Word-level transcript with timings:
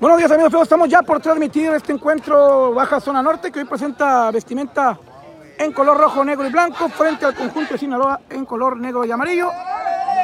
Buenos 0.00 0.18
días 0.18 0.30
amigos, 0.30 0.54
estamos 0.62 0.88
ya 0.88 1.02
por 1.02 1.18
transmitir 1.18 1.72
este 1.72 1.92
encuentro 1.92 2.72
Baja 2.72 3.00
Zona 3.00 3.20
Norte 3.20 3.50
que 3.50 3.58
hoy 3.58 3.64
presenta 3.64 4.30
vestimenta 4.30 4.96
en 5.58 5.72
color 5.72 5.98
rojo, 5.98 6.24
negro 6.24 6.46
y 6.46 6.52
blanco 6.52 6.88
frente 6.88 7.26
al 7.26 7.34
conjunto 7.34 7.72
de 7.72 7.78
Sinaloa 7.80 8.20
en 8.30 8.44
color 8.44 8.76
negro 8.76 9.04
y 9.04 9.10
amarillo. 9.10 9.50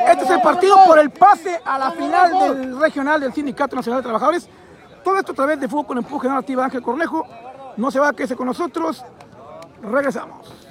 Este 0.06 0.26
es 0.26 0.30
el 0.30 0.40
partido 0.40 0.76
por 0.86 1.00
el 1.00 1.10
pase 1.10 1.60
a 1.64 1.76
la 1.76 1.90
final 1.90 2.38
del 2.38 2.80
regional 2.80 3.20
del 3.20 3.32
Sindicato 3.32 3.74
Nacional 3.74 4.00
de 4.00 4.04
Trabajadores. 4.04 4.48
Todo 5.02 5.18
esto 5.18 5.32
a 5.32 5.34
través 5.34 5.58
de 5.58 5.66
Fútbol 5.66 5.86
con 5.86 5.98
Empuje 5.98 6.28
Narrativa 6.28 6.64
Ángel 6.64 6.80
Cornejo. 6.80 7.26
No 7.76 7.90
se 7.90 7.98
va, 7.98 8.10
a 8.10 8.12
quede 8.12 8.36
con 8.36 8.46
nosotros. 8.46 9.04
Regresamos. 9.82 10.63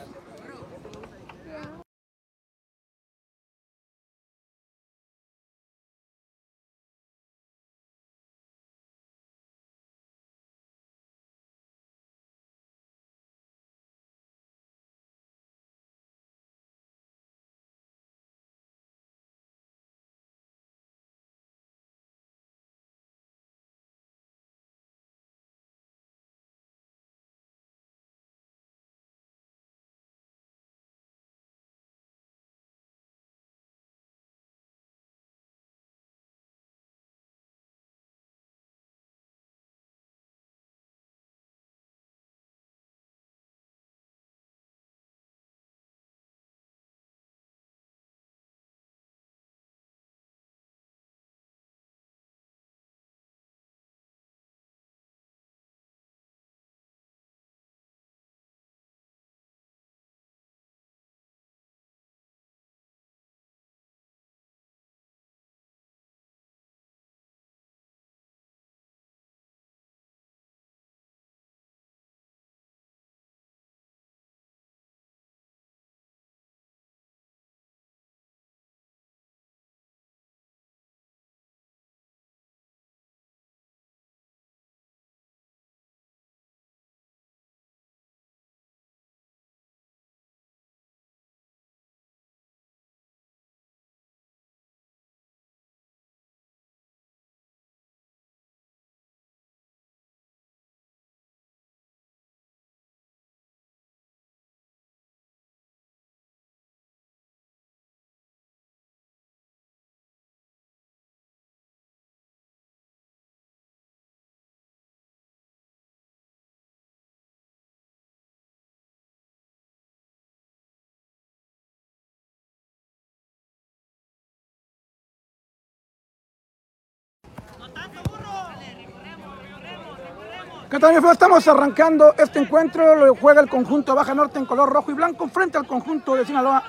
Estamos 130.73 131.47
arrancando 131.47 132.15
este 132.17 132.39
encuentro. 132.39 132.95
Lo 132.95 133.15
juega 133.15 133.41
el 133.41 133.47
conjunto 133.47 133.93
Baja 133.93 134.15
Norte 134.15 134.39
en 134.39 134.45
color 134.45 134.67
rojo 134.73 134.89
y 134.89 134.95
blanco 134.95 135.27
frente 135.27 135.55
al 135.55 135.67
conjunto 135.67 136.15
de 136.15 136.25
Sinaloa 136.25 136.63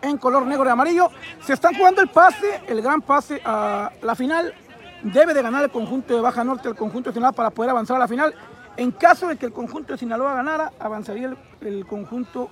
en 0.00 0.16
color 0.16 0.46
negro 0.46 0.64
y 0.64 0.68
amarillo. 0.70 1.10
Se 1.44 1.52
están 1.52 1.74
jugando 1.74 2.00
el 2.00 2.08
pase, 2.08 2.62
el 2.66 2.80
gran 2.80 3.02
pase 3.02 3.42
a 3.44 3.92
la 4.00 4.14
final. 4.14 4.54
Debe 5.02 5.34
de 5.34 5.42
ganar 5.42 5.62
el 5.62 5.70
conjunto 5.70 6.14
de 6.14 6.22
Baja 6.22 6.42
Norte, 6.42 6.68
el 6.70 6.74
conjunto 6.74 7.10
de 7.10 7.14
Sinaloa 7.14 7.32
para 7.32 7.50
poder 7.50 7.70
avanzar 7.70 7.96
a 7.96 8.00
la 8.00 8.08
final. 8.08 8.34
En 8.78 8.92
caso 8.92 9.28
de 9.28 9.36
que 9.36 9.44
el 9.44 9.52
conjunto 9.52 9.92
de 9.92 9.98
Sinaloa 9.98 10.36
ganara, 10.36 10.72
avanzaría 10.78 11.36
el, 11.60 11.86
conjunto 11.86 12.48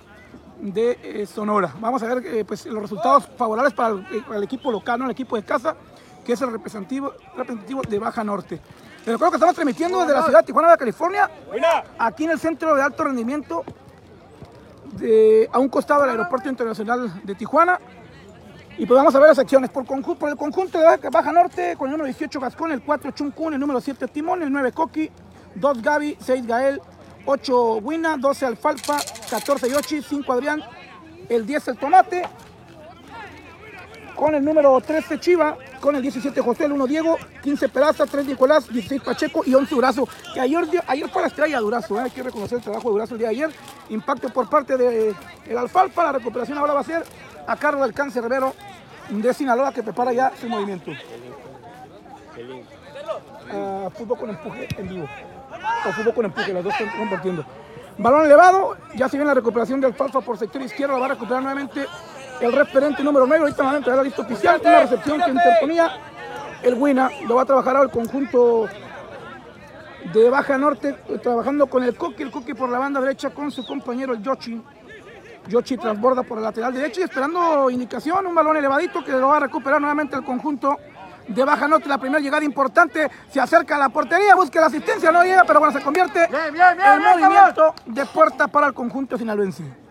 de 0.61 0.99
eh, 1.03 1.27
Sonora. 1.27 1.73
Vamos 1.81 2.03
a 2.03 2.15
ver 2.15 2.27
eh, 2.27 2.45
pues, 2.45 2.67
los 2.67 2.83
resultados 2.83 3.27
favorables 3.35 3.73
para 3.73 3.95
el, 4.35 4.43
equipo 4.43 4.71
local, 4.71 4.99
no 4.99 5.07
el 5.07 5.13
equipo 5.13 5.37
de 5.37 5.43
casa, 5.43 5.75
que 6.23 6.35
es 6.35 6.43
el 6.43 6.53
representativo, 6.53 7.15
representativo 7.35 7.81
de 7.89 7.99
Baja 7.99 8.23
Norte. 8.23 8.61
Les 9.09 9.15
recuerdo 9.15 9.31
que 9.31 9.37
estamos 9.37 9.55
transmitiendo 9.55 10.01
desde 10.01 10.13
la 10.13 10.23
ciudad 10.23 10.41
de 10.41 10.45
Tijuana, 10.45 10.77
California, 10.77 11.31
aquí 11.99 12.25
en 12.25 12.33
el 12.33 12.39
centro 12.39 12.75
de 12.75 12.83
alto 12.83 13.05
rendimiento, 13.05 13.65
a 15.51 15.59
un 15.59 15.71
costado 15.71 16.03
del 16.03 16.11
Aeropuerto 16.11 16.51
Internacional 16.51 17.23
de 17.25 17.35
Tijuana. 17.35 17.81
Y 18.77 18.85
pues 18.85 18.99
vamos 18.99 19.15
a 19.15 19.19
ver 19.19 19.31
las 19.31 19.39
acciones. 19.39 19.71
Por, 19.71 19.85
el 19.85 20.37
conjunto 20.37 20.79
de 20.79 21.09
Baja 21.11 21.33
Norte, 21.33 21.75
con 21.79 21.87
el 21.87 21.93
número 21.93 22.05
18 22.05 22.39
Gascón, 22.39 22.71
el 22.71 22.83
4 22.83 23.13
Chuncún, 23.13 23.55
el 23.55 23.61
número 23.61 23.81
7 23.81 24.09
Timón, 24.09 24.43
el 24.43 24.53
9 24.53 24.73
Coqui, 24.73 25.11
2 25.55 25.81
Gaby, 25.81 26.19
6 26.21 26.47
Gael, 26.47 26.83
8 27.25 27.77
Wina, 27.77 28.19
12 28.19 28.45
Alfalfa, 28.45 28.99
14 29.31 29.71
Yoshi, 29.71 30.03
5 30.03 30.31
Adrián, 30.35 30.63
el 31.31 31.47
10 31.47 31.69
el 31.69 31.79
Tomate, 31.79 32.29
con 34.19 34.35
el 34.35 34.45
número 34.45 34.81
13 34.81 35.21
Chiva, 35.21 35.57
con 35.81 35.95
el 35.95 36.03
17 36.03 36.41
José, 36.41 36.65
el 36.65 36.73
1 36.73 36.87
Diego, 36.89 37.17
15 37.41 37.69
Peraza, 37.69 38.05
3 38.05 38.27
Nicolás, 38.27 38.69
16 38.69 39.01
Pacheco 39.01 39.43
y 39.47 39.55
11 39.55 39.73
Durazo. 39.73 40.09
Que 40.35 40.41
ayer, 40.41 40.65
ayer 40.89 41.09
fue 41.09 41.23
la 41.23 41.29
estrella 41.29 41.61
Durazo, 41.61 41.97
¿eh? 41.97 42.03
hay 42.03 42.11
que 42.11 42.25
reconocer 42.25 42.59
el 42.59 42.65
trabajo 42.65 42.89
de 42.89 42.93
Durazo 42.95 43.15
el 43.15 43.19
día 43.21 43.29
de 43.29 43.35
ayer. 43.35 43.51
Impacto 43.91 44.29
por 44.31 44.51
parte 44.51 44.77
de, 44.77 45.15
Alfalfa, 45.57 46.03
la 46.03 46.13
recuperación 46.13 46.59
ahora 46.59 46.75
va 46.75 46.81
a 46.81 46.85
ser 46.85 47.05
a 47.47 47.57
cargo 47.57 47.83
del 47.85 47.95
cáncer 47.95 48.25
Rivero 48.25 48.55
de 49.09 49.33
Sinaloa 49.33 49.73
que 49.73 49.85
prepara 49.85 50.13
ya 50.13 50.33
su 50.39 50.49
movimiento. 50.49 50.91
Uh, 53.53 53.89
fútbol 53.91 54.19
con 54.19 54.31
empuje 54.31 54.69
en 54.79 54.89
vivo. 54.89 55.09
O 55.89 55.93
fútbol 55.93 56.15
con 56.15 56.25
empuje, 56.25 56.53
las 56.53 56.65
dos 56.65 56.73
están 56.73 56.99
compartiendo. 56.99 57.45
Balón 57.99 58.27
elevado, 58.27 58.77
ya 58.97 59.09
se 59.09 59.17
viene 59.17 59.29
la 59.29 59.35
recuperación 59.35 59.81
de 59.81 59.87
Alfalfa 59.87 60.21
por 60.21 60.37
sector 60.39 60.61
izquierdo, 60.61 60.95
la 60.95 61.01
va 61.01 61.07
a 61.07 61.09
recuperar 61.11 61.43
nuevamente 61.43 61.87
el 62.41 62.53
referente 62.53 63.03
número 63.03 63.27
9. 63.27 63.43
Ahorita 63.43 63.63
van 63.63 63.75
a 63.75 63.79
entrar 63.79 63.97
la 63.97 64.03
lista 64.03 64.23
oficial, 64.23 64.61
una 64.61 64.81
recepción 64.81 65.21
que 65.21 65.31
interponía 65.31 65.91
el 66.63 66.75
Wina. 66.75 67.11
Lo 67.27 67.37
va 67.37 67.43
a 67.43 67.47
trabajar 67.47 67.77
ahora 67.77 67.89
el 67.89 67.93
conjunto 67.93 68.69
de 70.13 70.31
Baja 70.31 70.57
Norte, 70.57 70.95
trabajando 71.23 71.67
con 71.67 71.83
el 71.83 71.97
Coqui, 71.97 72.23
el 72.23 72.31
Coqui 72.31 72.55
por 72.55 72.71
la 72.71 72.79
banda 72.79 73.01
derecha 73.01 73.31
con 73.31 73.51
su 73.51 73.67
compañero 73.67 74.15
el 74.15 74.23
Yoshi. 74.23 74.63
Yoshi 75.49 75.77
transborda 75.77 76.23
por 76.23 76.39
el 76.39 76.45
lateral 76.45 76.75
derecho 76.75 77.01
y 77.01 77.05
esperando 77.05 77.71
indicación, 77.71 78.27
un 78.27 78.35
balón 78.35 78.57
elevadito 78.57 79.03
que 79.03 79.13
lo 79.13 79.29
va 79.29 79.39
a 79.39 79.41
recuperar 79.41 79.81
nuevamente 79.81 80.15
el 80.17 80.25
conjunto 80.25 80.77
de 81.27 81.45
Baja 81.45 81.67
Norte. 81.67 81.89
La 81.89 81.99
primera 81.99 82.21
llegada 82.21 82.45
importante, 82.45 83.11
se 83.31 83.41
acerca 83.41 83.77
a 83.77 83.79
la 83.79 83.89
portería, 83.89 84.35
busca 84.35 84.61
la 84.61 84.67
asistencia, 84.67 85.11
no 85.11 85.23
llega, 85.23 85.45
pero 85.45 85.61
bueno, 85.61 85.77
se 85.79 85.85
convierte 85.85 86.25
en 86.25 87.03
movimiento 87.03 87.75
de 87.87 88.07
puerta 88.07 88.47
para 88.49 88.67
el 88.69 88.75
conjunto 88.75 89.17
sinaloense. 89.17 89.88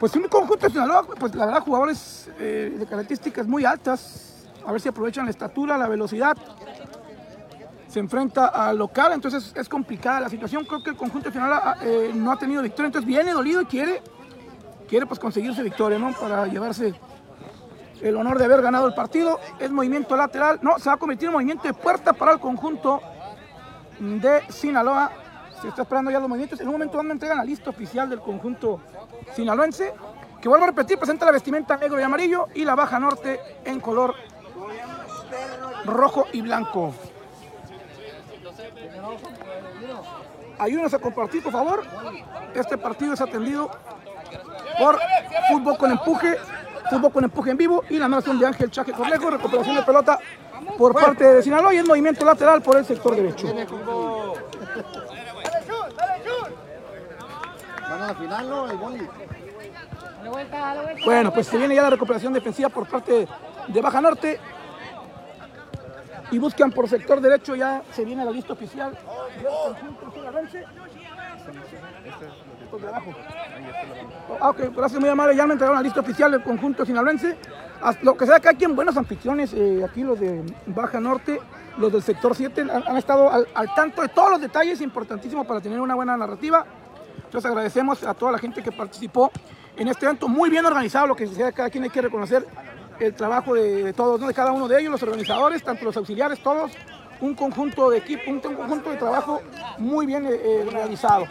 Pues 0.00 0.16
un 0.16 0.22
conjunto 0.28 0.66
de 0.66 0.72
Sinaloa, 0.72 1.02
pues 1.02 1.34
la 1.34 1.44
verdad, 1.44 1.60
jugadores 1.60 2.30
eh, 2.38 2.74
de 2.78 2.86
características 2.86 3.46
muy 3.46 3.66
altas. 3.66 4.46
A 4.64 4.72
ver 4.72 4.80
si 4.80 4.88
aprovechan 4.88 5.26
la 5.26 5.30
estatura, 5.30 5.76
la 5.76 5.88
velocidad. 5.88 6.38
Se 7.86 8.00
enfrenta 8.00 8.46
al 8.46 8.78
local, 8.78 9.12
entonces 9.12 9.52
es 9.54 9.68
complicada 9.68 10.20
la 10.20 10.30
situación. 10.30 10.64
Creo 10.64 10.82
que 10.82 10.88
el 10.88 10.96
conjunto 10.96 11.28
de 11.28 11.34
Sinaloa 11.34 11.76
eh, 11.82 12.12
no 12.14 12.32
ha 12.32 12.38
tenido 12.38 12.62
victoria, 12.62 12.86
entonces 12.86 13.06
viene 13.06 13.32
dolido 13.32 13.60
y 13.60 13.66
quiere, 13.66 14.00
quiere 14.88 15.04
pues 15.04 15.20
conseguir 15.20 15.54
su 15.54 15.62
victoria, 15.62 15.98
¿no? 15.98 16.14
Para 16.14 16.46
llevarse 16.46 16.94
el 18.00 18.16
honor 18.16 18.38
de 18.38 18.46
haber 18.46 18.62
ganado 18.62 18.86
el 18.86 18.94
partido. 18.94 19.38
Es 19.58 19.70
movimiento 19.70 20.16
lateral, 20.16 20.60
no, 20.62 20.78
se 20.78 20.88
va 20.88 20.94
a 20.94 20.96
convertir 20.96 21.26
en 21.26 21.34
movimiento 21.34 21.64
de 21.64 21.74
puerta 21.74 22.14
para 22.14 22.32
el 22.32 22.40
conjunto 22.40 23.02
de 23.98 24.44
Sinaloa. 24.48 25.12
Se 25.60 25.68
está 25.68 25.82
esperando 25.82 26.10
ya 26.10 26.18
los 26.20 26.28
movimientos. 26.28 26.60
En 26.60 26.68
un 26.68 26.72
momento 26.72 26.96
donde 26.96 27.12
entregan 27.12 27.38
la 27.38 27.44
lista 27.44 27.70
oficial 27.70 28.08
del 28.08 28.20
conjunto 28.20 28.80
sinaloense, 29.34 29.92
que 30.40 30.48
vuelvo 30.48 30.64
a 30.64 30.68
repetir, 30.68 30.98
presenta 30.98 31.26
la 31.26 31.32
vestimenta 31.32 31.76
negro 31.76 32.00
y 32.00 32.02
amarillo 32.02 32.48
y 32.54 32.64
la 32.64 32.74
baja 32.74 32.98
norte 32.98 33.38
en 33.64 33.80
color 33.80 34.14
rojo 35.84 36.26
y 36.32 36.40
blanco. 36.40 36.94
Ayúdenos 40.58 40.92
a 40.94 40.98
compartir, 40.98 41.42
por 41.42 41.52
favor. 41.52 41.82
Este 42.54 42.76
partido 42.76 43.14
es 43.14 43.20
atendido 43.20 43.70
por 44.78 44.98
Fútbol 45.50 45.78
con 45.78 45.90
Empuje, 45.90 46.36
Fútbol 46.90 47.12
con 47.12 47.24
Empuje 47.24 47.50
en 47.50 47.56
vivo 47.56 47.84
y 47.88 47.98
la 47.98 48.08
narración 48.08 48.38
de 48.38 48.46
Ángel 48.46 48.70
Chaque 48.70 48.92
Corlejo, 48.92 49.30
recuperación 49.30 49.76
de 49.76 49.82
pelota 49.82 50.18
por 50.76 50.94
parte 50.94 51.24
de 51.24 51.42
Sinaloa 51.42 51.74
y 51.74 51.78
el 51.78 51.86
movimiento 51.86 52.24
lateral 52.24 52.62
por 52.62 52.76
el 52.76 52.84
sector 52.84 53.14
derecho. 53.16 53.46
Final, 58.18 58.48
¿no? 58.48 58.70
El 58.70 58.76
boli. 58.76 59.08
Bueno, 61.04 61.32
pues 61.32 61.46
se 61.46 61.58
viene 61.58 61.74
ya 61.74 61.82
la 61.82 61.90
recuperación 61.90 62.32
defensiva 62.32 62.68
por 62.68 62.86
parte 62.88 63.28
de 63.68 63.80
Baja 63.80 64.00
Norte. 64.00 64.40
Y 66.30 66.38
buscan 66.38 66.70
por 66.70 66.88
sector 66.88 67.20
derecho, 67.20 67.56
ya 67.56 67.82
se 67.92 68.04
viene 68.04 68.24
la 68.24 68.30
lista 68.30 68.52
oficial. 68.52 68.96
Ah, 74.40 74.48
ok, 74.50 74.58
gracias, 74.76 75.00
muy 75.00 75.08
amable. 75.08 75.36
Ya 75.36 75.46
me 75.46 75.54
entregaron 75.54 75.78
la 75.78 75.82
lista 75.82 76.00
oficial 76.00 76.30
del 76.30 76.42
conjunto 76.42 76.86
sinaloense. 76.86 77.36
Lo 78.02 78.16
que 78.16 78.26
sea 78.26 78.38
que 78.38 78.48
hay 78.48 78.56
quien 78.56 78.76
buenos 78.76 78.96
anfitriones, 78.96 79.52
eh, 79.54 79.84
aquí 79.84 80.02
los 80.02 80.20
de 80.20 80.42
Baja 80.66 81.00
Norte, 81.00 81.40
los 81.78 81.92
del 81.92 82.02
sector 82.02 82.36
7, 82.36 82.60
han, 82.60 82.70
han 82.70 82.96
estado 82.96 83.30
al, 83.30 83.48
al 83.54 83.74
tanto 83.74 84.02
de 84.02 84.08
todos 84.08 84.30
los 84.30 84.40
detalles 84.40 84.80
importantísimos 84.80 85.46
para 85.46 85.60
tener 85.60 85.80
una 85.80 85.94
buena 85.94 86.16
narrativa. 86.16 86.64
Entonces 87.30 87.48
agradecemos 87.48 88.02
a 88.02 88.12
toda 88.12 88.32
la 88.32 88.38
gente 88.38 88.60
que 88.60 88.72
participó 88.72 89.30
en 89.76 89.86
este 89.86 90.04
evento, 90.04 90.26
muy 90.26 90.50
bien 90.50 90.66
organizado, 90.66 91.06
lo 91.06 91.14
que 91.14 91.28
sea, 91.28 91.52
cada 91.52 91.70
quien 91.70 91.84
hay 91.84 91.90
que 91.90 92.02
reconocer 92.02 92.44
el 92.98 93.14
trabajo 93.14 93.54
de, 93.54 93.92
todos, 93.92 94.20
de 94.26 94.34
cada 94.34 94.50
uno 94.50 94.66
de 94.66 94.80
ellos, 94.80 94.90
los 94.90 95.02
organizadores, 95.04 95.62
tanto 95.62 95.84
los 95.84 95.96
auxiliares, 95.96 96.42
todos, 96.42 96.72
un 97.20 97.36
conjunto 97.36 97.88
de 97.88 97.98
equipo, 97.98 98.22
un, 98.26 98.42
un 98.44 98.54
conjunto 98.56 98.90
de 98.90 98.96
trabajo 98.96 99.42
muy 99.78 100.06
bien 100.06 100.26
eh, 100.26 100.30
eh, 100.32 100.68
realizado. 100.72 101.26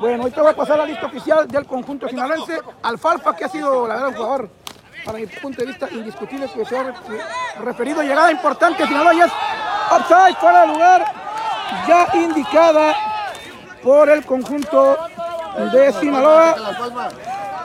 Bueno, 0.00 0.24
ahorita 0.24 0.42
voy 0.42 0.50
a 0.50 0.56
pasar 0.56 0.78
la 0.78 0.84
lista 0.86 1.06
oficial 1.06 1.46
del 1.46 1.64
conjunto 1.64 2.08
sinaloense, 2.08 2.58
Alfalfa, 2.82 3.36
que 3.36 3.44
ha 3.44 3.48
sido 3.48 3.86
la 3.86 3.94
verdad 3.94 4.08
un 4.08 4.14
jugador, 4.16 4.50
para 5.04 5.18
mi 5.18 5.26
punto 5.26 5.60
de 5.60 5.66
vista, 5.68 5.88
indiscutible, 5.92 6.50
que 6.52 6.64
se 6.64 6.76
ha 6.76 6.82
re- 6.82 6.94
referido, 7.62 8.02
llegada 8.02 8.32
importante, 8.32 8.84
Sinaloa 8.84 9.14
ya 9.14 9.26
es 9.26 9.32
offside, 9.92 10.34
fuera 10.40 10.62
de 10.62 10.66
lugar, 10.66 11.04
ya 11.86 12.08
indicada 12.14 12.96
por 13.82 14.08
el 14.08 14.24
conjunto 14.24 14.96
de 15.72 15.92
Sinaloa. 15.92 16.56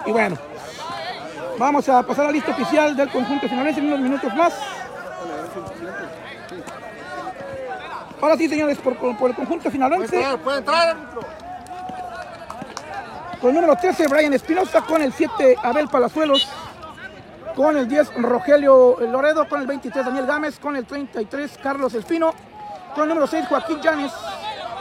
Y 0.05 0.11
bueno, 0.11 0.37
vamos 1.57 1.87
a 1.89 2.03
pasar 2.03 2.25
a 2.25 2.27
la 2.27 2.33
lista 2.33 2.51
oficial 2.51 2.95
del 2.95 3.09
conjunto 3.09 3.47
sinaloense 3.47 3.79
en 3.79 3.87
unos 3.87 3.99
minutos 3.99 4.33
más. 4.35 4.53
Ahora 8.21 8.37
sí, 8.37 8.47
señores, 8.47 8.77
por, 8.77 8.95
por 8.95 9.29
el 9.29 9.35
conjunto 9.35 9.63
Puede 9.63 9.71
sinaloense, 9.71 10.15
entrar, 10.15 10.37
puede 10.39 10.57
entrar, 10.59 10.95
con 13.41 13.49
el 13.49 13.55
número 13.55 13.75
13, 13.75 14.07
Brian 14.07 14.31
Espinosa, 14.31 14.81
con 14.81 15.01
el 15.01 15.11
7, 15.11 15.57
Abel 15.61 15.89
Palazuelos, 15.89 16.47
con 17.53 17.75
el 17.75 17.89
10, 17.89 18.13
Rogelio 18.21 18.97
Loredo, 19.01 19.45
con 19.49 19.59
el 19.59 19.67
23, 19.67 20.05
Daniel 20.05 20.25
Gámez, 20.25 20.57
con 20.57 20.77
el 20.77 20.85
33, 20.85 21.59
Carlos 21.61 21.93
Espino, 21.93 22.33
con 22.95 23.03
el 23.03 23.09
número 23.09 23.27
6, 23.27 23.45
Joaquín 23.47 23.81
Llanes, 23.81 24.13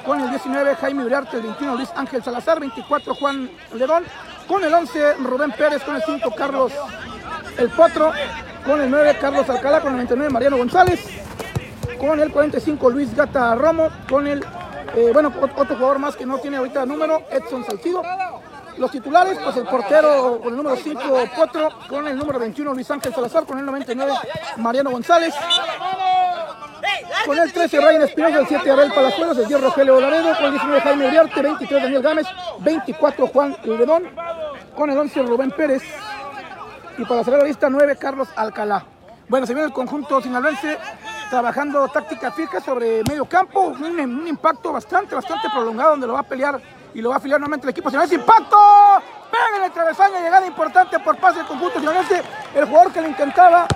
con 0.05 0.21
el 0.21 0.31
19, 0.31 0.75
Jaime 0.77 1.05
Uriarte, 1.05 1.37
el 1.37 1.43
21, 1.45 1.77
Luis 1.77 1.89
Ángel 1.95 2.23
Salazar, 2.23 2.61
24, 2.61 3.15
Juan 3.15 3.51
Ledón, 3.75 4.05
con 4.49 4.63
el 4.65 4.73
11, 4.73 5.15
Rubén 5.15 5.53
Pérez, 5.53 5.83
con 5.83 5.97
el 5.97 6.03
5, 6.03 6.31
Carlos 6.37 6.73
El 7.59 7.69
Potro, 7.71 8.13
con 8.67 8.81
el 8.81 8.91
9, 8.91 9.19
Carlos 9.21 9.49
Alcalá, 9.49 9.81
con 9.81 9.91
el 9.91 9.97
99, 9.99 10.31
Mariano 10.33 10.57
González, 10.57 11.01
con 12.01 12.19
el 12.21 12.33
45 12.33 12.91
Luis 12.91 13.15
Gata 13.15 13.55
Romo, 13.55 13.91
con 14.09 14.27
el, 14.27 14.45
eh, 14.95 15.11
bueno, 15.13 15.31
ot- 15.33 15.53
otro 15.57 15.77
jugador 15.77 15.99
más 15.99 16.17
que 16.17 16.27
no 16.27 16.39
tiene 16.39 16.57
ahorita 16.57 16.85
número, 16.87 17.23
Edson 17.31 17.65
Salcido. 17.65 18.03
Los 18.79 18.91
titulares, 18.91 19.39
pues 19.45 19.55
el 19.59 19.67
portero 19.67 20.41
con 20.43 20.49
el 20.53 20.57
número 20.57 20.77
5 20.77 21.25
Potro, 21.37 21.69
con 21.91 22.09
el 22.09 22.17
número 22.17 22.39
21 22.39 22.73
Luis 22.73 22.91
Ángel 22.91 23.15
Salazar, 23.15 23.45
con 23.45 23.59
el 23.59 23.67
99 23.67 24.13
Mariano 24.57 24.91
González, 24.91 25.35
con 27.27 27.39
el 27.39 27.53
13 27.53 27.81
Ryan 27.81 28.03
Espinosa, 28.03 28.39
el 28.41 28.47
7 28.47 28.71
Abel 28.71 28.93
Palazuelos, 28.93 29.39
el 29.39 29.47
10 29.47 29.61
Rogelio 29.61 30.01
Laredo, 30.01 30.35
con 30.37 30.45
el 30.47 30.51
19 30.53 30.81
Jaime 30.81 31.07
Uriarte, 31.09 31.43
23 31.43 31.83
Daniel 31.83 32.03
Gámez, 32.03 32.27
24 32.61 33.27
Juan 33.29 33.57
Ledón, 33.65 34.05
con 34.75 34.91
el 34.91 34.99
11 34.99 35.23
Rubén 35.23 35.51
Pérez, 35.51 35.83
y 36.99 37.05
para 37.05 37.25
cerrar 37.25 37.41
la 37.41 37.47
lista 37.47 37.71
9 37.71 37.97
Carlos 37.97 38.29
Alcalá. 38.37 38.85
Bueno, 39.29 39.47
se 39.47 39.55
viene 39.55 39.69
el 39.69 39.73
conjunto 39.73 40.21
sinaloense 40.21 40.77
trabajando 41.31 41.89
táctica 41.89 42.31
fija 42.33 42.61
sobre 42.61 43.03
medio 43.09 43.25
campo, 43.25 43.61
un, 43.61 44.01
un 44.01 44.29
impacto 44.29 44.73
bastante, 44.73 45.15
bastante 45.15 45.49
prolongado 45.49 45.93
donde 45.93 46.07
lo 46.07 46.13
va 46.15 46.21
a 46.21 46.25
pelear 46.25 46.61
y 46.95 47.01
lo 47.01 47.09
va 47.09 47.15
a 47.15 47.19
afiliar 47.19 47.41
nuevamente 47.41 47.67
el 47.67 47.71
equipo 47.71 47.89
sinaloense. 47.89 48.17
¡Impacto! 48.17 48.59
Pega 49.31 49.57
en 49.57 49.65
el 49.65 49.73
travesaño, 49.73 50.21
llegada 50.21 50.47
importante 50.47 50.99
por 50.99 51.17
parte 51.17 51.39
del 51.39 51.49
conjunto 51.49 51.79
sinaloense. 51.81 52.23
El 52.55 52.67
jugador 52.67 52.93
que 52.93 53.01
lo 53.01 53.09
intentaba 53.09 53.67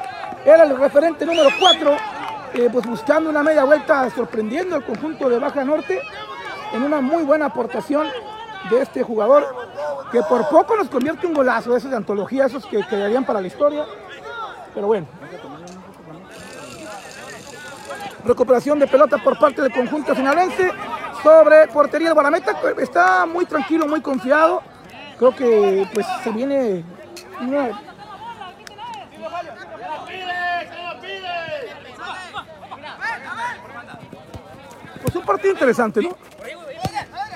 era 0.45 0.65
el 0.65 0.77
referente 0.77 1.25
número 1.25 1.49
4, 1.59 1.97
pues 2.73 2.87
buscando 2.87 3.29
una 3.29 3.43
media 3.43 3.65
vuelta, 3.65 4.09
sorprendiendo 4.11 4.77
al 4.77 4.85
conjunto 4.85 5.29
de 5.29 5.39
Baja 5.39 5.65
Norte 5.65 6.01
en 6.73 6.83
una 6.83 7.01
muy 7.01 7.23
buena 7.23 7.47
aportación 7.47 8.07
de 8.71 8.81
este 8.81 9.03
jugador 9.03 9.47
que 10.11 10.23
por 10.23 10.49
poco 10.49 10.75
nos 10.75 10.89
convierte 10.89 11.27
un 11.27 11.35
golazo 11.35 11.73
de 11.73 11.79
esos 11.79 11.91
de 11.91 11.97
antología, 11.97 12.47
esos 12.47 12.65
que 12.67 12.83
quedarían 12.87 13.25
para 13.25 13.41
la 13.41 13.47
historia. 13.47 13.85
Pero 14.75 14.87
bueno. 14.87 15.07
Recuperación 18.25 18.79
de 18.79 18.87
pelota 18.87 19.19
por 19.19 19.39
parte 19.39 19.63
del 19.63 19.73
conjunto 19.73 20.15
sinaloense 20.15 20.73
sobre 21.23 21.69
portería 21.69 22.09
del 22.09 22.15
Guarameta. 22.15 22.57
Está 22.79 23.27
muy 23.27 23.45
tranquilo, 23.45 23.87
muy 23.87 24.01
confiado. 24.01 24.63
Creo 25.19 25.35
que 25.35 25.87
pues 25.93 26.07
se 26.25 26.31
viene 26.31 26.85
una 27.41 27.86
pues 35.07 35.17
un 35.17 35.25
partido 35.25 35.53
interesante, 35.53 36.03
¿no? 36.03 36.11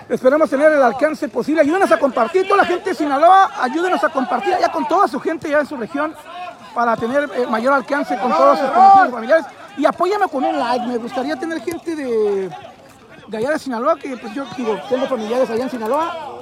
Esperamos 0.08 0.50
tener 0.50 0.72
el 0.72 0.82
alcance 0.82 1.28
posible. 1.28 1.60
Ayúdenos 1.60 1.90
a 1.92 1.98
compartir, 1.98 2.42
toda 2.44 2.62
la 2.62 2.64
gente 2.64 2.90
de 2.90 2.96
Sinaloa, 2.96 3.52
ayúdenos 3.62 4.02
a 4.02 4.08
compartir 4.08 4.54
allá 4.54 4.72
con 4.72 4.86
toda 4.88 5.06
su 5.06 5.20
gente 5.20 5.48
ya 5.48 5.60
en 5.60 5.66
su 5.66 5.76
región 5.76 6.14
para 6.74 6.96
tener 6.96 7.30
eh, 7.36 7.46
mayor 7.48 7.74
alcance 7.74 8.18
con 8.18 8.32
todos 8.32 8.58
sus 8.58 8.70
familiares. 8.70 9.46
Y 9.76 9.86
apóyame 9.86 10.26
con 10.26 10.44
un 10.44 10.58
like, 10.58 10.84
me 10.84 10.98
gustaría 10.98 11.36
tener 11.36 11.60
gente 11.62 11.94
de, 11.94 12.50
de 13.28 13.36
allá 13.36 13.50
de 13.50 13.58
Sinaloa, 13.60 13.96
que 13.96 14.16
pues 14.16 14.34
yo 14.34 14.44
digo, 14.56 14.76
tengo 14.88 15.06
familiares 15.06 15.48
allá 15.48 15.62
en 15.62 15.70
Sinaloa 15.70 16.40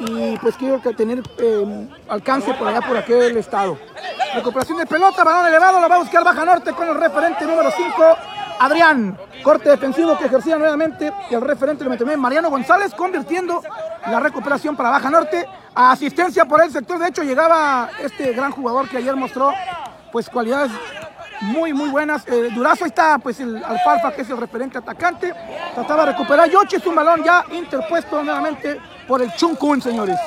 y 0.00 0.36
pues 0.36 0.56
quiero 0.56 0.78
tener 0.94 1.22
eh, 1.38 1.88
alcance 2.06 2.52
por 2.52 2.68
allá, 2.68 2.82
por 2.82 2.98
aquel 2.98 3.34
estado. 3.38 3.78
Recuperación 4.34 4.76
de 4.76 4.84
pelota, 4.84 5.24
balón 5.24 5.46
elevado, 5.46 5.80
lo 5.80 5.88
va 5.88 5.96
a 5.96 5.98
buscar 6.00 6.22
Baja 6.22 6.44
Norte 6.44 6.72
con 6.72 6.86
el 6.86 6.96
referente 6.96 7.46
número 7.46 7.70
5, 7.70 8.16
Adrián. 8.60 9.18
Corte 9.42 9.70
defensivo 9.70 10.16
que 10.18 10.26
ejercía 10.26 10.56
nuevamente 10.58 11.10
el 11.30 11.40
referente 11.40 11.82
número 11.82 11.98
29, 12.04 12.16
Mariano 12.16 12.50
González, 12.50 12.94
convirtiendo 12.94 13.62
la 14.06 14.20
recuperación 14.20 14.76
para 14.76 14.90
Baja 14.90 15.08
Norte. 15.10 15.46
A 15.74 15.92
asistencia 15.92 16.44
por 16.44 16.62
el 16.62 16.70
sector, 16.70 16.98
de 16.98 17.08
hecho 17.08 17.22
llegaba 17.22 17.88
este 18.00 18.32
gran 18.32 18.50
jugador 18.52 18.88
que 18.88 18.98
ayer 18.98 19.16
mostró 19.16 19.52
pues 20.12 20.28
cualidades 20.28 20.70
muy 21.42 21.72
muy 21.72 21.88
buenas. 21.88 22.26
Eh, 22.28 22.50
Durazo 22.54 22.84
está 22.84 23.18
pues 23.18 23.40
el 23.40 23.64
Alfalfa 23.64 24.12
que 24.12 24.22
es 24.22 24.30
el 24.30 24.36
referente 24.36 24.76
atacante. 24.76 25.32
Trataba 25.74 26.04
de 26.04 26.12
recuperar 26.12 26.50
Yochi, 26.50 26.76
es 26.76 26.86
un 26.86 26.96
balón 26.96 27.22
ya 27.24 27.44
interpuesto 27.52 28.22
nuevamente 28.22 28.78
por 29.08 29.22
el 29.22 29.32
Chuncun, 29.34 29.80
señores. 29.80 30.18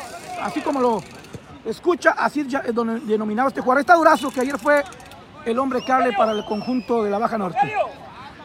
Así 0.42 0.60
como 0.62 0.82
lo 0.82 1.04
escucha, 1.66 2.16
así 2.18 2.48
ya 2.48 2.62
don- 2.74 3.06
denominado 3.06 3.50
este 3.50 3.62
jugador. 3.62 3.82
Está 3.82 3.94
Durazo 3.96 4.32
que 4.32 4.42
ayer 4.42 4.58
fue 4.58 4.84
el 5.46 5.60
hombre 5.60 5.84
cable 5.86 6.14
para 6.14 6.32
el 6.32 6.44
conjunto 6.46 7.04
de 7.04 7.12
la 7.12 7.20
Baja 7.20 7.38
Norte. 7.38 7.60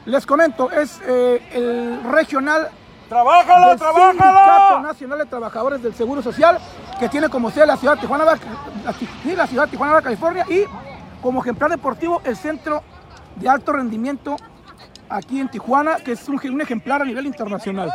Les 0.07 0.25
comento, 0.27 0.71
es 0.71 1.01
eh, 1.07 1.43
el 1.53 2.03
regional 2.11 2.71
¡Trabájalo, 3.09 3.69
del 3.71 3.79
Sindicato! 3.79 4.81
Nacional 4.81 5.19
de 5.19 5.27
Trabajadores 5.27 5.83
del 5.83 5.95
Seguro 5.95 6.23
Social, 6.23 6.59
que 6.99 7.09
tiene 7.09 7.29
como 7.29 7.51
sede 7.51 7.67
la 7.67 7.77
ciudad 7.77 7.95
de 7.95 8.01
Tijuana, 8.03 8.25
la, 8.25 9.47
ciudad 9.47 9.65
de 9.65 9.71
Tijuana, 9.71 10.03
California, 10.03 10.45
y 10.49 10.65
como 11.23 11.41
ejemplar 11.41 11.71
deportivo 11.71 12.21
el 12.25 12.37
Centro 12.37 12.83
de 13.37 13.49
Alto 13.49 13.73
Rendimiento 13.73 14.37
aquí 15.09 15.41
en 15.41 15.49
Tijuana, 15.49 15.97
que 15.97 16.13
es 16.13 16.29
un, 16.29 16.39
un 16.53 16.61
ejemplar 16.61 17.01
a 17.01 17.05
nivel 17.07 17.27
internacional. 17.27 17.91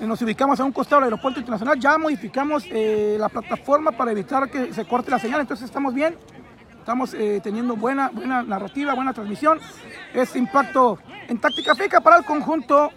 Nos 0.00 0.20
ubicamos 0.22 0.58
a 0.60 0.64
un 0.64 0.72
costado 0.72 1.00
del 1.00 1.12
aeropuerto 1.12 1.40
internacional, 1.40 1.78
ya 1.78 1.96
modificamos 1.98 2.64
eh, 2.70 3.16
la 3.18 3.28
plataforma 3.28 3.92
para 3.92 4.12
evitar 4.12 4.48
que 4.48 4.72
se 4.72 4.84
corte 4.84 5.10
la 5.10 5.18
señal, 5.18 5.40
entonces 5.40 5.66
estamos 5.66 5.94
bien, 5.94 6.16
estamos 6.88 7.12
eh, 7.12 7.38
teniendo 7.42 7.76
buena, 7.76 8.08
buena 8.08 8.42
narrativa, 8.42 8.94
buena 8.94 9.12
transmisión. 9.12 9.60
Este 10.14 10.38
impacto 10.38 10.98
en 11.28 11.38
táctica 11.38 11.74
fija 11.74 12.00
para 12.00 12.16
el 12.16 12.24
conjunto 12.24 12.90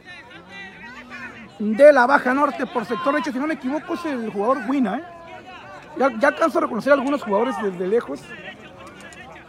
de 1.60 1.92
la 1.92 2.08
Baja 2.08 2.34
Norte 2.34 2.66
por 2.68 2.86
sector 2.86 3.12
derecho, 3.12 3.34
si 3.34 3.38
no 3.40 3.48
me 3.48 3.56
equivoco, 3.56 3.96
es 3.96 4.06
el 4.06 4.32
jugador 4.32 4.60
Wina. 4.70 4.98
¿eh? 4.98 5.04
Ya, 5.98 6.10
ya 6.20 6.30
alcanzo 6.30 6.60
a 6.60 6.62
reconocer 6.62 6.94
a 6.94 6.96
algunos 6.96 7.22
jugadores 7.22 7.54
desde 7.62 7.86
lejos. 7.86 8.22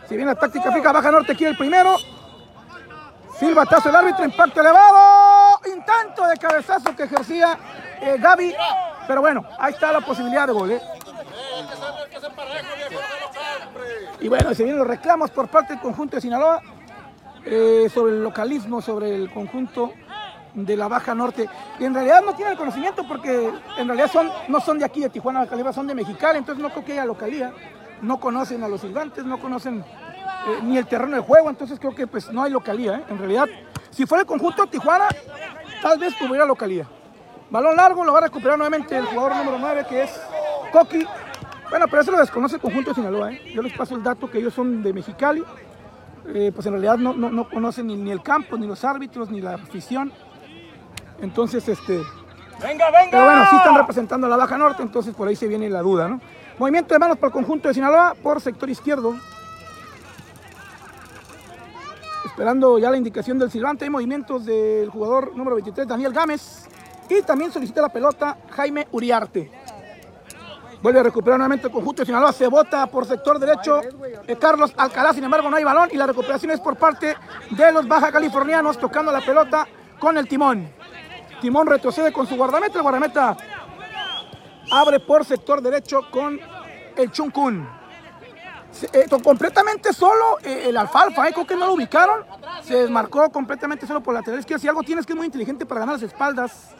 Si 0.08 0.16
viene 0.16 0.32
la 0.32 0.34
táctica 0.34 0.72
fija, 0.72 0.90
Baja 0.90 1.12
Norte 1.12 1.34
aquí 1.34 1.44
el 1.44 1.56
primero. 1.56 1.94
Silbatazo 3.38 3.90
el 3.90 3.94
árbitro, 3.94 4.24
impacto 4.24 4.60
elevado. 4.60 5.60
intento 5.72 6.26
de 6.26 6.36
cabezazo 6.36 6.96
que 6.96 7.04
ejercía 7.04 7.56
eh, 8.00 8.16
Gaby, 8.18 8.52
pero 9.06 9.20
bueno, 9.20 9.46
ahí 9.60 9.72
está 9.72 9.92
la 9.92 10.00
posibilidad 10.00 10.48
de 10.48 10.52
gol. 10.52 10.72
¿eh? 10.72 10.82
Y 14.20 14.28
bueno, 14.28 14.54
se 14.54 14.62
vienen 14.64 14.78
los 14.78 14.86
reclamos 14.86 15.30
por 15.30 15.48
parte 15.48 15.74
del 15.74 15.82
conjunto 15.82 16.16
de 16.16 16.22
Sinaloa 16.22 16.62
eh, 17.44 17.90
sobre 17.92 18.12
el 18.12 18.22
localismo, 18.22 18.80
sobre 18.80 19.14
el 19.14 19.30
conjunto 19.30 19.92
de 20.54 20.76
la 20.76 20.88
Baja 20.88 21.14
Norte. 21.14 21.48
Y 21.78 21.84
en 21.84 21.94
realidad 21.94 22.22
no 22.24 22.34
tienen 22.34 22.52
el 22.52 22.58
conocimiento 22.58 23.06
porque 23.06 23.50
en 23.78 23.86
realidad 23.88 24.10
son, 24.10 24.30
no 24.48 24.60
son 24.60 24.78
de 24.78 24.84
aquí, 24.84 25.00
de 25.00 25.08
Tijuana, 25.08 25.46
Calibra, 25.46 25.72
son 25.72 25.86
de 25.86 25.94
Mexicali, 25.94 26.38
entonces 26.38 26.62
no 26.62 26.70
creo 26.70 26.84
que 26.84 26.92
haya 26.92 27.04
localía. 27.04 27.52
No 28.00 28.18
conocen 28.18 28.62
a 28.64 28.68
los 28.68 28.80
silbantes, 28.80 29.24
no 29.24 29.38
conocen 29.38 29.80
eh, 29.80 30.58
ni 30.62 30.76
el 30.76 30.86
terreno 30.86 31.16
de 31.16 31.22
juego, 31.22 31.50
entonces 31.50 31.78
creo 31.78 31.94
que 31.94 32.06
pues 32.06 32.32
no 32.32 32.42
hay 32.42 32.50
localía. 32.50 32.96
¿eh? 32.96 33.04
En 33.08 33.18
realidad, 33.18 33.46
si 33.90 34.06
fuera 34.06 34.22
el 34.22 34.26
conjunto 34.26 34.62
de 34.62 34.68
Tijuana, 34.68 35.08
tal 35.80 35.98
vez 35.98 36.16
tuviera 36.18 36.44
localía. 36.44 36.86
Balón 37.50 37.76
largo, 37.76 38.04
lo 38.04 38.12
va 38.12 38.18
a 38.18 38.22
recuperar 38.22 38.56
nuevamente 38.56 38.96
el 38.96 39.04
jugador 39.04 39.36
número 39.36 39.58
9 39.58 39.86
que 39.88 40.02
es 40.04 40.20
Coqui. 40.72 41.06
Bueno, 41.72 41.88
pero 41.88 42.02
eso 42.02 42.10
lo 42.10 42.18
desconoce 42.18 42.56
el 42.56 42.60
conjunto 42.60 42.90
de 42.90 42.96
Sinaloa. 42.96 43.32
¿eh? 43.32 43.40
Yo 43.54 43.62
les 43.62 43.72
paso 43.72 43.96
el 43.96 44.02
dato 44.02 44.30
que 44.30 44.36
ellos 44.36 44.52
son 44.52 44.82
de 44.82 44.92
Mexicali. 44.92 45.42
Eh, 46.28 46.52
pues 46.54 46.66
en 46.66 46.72
realidad 46.72 46.98
no, 46.98 47.14
no, 47.14 47.30
no 47.30 47.48
conocen 47.48 47.86
ni, 47.86 47.96
ni 47.96 48.10
el 48.10 48.22
campo, 48.22 48.58
ni 48.58 48.66
los 48.66 48.84
árbitros, 48.84 49.30
ni 49.30 49.40
la 49.40 49.54
afición. 49.54 50.12
Entonces, 51.22 51.66
este. 51.66 52.02
¡Venga, 52.60 52.90
venga! 52.90 53.08
Pero 53.10 53.24
bueno, 53.24 53.46
sí 53.48 53.56
están 53.56 53.74
representando 53.74 54.26
a 54.26 54.30
la 54.30 54.36
Baja 54.36 54.58
Norte, 54.58 54.82
entonces 54.82 55.14
por 55.14 55.28
ahí 55.28 55.34
se 55.34 55.48
viene 55.48 55.70
la 55.70 55.80
duda, 55.80 56.08
¿no? 56.08 56.20
Movimiento 56.58 56.92
de 56.92 56.98
manos 56.98 57.16
para 57.16 57.28
el 57.28 57.32
conjunto 57.32 57.68
de 57.68 57.74
Sinaloa 57.74 58.16
por 58.22 58.42
sector 58.42 58.68
izquierdo. 58.68 59.14
Esperando 62.26 62.78
ya 62.78 62.90
la 62.90 62.98
indicación 62.98 63.38
del 63.38 63.50
silbante. 63.50 63.86
Hay 63.86 63.90
movimientos 63.90 64.44
del 64.44 64.90
jugador 64.90 65.34
número 65.34 65.56
23, 65.56 65.88
Daniel 65.88 66.12
Gámez. 66.12 66.68
Y 67.08 67.22
también 67.22 67.50
solicita 67.50 67.80
la 67.80 67.88
pelota 67.88 68.36
Jaime 68.50 68.88
Uriarte. 68.92 69.61
Vuelve 70.82 70.98
a 70.98 71.02
recuperar 71.04 71.38
nuevamente 71.38 71.68
el 71.68 71.72
conjunto 71.72 72.02
de 72.02 72.06
Sinaloa. 72.06 72.32
Se 72.32 72.46
bota 72.48 72.86
por 72.88 73.06
sector 73.06 73.38
derecho 73.38 73.80
eh, 74.26 74.36
Carlos 74.36 74.72
Alcalá. 74.76 75.12
Sin 75.12 75.22
embargo, 75.22 75.48
no 75.48 75.56
hay 75.56 75.64
balón. 75.64 75.88
Y 75.92 75.96
la 75.96 76.06
recuperación 76.06 76.50
es 76.50 76.60
por 76.60 76.76
parte 76.76 77.16
de 77.50 77.72
los 77.72 77.86
baja 77.86 78.10
californianos 78.10 78.78
tocando 78.78 79.12
la 79.12 79.20
pelota 79.20 79.66
con 80.00 80.18
el 80.18 80.26
timón. 80.26 80.68
Timón 81.40 81.66
retrocede 81.68 82.12
con 82.12 82.26
su 82.26 82.36
guardameta. 82.36 82.78
El 82.78 82.82
guardameta 82.82 83.36
abre 84.72 84.98
por 85.00 85.24
sector 85.24 85.60
derecho 85.62 86.00
con 86.10 86.38
el 86.96 87.10
Chuncún. 87.12 87.68
Se- 88.72 88.88
eh, 88.92 89.06
completamente 89.22 89.92
solo 89.92 90.38
eh, 90.42 90.64
el 90.68 90.76
alfalfa, 90.78 91.28
eh, 91.28 91.32
creo 91.34 91.46
que 91.46 91.54
no 91.56 91.66
lo 91.66 91.74
ubicaron. 91.74 92.24
Se 92.62 92.74
desmarcó 92.74 93.30
completamente 93.30 93.86
solo 93.86 94.00
por 94.02 94.14
lateral 94.14 94.40
izquierdo. 94.40 94.60
Si 94.62 94.68
algo 94.68 94.82
tienes 94.82 95.04
que 95.06 95.12
es 95.12 95.16
muy 95.16 95.26
inteligente 95.26 95.66
para 95.66 95.80
ganar 95.80 95.94
las 95.96 96.02
espaldas. 96.02 96.70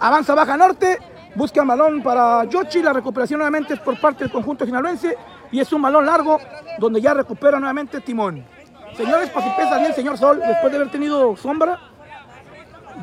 Avanza 0.00 0.34
Baja 0.34 0.56
Norte, 0.56 0.98
busca 1.34 1.60
el 1.60 1.66
balón 1.66 2.02
para 2.02 2.44
Yoshi. 2.44 2.82
La 2.82 2.92
recuperación 2.92 3.38
nuevamente 3.38 3.74
es 3.74 3.80
por 3.80 4.00
parte 4.00 4.24
del 4.24 4.32
conjunto 4.32 4.64
sinaloense. 4.64 5.16
Y 5.52 5.60
es 5.60 5.72
un 5.72 5.82
balón 5.82 6.06
largo 6.06 6.40
donde 6.78 7.00
ya 7.00 7.14
recupera 7.14 7.58
nuevamente 7.58 8.00
Timón. 8.00 8.44
Señores, 8.96 9.30
pues 9.30 9.44
empieza 9.44 9.78
bien, 9.78 9.92
señor 9.94 10.18
Sol, 10.18 10.40
después 10.46 10.72
de 10.72 10.78
haber 10.78 10.90
tenido 10.90 11.36
sombra. 11.36 11.78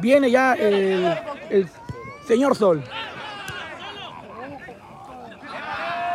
Viene 0.02 0.32
ya 0.32 0.54
el, 0.54 1.18
el 1.50 1.70
señor 2.26 2.56
Sol. 2.56 2.84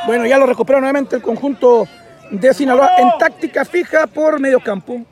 Bueno, 0.07 0.25
ya 0.27 0.39
lo 0.39 0.47
recupera 0.47 0.79
nuevamente 0.79 1.17
el 1.17 1.23
conjunto 1.23 1.87
de 2.31 2.55
Sinaloa 2.55 2.97
en 2.99 3.11
táctica 3.19 3.65
fija 3.65 4.07
por 4.07 4.41
medio 4.41 4.61
campo. 4.61 5.05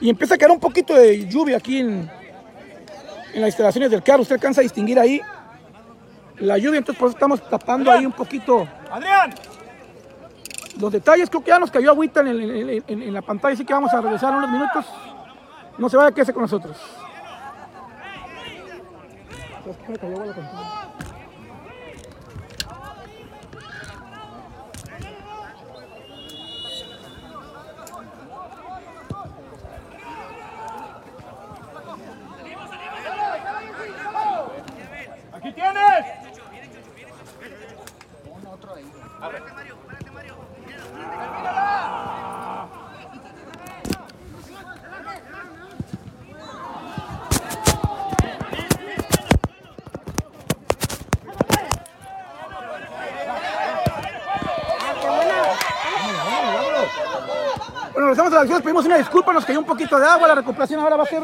Y 0.00 0.10
empieza 0.10 0.34
a 0.34 0.38
caer 0.38 0.50
un 0.50 0.60
poquito 0.60 0.94
de 0.94 1.26
lluvia 1.26 1.56
aquí 1.56 1.78
en, 1.78 2.10
en 3.32 3.40
las 3.40 3.48
instalaciones 3.48 3.90
del 3.90 4.02
carro. 4.02 4.22
Usted 4.22 4.34
alcanza 4.34 4.60
a 4.60 4.62
distinguir 4.62 4.98
ahí 4.98 5.20
la 6.38 6.58
lluvia, 6.58 6.78
entonces 6.78 6.98
por 6.98 7.08
eso 7.08 7.16
estamos 7.16 7.48
tapando 7.48 7.90
ahí 7.90 8.04
un 8.04 8.12
poquito 8.12 8.66
¡Adrián! 8.90 9.32
los 10.80 10.90
detalles. 10.92 11.30
Creo 11.30 11.42
que 11.42 11.48
ya 11.48 11.58
nos 11.58 11.70
cayó 11.70 11.90
agüita 11.90 12.20
en, 12.20 12.26
el- 12.28 12.50
en- 12.70 12.84
en- 12.86 13.02
en 13.02 13.14
la 13.14 13.22
pantalla, 13.22 13.54
así 13.54 13.64
que 13.64 13.72
vamos 13.72 13.92
a 13.94 14.00
regresar 14.00 14.34
unos 14.34 14.50
minutos. 14.50 14.84
No 15.78 15.88
se 15.88 15.96
vaya, 15.96 16.12
quédese 16.12 16.32
con 16.32 16.42
nosotros. 16.42 16.76
¿Sabes 19.62 19.76
qué 19.86 19.92
me 19.92 19.98
cayó 19.98 20.12
agua 20.14 20.24
en 20.24 20.30
la 20.30 20.36
pantalla? 20.36 20.88
¡Aquí 35.32 35.52
tienes! 35.52 36.04
Bueno, 57.94 58.08
regresamos 58.08 58.32
a 58.32 58.36
la 58.36 58.40
acción, 58.42 58.62
pedimos 58.74 58.86
una 58.86 58.98
disculpa, 58.98 59.32
nos 59.32 59.44
cayó 59.44 59.60
un 59.60 59.64
poquito 59.64 60.00
de 60.00 60.04
agua, 60.04 60.26
la 60.26 60.34
recuperación 60.34 60.80
ahora 60.80 60.96
va 60.96 61.04
a 61.04 61.06
ser 61.06 61.22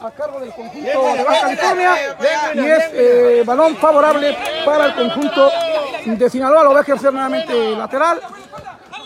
a 0.00 0.10
cargo 0.12 0.40
del 0.40 0.50
conjunto 0.50 1.14
de 1.14 1.24
Baja 1.24 1.40
California 1.42 1.94
y 2.54 2.60
es 2.60 2.84
eh, 2.94 3.42
balón 3.44 3.76
favorable 3.76 4.34
para 4.64 4.86
el 4.86 4.94
conjunto 4.94 5.50
de 6.06 6.30
Sinaloa, 6.30 6.64
lo 6.64 6.72
va 6.72 6.78
a 6.78 6.82
ejercer 6.82 7.12
nuevamente 7.12 7.76
lateral, 7.76 8.18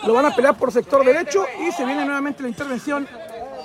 lo 0.05 0.15
van 0.15 0.27
a 0.27 0.31
pelear 0.37 0.55
por 0.55 0.71
sector 0.71 1.05
derecho 1.05 1.45
y 1.67 1.73
se 1.73 1.85
viene 1.85 2.05
nuevamente 2.05 2.45
la 2.45 2.51
intervención 2.51 3.09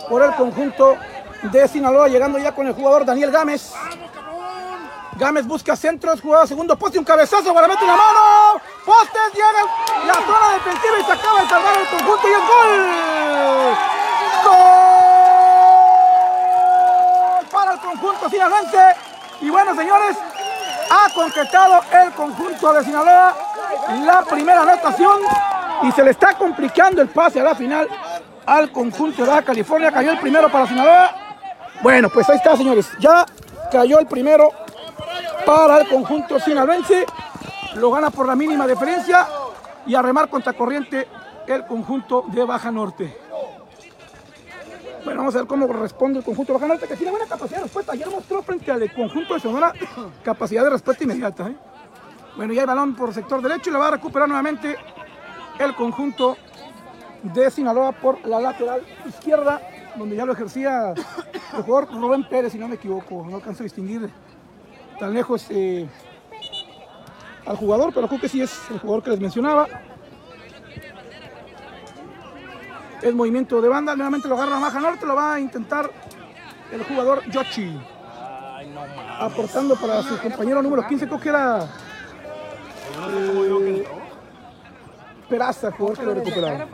por 0.10 0.24
el 0.24 0.34
conjunto 0.34 0.98
de 1.44 1.68
Sinaloa, 1.68 2.08
llegando 2.08 2.40
ya 2.40 2.52
con 2.52 2.66
el 2.66 2.74
jugador 2.74 3.06
Daniel 3.06 3.30
Gámez. 3.30 3.74
Gámez 5.18 5.46
busca 5.46 5.76
centros, 5.76 6.20
jugada 6.20 6.48
segundo 6.48 6.76
poste, 6.76 6.98
un 6.98 7.06
cabezazo, 7.06 7.54
para 7.54 7.68
meter 7.68 7.88
la 7.88 7.96
mano, 7.96 8.60
postes, 8.84 9.34
llega 9.34 10.08
la 10.08 10.14
zona 10.16 10.54
defensiva 10.56 11.00
y 11.00 11.04
se 11.04 11.12
acaba 11.12 11.42
de 11.42 11.48
salvar 11.48 11.78
el 11.78 11.88
conjunto 11.88 12.28
y 12.28 12.32
es 12.32 12.40
gol. 12.40 13.95
Para 17.52 17.74
el 17.74 17.80
conjunto 17.80 18.30
sinaloense. 18.30 18.96
Y 19.42 19.50
bueno, 19.50 19.76
señores, 19.76 20.18
ha 20.90 21.14
concretado 21.14 21.82
el 21.92 22.12
conjunto 22.14 22.74
de 22.74 22.84
Sinaloa 22.84 23.36
la 24.04 24.24
primera 24.24 24.62
anotación 24.62 25.20
y 25.84 25.92
se 25.92 26.04
le 26.04 26.12
está 26.12 26.34
complicando 26.38 27.02
el 27.02 27.10
pase 27.10 27.40
a 27.40 27.44
la 27.44 27.56
final 27.56 27.88
al 28.46 28.72
conjunto 28.72 29.26
de 29.26 29.44
California. 29.44 29.92
Cayó 29.92 30.12
el 30.12 30.20
primero 30.20 30.52
para 30.52 30.68
Sinaloa. 30.68 31.16
Bueno, 31.82 32.10
pues 32.10 32.30
ahí 32.30 32.38
está, 32.38 32.56
señores. 32.56 32.90
Ya 33.00 33.26
cayó 33.72 34.00
el 34.00 34.08
primero 34.08 34.50
para 35.46 35.80
el 35.80 35.88
conjunto 35.90 36.40
sinaloense. 36.40 37.06
Lo 37.76 37.92
gana 37.92 38.10
por 38.10 38.28
la 38.28 38.36
mínima 38.36 38.66
diferencia 38.66 39.28
y 39.86 39.96
a 39.96 40.02
remar 40.02 40.30
contra 40.30 40.54
corriente 40.54 41.08
el 41.48 41.66
conjunto 41.66 42.24
de 42.28 42.44
Baja 42.44 42.72
Norte. 42.72 43.25
Bueno, 45.06 45.20
vamos 45.20 45.36
a 45.36 45.38
ver 45.38 45.48
cómo 45.48 45.68
responde 45.68 46.18
el 46.18 46.26
conjunto 46.26 46.54
Baja 46.54 46.66
Norte, 46.66 46.88
que 46.88 46.96
tiene 46.96 47.12
buena 47.12 47.28
capacidad 47.28 47.58
de 47.58 47.64
respuesta. 47.66 47.92
Ayer 47.92 48.10
mostró 48.10 48.42
frente 48.42 48.72
al 48.72 48.92
conjunto 48.92 49.36
de 49.36 49.40
Sonora 49.40 49.72
capacidad 50.24 50.64
de 50.64 50.72
respuesta 50.72 51.04
inmediata. 51.04 51.48
¿eh? 51.48 51.56
Bueno, 52.36 52.54
ya 52.54 52.62
hay 52.62 52.68
balón 52.68 52.96
por 52.96 53.14
sector 53.14 53.40
derecho 53.40 53.70
y 53.70 53.74
lo 53.74 53.78
va 53.78 53.90
a 53.90 53.92
recuperar 53.92 54.28
nuevamente 54.28 54.76
el 55.60 55.76
conjunto 55.76 56.38
de 57.22 57.52
Sinaloa 57.52 57.92
por 57.92 58.26
la 58.28 58.40
lateral 58.40 58.82
izquierda, 59.08 59.62
donde 59.96 60.16
ya 60.16 60.26
lo 60.26 60.34
ejercía 60.34 60.96
el 61.56 61.64
jugador 61.64 61.94
Rubén 61.94 62.28
Pérez, 62.28 62.54
si 62.54 62.58
no 62.58 62.68
me 62.68 62.76
equivoco. 62.76 63.28
No 63.30 63.36
alcanzo 63.36 63.62
a 63.62 63.66
distinguir 63.66 64.10
tan 65.00 65.14
lejos 65.14 65.46
eh, 65.52 65.88
al 67.46 67.58
jugador, 67.58 67.94
pero 67.94 68.08
creo 68.08 68.20
que 68.20 68.28
sí 68.28 68.42
es 68.42 68.60
el 68.72 68.80
jugador 68.80 69.04
que 69.04 69.12
les 69.12 69.20
mencionaba. 69.20 69.68
Es 73.02 73.14
movimiento 73.14 73.62
de 73.62 73.70
banda, 73.70 73.96
nuevamente 73.96 74.28
lo 74.28 74.36
agarra 74.36 74.60
Baja 74.60 74.80
Norte, 74.80 75.06
lo 75.06 75.16
va 75.16 75.36
a 75.36 75.40
intentar 75.40 75.90
el 76.72 76.84
jugador 76.84 77.24
Yoshi. 77.30 77.80
Aportando 79.20 79.76
para 79.76 80.02
su 80.04 80.18
compañero 80.18 80.62
número 80.62 80.86
15, 80.88 81.08
creo 81.08 81.20
que 81.20 81.30
era 81.30 81.64
eh, 83.10 83.88
Peraza, 85.30 85.68
el 85.68 85.74
jugador 85.74 85.98
que 85.98 86.06
lo 86.06 86.14
recuperaba. 86.14 86.66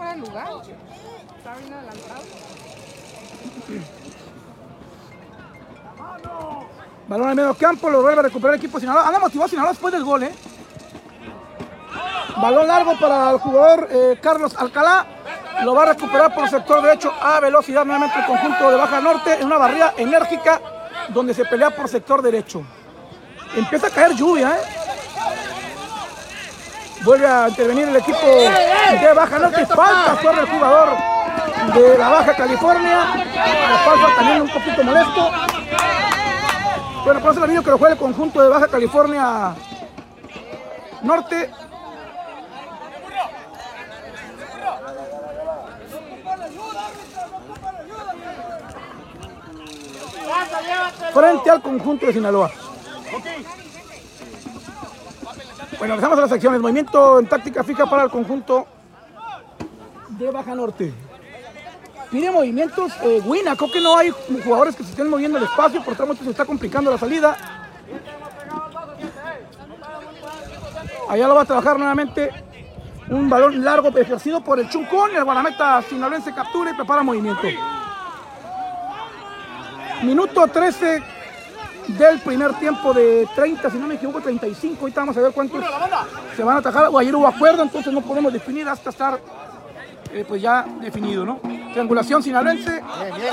Balón 7.07 7.27
al 7.27 7.35
medio 7.35 7.53
campo, 7.55 7.89
lo 7.89 8.01
vuelve 8.01 8.19
a 8.19 8.23
recuperar 8.23 8.53
el 8.53 8.59
equipo 8.59 8.77
de 8.77 8.81
Sinaloa. 8.81 9.07
Anda 9.07 9.19
motivado 9.19 9.49
Sinaloa 9.49 9.71
después 9.71 9.93
del 9.93 10.03
gol, 10.03 10.23
¿eh? 10.23 10.31
Balón 12.41 12.67
largo 12.67 12.97
para 12.97 13.31
el 13.31 13.37
jugador 13.37 13.87
eh, 13.91 14.19
Carlos 14.21 14.55
Alcalá. 14.55 15.05
Lo 15.63 15.75
va 15.75 15.83
a 15.83 15.85
recuperar 15.87 16.33
por 16.33 16.45
el 16.45 16.49
sector 16.49 16.81
derecho 16.81 17.13
a 17.21 17.39
velocidad 17.39 17.85
nuevamente 17.85 18.19
el 18.19 18.25
conjunto 18.25 18.71
de 18.71 18.77
Baja 18.77 18.99
Norte 18.99 19.33
en 19.33 19.45
una 19.45 19.57
barrida 19.57 19.93
enérgica 19.97 20.59
donde 21.09 21.33
se 21.33 21.45
pelea 21.45 21.69
por 21.69 21.87
sector 21.87 22.21
derecho. 22.21 22.63
Empieza 23.55 23.87
a 23.87 23.89
caer 23.91 24.15
lluvia, 24.15 24.55
¿eh? 24.55 24.61
Vuelve 27.03 27.27
a 27.27 27.49
intervenir 27.49 27.89
el 27.89 27.95
equipo 27.95 28.25
de 28.25 29.13
Baja 29.13 29.39
Norte. 29.39 29.65
Falta 29.67 30.21
sobre 30.21 30.41
el 30.41 30.49
jugador 30.49 30.89
de 31.75 31.97
la 31.97 32.09
Baja 32.09 32.35
California. 32.35 33.25
La 33.35 33.77
falta 33.85 34.15
también 34.15 34.41
un 34.41 34.49
poquito 34.49 34.83
molesto. 34.83 35.31
Bueno, 37.03 37.19
por 37.19 37.31
eso 37.31 37.63
que 37.63 37.69
lo 37.69 37.77
juega 37.77 37.93
el 37.93 37.99
conjunto 37.99 38.41
de 38.41 38.49
Baja 38.49 38.67
California 38.67 39.53
Norte. 41.03 41.51
Frente 51.13 51.49
al 51.49 51.61
conjunto 51.61 52.05
de 52.05 52.13
Sinaloa. 52.13 52.51
Bueno, 55.77 55.95
empezamos 55.95 56.17
a 56.17 56.21
las 56.21 56.29
secciones. 56.29 56.61
Movimiento 56.61 57.19
en 57.19 57.27
táctica 57.27 57.63
fija 57.63 57.85
para 57.89 58.03
el 58.03 58.09
conjunto 58.09 58.67
de 60.09 60.31
Baja 60.31 60.55
Norte. 60.55 60.93
Pide 62.11 62.29
movimientos. 62.29 62.91
Eh, 63.03 63.21
Wina, 63.25 63.55
creo 63.55 63.71
que 63.71 63.81
no 63.81 63.97
hay 63.97 64.11
jugadores 64.43 64.75
que 64.75 64.83
se 64.83 64.91
estén 64.91 65.09
moviendo 65.09 65.37
el 65.37 65.45
espacio, 65.45 65.83
por 65.83 65.95
tanto 65.95 66.15
se 66.15 66.29
está 66.29 66.45
complicando 66.45 66.91
la 66.91 66.97
salida. 66.97 67.35
Allá 71.09 71.27
lo 71.27 71.35
va 71.35 71.41
a 71.41 71.45
trabajar 71.45 71.77
nuevamente. 71.77 72.29
Un 73.09 73.29
balón 73.29 73.63
largo 73.63 73.89
ejercido 73.97 74.41
por 74.41 74.59
el 74.59 74.69
Chuncón. 74.69 75.15
El 75.15 75.23
guardameta 75.23 75.81
sinaloense 75.81 76.33
captura 76.33 76.71
y 76.71 76.73
prepara 76.75 77.03
movimiento. 77.03 77.47
Minuto 80.03 80.47
13 80.47 81.03
del 81.87 82.19
primer 82.19 82.53
tiempo 82.55 82.93
de 82.93 83.27
30, 83.35 83.69
si 83.69 83.77
no 83.77 83.87
me 83.87 83.95
equivoco, 83.95 84.21
35. 84.21 84.79
Ahorita 84.81 85.01
vamos 85.01 85.17
a 85.17 85.21
ver 85.21 85.31
cuántos 85.31 85.63
se 86.35 86.43
van 86.43 86.55
a 86.55 86.59
atajar. 86.59 86.87
O 86.91 86.97
ayer 86.97 87.15
hubo 87.15 87.27
acuerdo, 87.27 87.61
entonces 87.61 87.93
no 87.93 88.01
podemos 88.01 88.33
definir 88.33 88.67
hasta 88.67 88.89
estar 88.89 89.19
eh, 90.11 90.25
pues 90.27 90.41
ya 90.41 90.65
definido, 90.81 91.25
¿no? 91.25 91.39
Triangulación 91.71 92.23
sinaloense, 92.23 92.81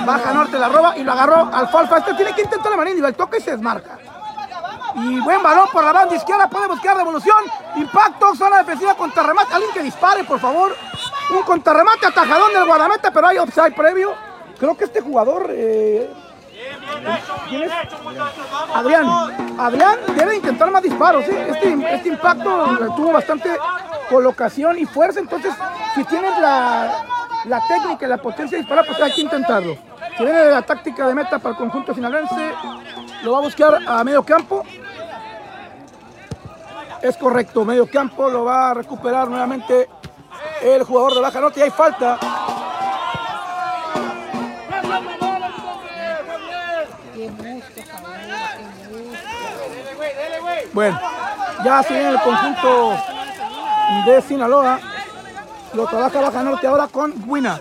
baja 0.05 0.33
norte 0.33 0.59
la 0.59 0.69
roba 0.69 0.97
y 0.97 1.05
lo 1.05 1.13
agarró 1.13 1.51
Alfalfa. 1.53 1.99
Este 1.99 2.15
tiene 2.15 2.35
que 2.35 2.43
intentar 2.43 2.71
la 2.71 2.77
manera 2.77 3.09
el 3.09 3.15
toque 3.15 3.39
y 3.39 3.41
se 3.41 3.53
desmarca. 3.53 3.99
Y 4.95 5.21
buen 5.21 5.43
balón 5.43 5.69
por 5.73 5.85
la 5.85 5.93
banda 5.93 6.15
izquierda, 6.15 6.49
puede 6.49 6.67
buscar 6.69 6.97
revolución. 6.97 7.37
Impacto, 7.77 8.35
zona 8.35 8.59
defensiva, 8.59 8.95
contrarremate. 8.95 9.55
Alguien 9.55 9.73
que 9.73 9.83
dispare, 9.83 10.25
por 10.25 10.39
favor. 10.39 10.75
Un 11.31 11.43
contrarremate 11.43 12.07
atajadón 12.07 12.53
del 12.53 12.67
guardameta, 12.67 13.11
pero 13.11 13.29
hay 13.29 13.39
offside 13.39 13.75
previo. 13.75 14.13
Creo 14.59 14.77
que 14.77 14.85
este 14.85 15.01
jugador 15.01 15.47
eh, 15.51 16.11
Adrián. 18.75 19.07
Adrián 19.59 19.99
debe 20.17 20.37
intentar 20.37 20.71
más 20.71 20.83
disparos. 20.83 21.25
Este, 21.25 21.95
este 21.95 22.09
impacto 22.09 22.95
tuvo 22.97 23.13
bastante 23.13 23.51
colocación 24.09 24.79
y 24.79 24.85
fuerza. 24.85 25.21
Entonces, 25.21 25.55
si 25.95 26.05
tienes 26.05 26.39
la, 26.39 27.05
la 27.45 27.67
técnica 27.67 28.07
y 28.07 28.09
la 28.09 28.19
potencia 28.19 28.57
de 28.57 28.63
disparar, 28.63 28.87
pues 28.87 29.01
hay 29.01 29.13
que 29.13 29.21
intentarlo. 29.23 29.77
Si 30.17 30.25
viene 30.25 30.47
la 30.47 30.63
táctica 30.63 31.07
de 31.07 31.15
meta 31.15 31.39
para 31.39 31.51
el 31.51 31.57
conjunto 31.57 31.95
sinaloense, 31.95 32.53
lo 33.23 33.33
va 33.33 33.39
a 33.39 33.43
buscar 33.43 33.79
a 33.87 34.03
medio 34.05 34.23
campo. 34.23 34.65
Es 37.01 37.17
correcto, 37.17 37.65
medio 37.65 37.89
campo 37.89 38.29
lo 38.29 38.45
va 38.45 38.71
a 38.71 38.75
recuperar 38.75 39.29
nuevamente 39.29 39.89
el 40.61 40.83
jugador 40.83 41.15
de 41.15 41.21
Baja 41.21 41.41
Norte 41.41 41.61
y 41.61 41.63
hay 41.63 41.71
falta. 41.71 42.19
Bueno, 50.79 50.97
ya 51.65 51.83
se 51.83 51.93
viene 51.93 52.11
el 52.11 52.21
conjunto 52.21 52.97
de 54.07 54.23
Sinaloa. 54.23 54.79
Lo 55.75 55.87
trabaja 55.87 56.21
Baja 56.21 56.45
Norte 56.45 56.69
ahora 56.69 56.87
con 56.87 57.13
Wina. 57.27 57.59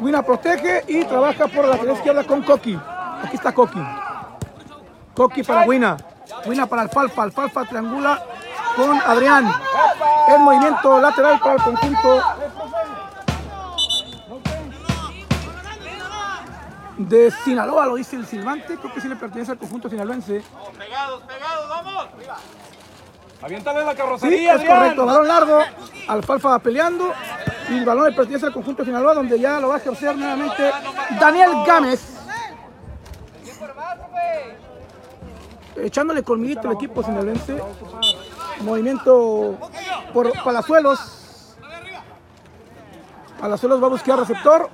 Wina 0.00 0.22
protege 0.22 0.82
y 0.88 1.04
trabaja 1.04 1.46
por 1.46 1.84
la 1.84 1.92
izquierda 1.92 2.24
con 2.24 2.42
Coqui. 2.42 2.80
Aquí 3.22 3.36
está 3.36 3.52
Coqui. 3.52 3.86
Coqui 5.14 5.42
para 5.42 5.66
Wina. 5.66 5.98
Wina 6.46 6.64
para 6.64 6.80
Alfalfa. 6.80 7.24
Alfalfa 7.24 7.66
triangula 7.66 8.18
con 8.76 8.98
Adrián. 9.02 9.52
El 10.28 10.38
movimiento 10.38 10.98
lateral 11.02 11.38
para 11.38 11.56
el 11.56 11.62
conjunto 11.64 12.22
de 16.98 17.30
Sinaloa, 17.30 17.86
lo 17.86 17.96
dice 17.96 18.16
el 18.16 18.26
silbante, 18.26 18.76
creo 18.76 18.92
que 18.92 19.00
sí 19.00 19.08
le 19.08 19.16
pertenece 19.16 19.52
al 19.52 19.58
conjunto 19.58 19.88
sinaloense. 19.88 20.42
Pegados, 20.78 21.22
pegados, 21.22 21.68
vamos. 21.68 22.08
Aviéntale 23.42 23.84
la 23.84 23.90
Sí, 23.92 23.96
carrocería, 23.98 24.54
es 24.54 24.64
correcto, 24.64 25.04
balón 25.04 25.28
largo, 25.28 25.60
Alfalfa 26.08 26.50
va 26.50 26.58
peleando 26.60 27.12
y 27.68 27.78
el 27.78 27.84
balón 27.84 28.06
le 28.06 28.12
pertenece 28.12 28.46
al 28.46 28.52
conjunto 28.52 28.82
de 28.82 28.86
Sinaloa 28.86 29.14
donde 29.14 29.38
ya 29.38 29.60
lo 29.60 29.68
va 29.68 29.74
a 29.74 29.78
ejercer 29.78 30.16
nuevamente 30.16 30.70
Daniel 31.20 31.50
Gámez. 31.66 32.14
Echándole 35.76 36.22
colmillito 36.22 36.68
al 36.68 36.74
equipo 36.74 37.02
sinaloense. 37.02 37.58
Movimiento 38.60 39.58
por 40.12 40.32
Palazuelos. 40.42 41.56
Palazuelos 43.40 43.82
va 43.82 43.86
a 43.86 43.90
buscar 43.90 44.18
receptor. 44.18 44.70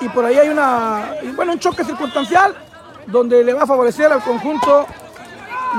Y 0.00 0.08
por 0.08 0.24
ahí 0.24 0.36
hay 0.36 0.48
una, 0.48 1.14
bueno, 1.36 1.52
un 1.52 1.58
choque 1.58 1.84
circunstancial 1.84 2.54
donde 3.06 3.44
le 3.44 3.52
va 3.52 3.62
a 3.62 3.66
favorecer 3.66 4.10
al 4.12 4.22
conjunto 4.22 4.86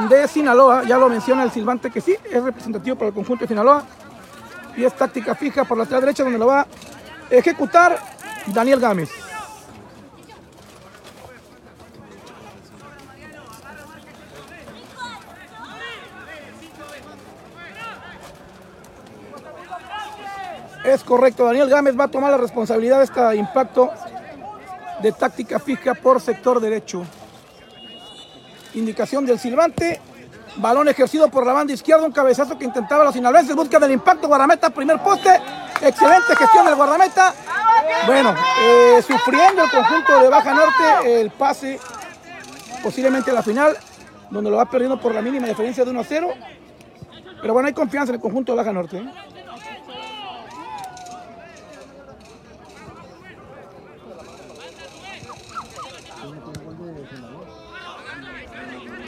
de 0.10 0.28
Sinaloa. 0.28 0.84
Ya 0.84 0.97
lo 0.97 1.10
menciona 1.10 1.43
el 1.43 1.52
silbante 1.52 1.89
que 1.89 2.02
sí, 2.02 2.15
es 2.30 2.43
representativo 2.43 2.95
para 2.95 3.10
el 3.10 3.13
conjunto 3.13 3.45
de 3.45 3.50
Sinaloa. 3.50 3.84
Y 4.76 4.86
es 4.86 4.93
táctica 4.93 5.36
fija 5.36 5.65
por 5.65 5.78
la 5.78 5.86
derecha 5.86 6.24
donde 6.24 6.39
lo 6.39 6.47
va 6.47 6.62
a 6.62 6.67
ejecutar 7.30 8.00
Daniel 8.47 8.80
Gámez. 8.80 9.30
Es 20.83 21.03
correcto, 21.03 21.45
Daniel 21.45 21.69
Gámez 21.69 21.99
va 21.99 22.05
a 22.05 22.07
tomar 22.07 22.31
la 22.31 22.37
responsabilidad 22.37 22.97
de 22.97 23.03
este 23.03 23.35
impacto 23.35 23.91
de 25.01 25.11
táctica 25.11 25.59
fija 25.59 25.93
por 25.93 26.19
sector 26.19 26.59
derecho. 26.59 27.03
Indicación 28.73 29.25
del 29.25 29.39
silbante. 29.39 29.99
Balón 30.57 30.89
ejercido 30.89 31.29
por 31.29 31.45
la 31.45 31.53
banda 31.53 31.71
izquierda, 31.71 32.05
un 32.05 32.11
cabezazo 32.11 32.57
que 32.57 32.65
intentaba 32.65 33.05
los 33.05 33.13
sinaloenses, 33.13 33.55
busca 33.55 33.79
del 33.79 33.91
impacto, 33.91 34.27
guardameta, 34.27 34.69
primer 34.69 34.99
poste, 34.99 35.29
excelente 35.81 36.35
gestión 36.35 36.65
del 36.65 36.75
guardameta. 36.75 37.33
Bueno, 38.05 38.35
eh, 38.61 39.01
sufriendo 39.01 39.63
el 39.63 39.69
conjunto 39.69 40.19
de 40.19 40.27
Baja 40.27 40.53
Norte 40.53 41.21
el 41.21 41.31
pase 41.31 41.79
posiblemente 42.83 43.31
la 43.31 43.43
final, 43.43 43.77
donde 44.29 44.49
lo 44.49 44.57
va 44.57 44.65
perdiendo 44.65 44.99
por 44.99 45.13
la 45.15 45.21
mínima 45.21 45.47
diferencia 45.47 45.85
de 45.85 45.91
1 45.91 45.99
a 45.99 46.03
0. 46.03 46.29
Pero 47.41 47.53
bueno, 47.53 47.67
hay 47.67 47.73
confianza 47.73 48.11
en 48.11 48.15
el 48.15 48.21
conjunto 48.21 48.51
de 48.51 48.57
Baja 48.57 48.73
Norte. 48.73 48.97
¿eh? 48.97 49.11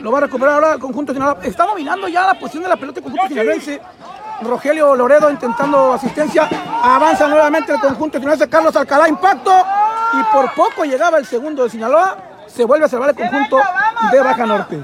Lo 0.04 0.12
va 0.12 0.18
a 0.18 0.22
recuperar 0.22 0.56
ahora 0.56 0.74
el 0.74 0.80
conjunto 0.80 1.14
Sinaloa. 1.14 1.38
Está 1.44 1.66
dominando 1.66 2.10
ya 2.10 2.28
la 2.28 2.34
posición 2.34 2.64
de 2.64 2.70
la 2.70 2.76
pelota 2.76 3.00
el 3.00 3.06
conjunto 3.06 3.30
sinaloense. 3.30 3.80
Rogelio 4.42 4.96
Loredo 4.98 5.32
intentando 5.32 5.94
asistencia. 5.94 6.50
Avanza 6.84 7.26
nuevamente 7.26 7.72
el 7.72 7.80
conjunto 7.80 8.18
sinaloense. 8.18 8.50
Carlos 8.50 8.76
Alcalá, 8.76 9.08
impacto. 9.08 9.52
Y 10.12 10.36
por 10.36 10.54
poco 10.56 10.84
llegaba 10.84 11.20
el 11.20 11.26
segundo 11.26 11.64
de 11.64 11.70
Sinaloa. 11.70 12.18
Se 12.48 12.66
vuelve 12.66 12.86
a 12.86 12.90
salvar 12.90 13.12
el 13.12 13.16
conjunto 13.16 13.58
de 14.12 14.20
Baja 14.20 14.46
Norte. 14.46 14.84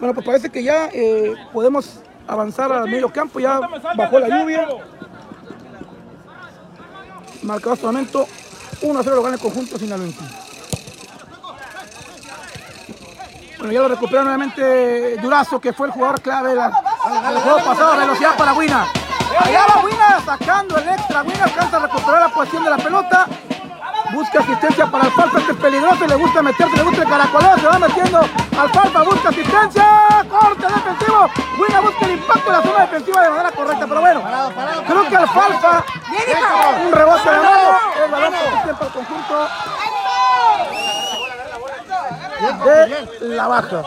Bueno, 0.00 0.14
pues 0.14 0.24
parece 0.24 0.48
que 0.48 0.62
ya 0.62 0.88
eh, 0.94 1.34
podemos 1.52 2.00
avanzar 2.26 2.72
al 2.72 2.88
medio 2.88 3.12
campo. 3.12 3.40
Ya 3.40 3.60
bajó 3.98 4.18
la 4.18 4.28
lluvia. 4.28 4.66
Marcado 7.42 7.74
hasta 7.74 7.86
el 7.86 7.92
momento 7.92 8.26
1 8.80 8.98
a 8.98 9.02
0 9.02 9.14
lo 9.14 9.22
gana 9.22 9.34
el 9.34 9.42
conjunto 9.42 9.78
sinaloense. 9.78 10.47
Bueno, 13.58 13.72
ya 13.72 13.80
lo 13.80 13.88
recupera 13.88 14.22
nuevamente 14.22 15.16
Durazo, 15.16 15.60
que 15.60 15.72
fue 15.72 15.88
el 15.88 15.92
jugador 15.92 16.20
clave 16.20 16.50
del 16.50 17.40
juego 17.42 17.58
pasado. 17.64 17.96
Velocidad 17.96 18.36
para 18.36 18.52
Wina. 18.52 18.86
Allá 19.40 19.66
va 19.68 19.82
Wina 19.82 20.20
sacando 20.24 20.78
el 20.78 20.88
extra. 20.88 21.22
Wina 21.22 21.44
alcanza 21.44 21.76
a 21.76 21.80
recuperar 21.80 22.20
la 22.20 22.28
posición 22.28 22.64
de 22.64 22.70
la 22.70 22.76
pelota. 22.76 23.26
Busca 24.12 24.38
asistencia 24.38 24.86
para 24.86 25.04
Alfalfa, 25.04 25.38
este 25.38 25.52
es 25.52 25.58
peligroso, 25.58 26.06
le 26.06 26.14
gusta 26.14 26.40
meterse, 26.40 26.76
le 26.76 26.82
gusta 26.82 27.02
el 27.02 27.08
caracoleo, 27.08 27.58
se 27.58 27.66
va 27.66 27.78
metiendo. 27.78 28.20
Alfalfa 28.58 29.02
busca 29.02 29.28
asistencia, 29.28 30.24
corte 30.30 30.66
defensivo. 30.66 31.28
Wina 31.58 31.80
busca 31.80 32.06
el 32.06 32.12
impacto 32.12 32.46
en 32.46 32.52
la 32.52 32.62
zona 32.62 32.80
defensiva 32.86 33.20
de 33.22 33.30
manera 33.30 33.50
correcta, 33.50 33.86
pero 33.86 34.00
bueno, 34.00 34.22
creo 34.86 35.08
que 35.08 35.16
Alfalfa, 35.16 35.84
un 36.86 36.92
rebote 36.92 37.30
de 37.30 37.36
mano, 37.36 37.78
el 38.04 38.10
balón 38.10 38.32
para 38.32 38.70
el 38.70 38.92
conjunto 38.92 39.48
de 42.40 43.28
la 43.28 43.48
baja. 43.48 43.82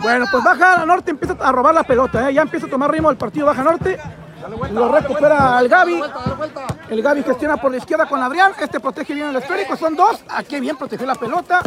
Bueno, 0.00 0.26
pues 0.30 0.44
Baja 0.44 0.84
Norte 0.84 1.10
empieza 1.12 1.36
a 1.40 1.52
robar 1.52 1.74
la 1.74 1.84
pelota, 1.84 2.28
¿eh? 2.28 2.34
ya 2.34 2.42
empieza 2.42 2.66
a 2.66 2.70
tomar 2.70 2.90
ritmo 2.90 3.10
el 3.10 3.16
partido 3.16 3.46
Baja 3.46 3.62
Norte. 3.62 3.98
Lo 4.72 4.90
recupera 4.90 5.60
el 5.60 5.68
Gaby. 5.68 6.02
El 6.90 7.02
Gaby 7.02 7.22
gestiona 7.22 7.56
por 7.56 7.70
la 7.70 7.76
izquierda 7.76 8.06
con 8.06 8.20
Adrián. 8.22 8.52
Este 8.60 8.80
protege 8.80 9.14
bien 9.14 9.28
el 9.28 9.36
esférico. 9.36 9.76
Son 9.76 9.94
dos. 9.94 10.22
Aquí 10.28 10.58
bien 10.58 10.76
protegió 10.76 11.06
la 11.06 11.14
pelota. 11.14 11.60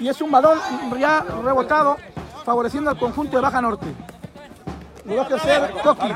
Y 0.00 0.08
es 0.08 0.20
un 0.20 0.30
balón 0.30 0.58
ya 0.98 1.24
rebotado, 1.44 1.96
favoreciendo 2.44 2.90
al 2.90 2.98
conjunto 2.98 3.36
de 3.36 3.42
Baja 3.42 3.60
Norte. 3.62 3.86
Lo 5.04 5.16
va 5.16 5.22
a 5.22 5.34
hacer 5.36 5.70
Coqui. 5.82 6.12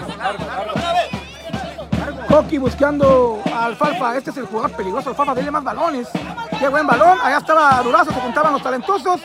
Coqui 2.28 2.58
buscando 2.58 3.42
a 3.52 3.66
Alfalfa. 3.66 4.16
Este 4.16 4.30
es 4.30 4.36
el 4.36 4.46
jugador 4.46 4.72
peligroso. 4.72 5.10
Alfalfa 5.10 5.34
tiene 5.34 5.50
más 5.50 5.64
balones. 5.64 6.08
Qué 6.58 6.68
buen 6.68 6.86
balón. 6.86 7.18
Allá 7.22 7.38
estaba 7.38 7.82
Durazo. 7.82 8.12
Se 8.12 8.20
juntaban 8.20 8.52
los 8.52 8.62
talentosos. 8.62 9.20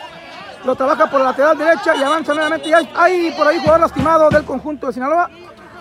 Lo 0.63 0.75
trabaja 0.75 1.09
por 1.09 1.19
la 1.19 1.27
lateral 1.27 1.57
derecha 1.57 1.95
y 1.95 2.03
avanza 2.03 2.33
nuevamente. 2.33 2.69
Y 2.69 2.73
hay, 2.73 2.89
hay 2.95 3.31
por 3.31 3.47
ahí 3.47 3.59
jugador 3.59 3.81
lastimado 3.81 4.29
del 4.29 4.43
conjunto 4.43 4.87
de 4.87 4.93
Sinaloa. 4.93 5.29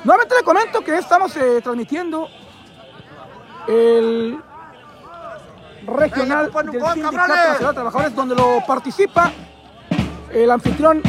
Nuevamente 0.05 0.35
le 0.37 0.43
comento 0.43 0.81
que 0.83 0.99
estamos 0.99 1.35
eh, 1.37 1.61
transmitiendo 1.63 2.29
el 3.67 4.39
regional 5.87 6.51
del 6.53 6.85
Sindicato 6.93 7.67
de 7.67 7.73
Trabajadores, 7.73 8.15
donde 8.15 8.35
lo 8.35 8.63
participa 8.67 9.33
el 10.31 10.51
anfitrión 10.51 11.03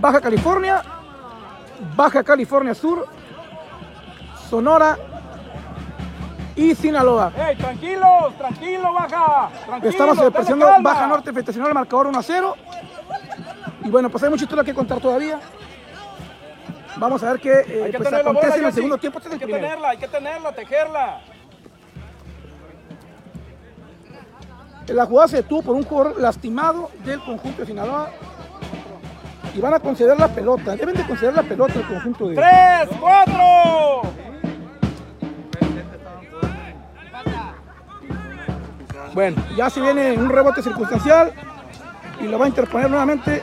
Baja 0.00 0.20
California, 0.20 0.82
Baja 1.96 2.22
California 2.22 2.74
Sur, 2.74 3.06
Sonora 4.48 4.98
y 6.56 6.74
Sinaloa. 6.74 7.32
¡Ey, 7.36 7.56
tranquilos! 7.56 8.36
¡Tranquilo, 8.38 8.92
baja! 8.92 9.50
Tranquilo, 9.66 9.90
Estamos 9.90 10.18
calma. 10.18 10.78
Baja 10.80 11.06
Norte 11.06 11.52
Sinaloa, 11.52 11.68
el 11.68 11.74
marcador 11.74 12.06
1 12.08 12.18
a 12.18 12.22
0. 12.22 12.56
Y 13.84 13.90
bueno, 13.90 14.08
pues 14.08 14.22
hay 14.22 14.30
mucha 14.30 14.44
historia 14.44 14.64
que 14.64 14.74
contar 14.74 15.00
todavía. 15.00 15.40
Vamos 16.96 17.22
a 17.22 17.32
ver 17.32 17.40
qué 17.40 17.52
eh, 17.66 17.92
pues, 17.96 18.12
acontece 18.12 18.46
bola, 18.46 18.56
en 18.56 18.64
el 18.66 18.72
segundo 18.72 18.98
tiempo. 18.98 19.18
Este 19.18 19.28
es 19.28 19.32
Hay 19.32 19.34
el 19.34 19.40
que 19.40 19.46
primero. 19.46 19.66
tenerla, 19.66 19.88
hay 19.90 19.98
que 19.98 20.08
tenerla, 20.08 20.52
tejerla. 20.52 21.20
La 24.88 25.06
jugada 25.06 25.28
se 25.28 25.36
detuvo 25.36 25.62
por 25.62 25.76
un 25.76 25.82
jugador 25.82 26.20
lastimado 26.20 26.90
del 27.04 27.20
conjunto 27.20 27.62
de 27.62 27.66
Sinaloa. 27.66 28.10
Y 29.54 29.60
van 29.60 29.74
a 29.74 29.80
conceder 29.80 30.18
la 30.18 30.28
pelota. 30.28 30.76
Deben 30.76 30.94
de 30.94 31.06
conceder 31.06 31.34
la 31.34 31.42
pelota 31.42 31.74
al 31.74 31.86
conjunto 31.86 32.28
de. 32.28 32.34
¡Tres, 32.34 32.96
cuatro! 33.00 33.83
Bueno, 39.14 39.40
ya 39.56 39.70
se 39.70 39.80
viene 39.80 40.12
un 40.12 40.28
rebote 40.28 40.60
circunstancial. 40.60 41.32
Y 42.20 42.24
lo 42.24 42.38
va 42.38 42.46
a 42.46 42.48
interponer 42.48 42.90
nuevamente 42.90 43.42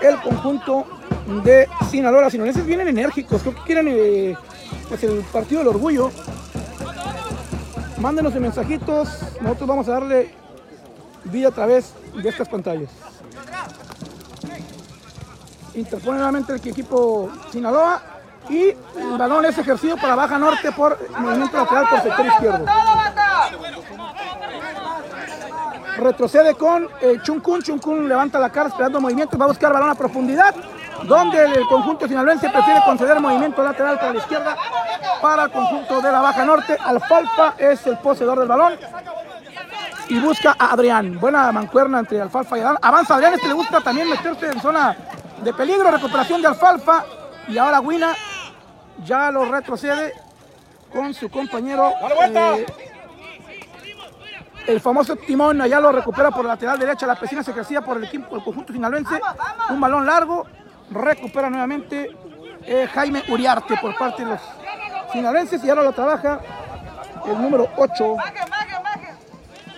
el 0.00 0.20
conjunto 0.20 0.86
de 1.44 1.68
Sinaloa. 1.88 2.30
Sinaloenses 2.30 2.66
vienen 2.66 2.88
enérgicos. 2.88 3.42
Creo 3.42 3.54
que 3.54 3.62
quieren 3.62 3.86
eh, 3.88 4.36
pues 4.88 5.04
el 5.04 5.20
partido 5.32 5.60
del 5.60 5.68
orgullo. 5.68 6.10
Mándenos 7.98 8.34
de 8.34 8.40
mensajitos. 8.40 9.08
Nosotros 9.40 9.68
vamos 9.68 9.88
a 9.88 9.92
darle 9.92 10.34
vida 11.24 11.48
a 11.48 11.52
través 11.52 11.94
de 12.20 12.28
estas 12.28 12.48
pantallas. 12.48 12.90
Interpone 15.74 16.16
nuevamente 16.16 16.52
el 16.52 16.58
equipo 16.58 17.30
Sinaloa. 17.52 18.02
Y 18.48 18.68
el 18.70 19.18
balón 19.18 19.44
es 19.44 19.58
ejercido 19.58 19.96
para 19.96 20.14
Baja 20.14 20.38
Norte 20.38 20.70
por 20.72 20.98
movimiento 21.18 21.56
lateral 21.56 21.88
por 21.88 22.00
sector 22.00 22.26
izquierdo. 22.26 22.64
Retrocede 25.96 26.54
con 26.54 26.88
eh, 27.00 27.18
Chuncun. 27.22 27.62
Chuncun 27.62 28.08
levanta 28.08 28.38
la 28.38 28.50
cara 28.50 28.68
esperando 28.68 29.00
movimiento. 29.00 29.38
Va 29.38 29.46
a 29.46 29.48
buscar 29.48 29.72
balón 29.72 29.90
a 29.90 29.94
profundidad. 29.94 30.54
Donde 31.04 31.44
el 31.44 31.66
conjunto 31.66 32.08
sinaloense 32.08 32.48
prefiere 32.48 32.80
conceder 32.84 33.20
movimiento 33.20 33.62
lateral 33.62 33.98
para 33.98 34.12
la 34.12 34.18
izquierda 34.18 34.56
para 35.20 35.44
el 35.44 35.50
conjunto 35.50 36.00
de 36.00 36.10
la 36.10 36.20
Baja 36.20 36.44
Norte. 36.44 36.76
Alfalfa 36.82 37.54
es 37.58 37.86
el 37.86 37.98
poseedor 37.98 38.38
del 38.38 38.48
balón. 38.48 38.74
Y 40.08 40.18
busca 40.20 40.56
a 40.58 40.72
Adrián. 40.72 41.18
Buena 41.18 41.52
mancuerna 41.52 41.98
entre 41.98 42.20
Alfalfa 42.20 42.56
y 42.56 42.60
Adrián. 42.60 42.78
Avanza 42.80 43.14
Adrián. 43.14 43.34
Este 43.34 43.48
le 43.48 43.54
gusta 43.54 43.80
también 43.80 44.08
meterse 44.08 44.46
en 44.46 44.60
zona 44.60 44.96
de 45.42 45.52
peligro. 45.52 45.90
Recuperación 45.90 46.40
de 46.40 46.48
Alfalfa. 46.48 47.04
Y 47.48 47.58
ahora 47.58 47.80
Guina 47.80 48.14
ya 49.04 49.30
lo 49.30 49.44
retrocede 49.44 50.14
con 50.92 51.12
su 51.12 51.28
compañero. 51.28 51.92
Eh, 52.34 52.66
el 54.66 54.80
famoso 54.80 55.16
Timón 55.16 55.60
allá 55.60 55.80
lo 55.80 55.92
recupera 55.92 56.30
por 56.30 56.44
la 56.44 56.52
lateral 56.52 56.78
derecha. 56.78 57.06
La 57.06 57.18
piscina 57.18 57.42
se 57.42 57.52
crecía 57.52 57.80
por 57.82 57.96
el 57.96 58.04
equipo, 58.04 58.36
el 58.36 58.42
conjunto 58.42 58.72
sinaloense. 58.72 59.20
Un 59.70 59.80
balón 59.80 60.06
largo. 60.06 60.46
Recupera 60.90 61.50
nuevamente 61.50 62.10
eh, 62.62 62.88
Jaime 62.92 63.22
Uriarte 63.28 63.76
por 63.80 63.96
parte 63.96 64.24
de 64.24 64.30
los 64.30 64.40
sinaloenses. 65.12 65.62
Y 65.64 65.70
ahora 65.70 65.82
lo 65.82 65.92
trabaja 65.92 66.40
el 67.26 67.42
número 67.42 67.68
8. 67.76 68.16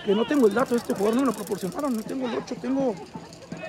Que 0.05 0.15
no 0.15 0.25
tengo 0.25 0.47
el 0.47 0.53
dato 0.53 0.71
de 0.71 0.77
este 0.77 0.93
jugador, 0.93 1.15
no 1.15 1.21
me 1.21 1.27
lo 1.27 1.33
proporcionaron. 1.33 1.95
No 1.95 2.03
tengo 2.03 2.27
el 2.27 2.37
8. 2.37 2.55
Tengo 2.61 2.95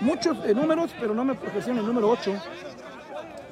muchos 0.01 0.37
eh, 0.45 0.55
números, 0.55 0.91
pero 0.99 1.15
no 1.15 1.25
me 1.25 1.35
proporcionan 1.35 1.81
el 1.81 1.87
número 1.87 2.09
8. 2.11 2.33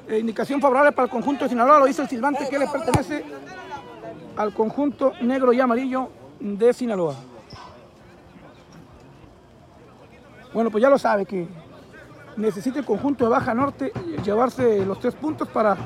Eh, 0.07 0.19
indicación 0.19 0.59
favorable 0.59 0.91
para 0.91 1.05
el 1.05 1.11
conjunto 1.11 1.45
de 1.45 1.49
Sinaloa. 1.49 1.79
Lo 1.79 1.85
dice 1.85 2.01
el 2.01 2.09
silbante 2.09 2.47
que 2.49 2.57
le 2.57 2.67
pertenece 2.67 3.23
al 4.37 4.53
conjunto 4.53 5.13
negro 5.21 5.53
y 5.53 5.59
amarillo 5.59 6.09
de 6.39 6.73
Sinaloa. 6.73 7.28
Bueno, 10.53 10.71
pues 10.71 10.81
ya 10.81 10.89
lo 10.89 10.97
sabe 10.97 11.25
que 11.25 11.47
necesita 12.37 12.79
el 12.79 12.85
conjunto 12.85 13.25
de 13.25 13.31
Baja 13.31 13.53
Norte 13.53 13.91
llevarse 14.23 14.85
los 14.85 14.99
tres 14.99 15.13
puntos 15.13 15.47
para 15.47 15.77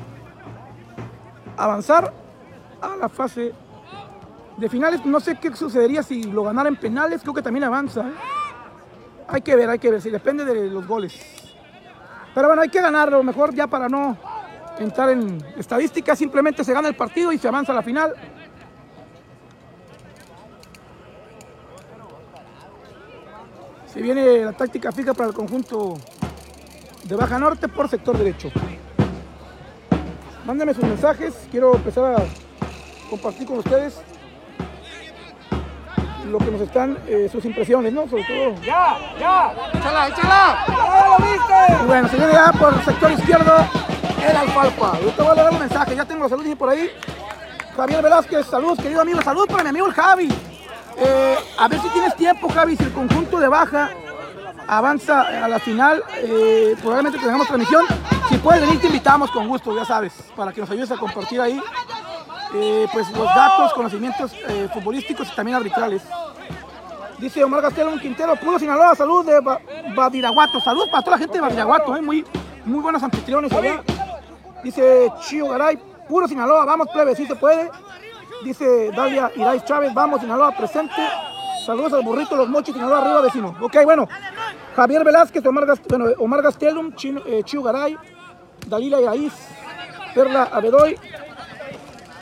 avanzar 1.56 2.12
a 2.80 2.96
la 2.96 3.08
fase 3.08 3.52
de 4.56 4.68
finales. 4.68 5.04
No 5.04 5.20
sé 5.20 5.36
qué 5.36 5.54
sucedería 5.54 6.02
si 6.02 6.24
lo 6.24 6.44
ganara 6.44 6.68
en 6.68 6.76
penales, 6.76 7.22
creo 7.22 7.34
que 7.34 7.42
también 7.42 7.64
avanza. 7.64 8.02
¿eh? 8.02 8.12
Hay 9.28 9.42
que 9.42 9.56
ver, 9.56 9.68
hay 9.68 9.78
que 9.78 9.90
ver, 9.90 10.00
si 10.00 10.10
depende 10.10 10.44
de 10.44 10.70
los 10.70 10.86
goles. 10.86 11.14
Pero 12.34 12.48
bueno, 12.48 12.62
hay 12.62 12.68
que 12.68 12.80
ganarlo, 12.80 13.22
mejor 13.22 13.54
ya 13.54 13.66
para 13.66 13.88
no 13.88 14.16
entrar 14.78 15.10
en 15.10 15.44
estadísticas, 15.56 16.18
simplemente 16.18 16.64
se 16.64 16.72
gana 16.72 16.88
el 16.88 16.96
partido 16.96 17.32
y 17.32 17.38
se 17.38 17.48
avanza 17.48 17.72
a 17.72 17.74
la 17.74 17.82
final. 17.82 18.12
Se 23.94 24.02
viene 24.02 24.44
la 24.44 24.52
táctica 24.52 24.90
fija 24.90 25.14
para 25.14 25.28
el 25.28 25.34
conjunto 25.36 25.96
de 27.04 27.14
Baja 27.14 27.38
Norte 27.38 27.68
por 27.68 27.88
sector 27.88 28.18
derecho. 28.18 28.50
Mándenme 30.44 30.74
sus 30.74 30.82
mensajes, 30.82 31.32
quiero 31.48 31.76
empezar 31.76 32.16
a 32.16 32.24
compartir 33.08 33.46
con 33.46 33.58
ustedes 33.58 34.00
lo 36.28 36.38
que 36.38 36.50
nos 36.50 36.60
están, 36.62 36.98
eh, 37.06 37.28
sus 37.30 37.44
impresiones, 37.44 37.92
¿no? 37.92 38.08
Sobre 38.08 38.24
todo. 38.24 38.60
¡Ya, 38.62 38.98
ya! 39.16 39.54
¡Échala, 39.72 40.08
échala! 40.08 40.64
¡Ya 40.66 41.06
lo 41.06 41.24
viste! 41.24 41.84
Y 41.84 41.86
bueno, 41.86 42.08
se 42.08 42.16
viene 42.16 42.32
ya 42.32 42.52
por 42.52 42.74
el 42.74 42.84
sector 42.84 43.12
izquierdo 43.12 43.54
el 44.28 44.36
Alfalfa. 44.36 45.00
Yo 45.02 45.10
te 45.10 45.22
voy 45.22 45.30
a 45.30 45.34
dar 45.34 45.52
un 45.52 45.58
mensaje, 45.60 45.94
ya 45.94 46.04
tengo 46.04 46.22
los 46.22 46.30
saludos 46.30 46.58
por 46.58 46.68
ahí. 46.68 46.90
Javier 47.76 48.02
Velázquez, 48.02 48.46
saludos, 48.46 48.78
querido 48.78 49.02
amigo, 49.02 49.22
salud 49.22 49.46
para 49.46 49.62
mi 49.62 49.68
amigo 49.68 49.86
el 49.86 49.92
Javi. 49.92 50.53
Eh, 50.96 51.36
a 51.58 51.68
ver 51.68 51.80
si 51.80 51.88
tienes 51.90 52.14
tiempo, 52.16 52.48
Javi, 52.48 52.76
si 52.76 52.84
el 52.84 52.92
conjunto 52.92 53.38
de 53.38 53.48
baja 53.48 53.90
avanza 54.68 55.22
a 55.44 55.48
la 55.48 55.58
final, 55.58 56.02
eh, 56.16 56.74
probablemente 56.80 57.18
tengamos 57.18 57.46
transmisión. 57.46 57.84
Si 58.28 58.36
puedes 58.38 58.60
venir, 58.62 58.80
te 58.80 58.86
invitamos 58.86 59.30
con 59.30 59.48
gusto, 59.48 59.74
ya 59.74 59.84
sabes, 59.84 60.12
para 60.36 60.52
que 60.52 60.60
nos 60.60 60.70
ayudes 60.70 60.90
a 60.92 60.96
compartir 60.96 61.40
ahí 61.40 61.60
eh, 62.54 62.86
pues 62.92 63.10
los 63.10 63.26
datos, 63.34 63.72
conocimientos 63.74 64.32
eh, 64.48 64.68
futbolísticos 64.72 65.28
y 65.32 65.34
también 65.36 65.56
arbitrales. 65.56 66.02
Dice 67.18 67.42
Omar 67.44 67.62
Gastelum 67.62 67.98
Quintero, 67.98 68.36
puro 68.36 68.58
Sinaloa, 68.58 68.94
salud 68.94 69.24
de 69.24 69.40
Ba- 69.40 69.60
Badiraguato. 69.94 70.60
Salud 70.60 70.88
para 70.90 71.02
toda 71.02 71.16
la 71.16 71.20
gente 71.20 71.34
de 71.34 71.40
Badiraguato, 71.40 71.96
eh, 71.96 72.02
muy, 72.02 72.24
muy 72.64 72.80
buenos 72.80 73.02
anfitriones 73.02 73.52
allá. 73.52 73.82
Dice 74.62 75.10
Chío 75.20 75.48
Garay, 75.48 75.76
puro 76.08 76.26
Sinaloa, 76.28 76.64
vamos 76.64 76.88
plebe, 76.92 77.14
si 77.14 77.26
se 77.26 77.34
puede. 77.36 77.70
Dice 78.44 78.90
Dalia 78.94 79.30
Irais 79.36 79.64
Chávez, 79.64 79.92
vamos 79.94 80.20
Sinaloa 80.20 80.52
presente. 80.52 80.94
Saludos 81.64 81.94
al 81.94 82.02
burrito, 82.02 82.36
los 82.36 82.48
mochis, 82.48 82.74
Sinaloa 82.74 82.98
arriba 83.00 83.22
vecino. 83.22 83.56
Ok, 83.60 83.76
bueno. 83.84 84.06
Javier 84.76 85.02
Velázquez, 85.04 85.44
Omar, 85.46 85.64
Gas- 85.66 85.80
bueno, 85.88 86.06
Omar 86.18 86.42
Gastelum, 86.42 86.94
Chino- 86.94 87.22
eh, 87.26 87.42
Chío 87.44 87.62
Garay, 87.62 87.96
Dalila 88.66 89.00
Irais, 89.00 89.32
Perla 90.14 90.48
Abedoy. 90.52 90.98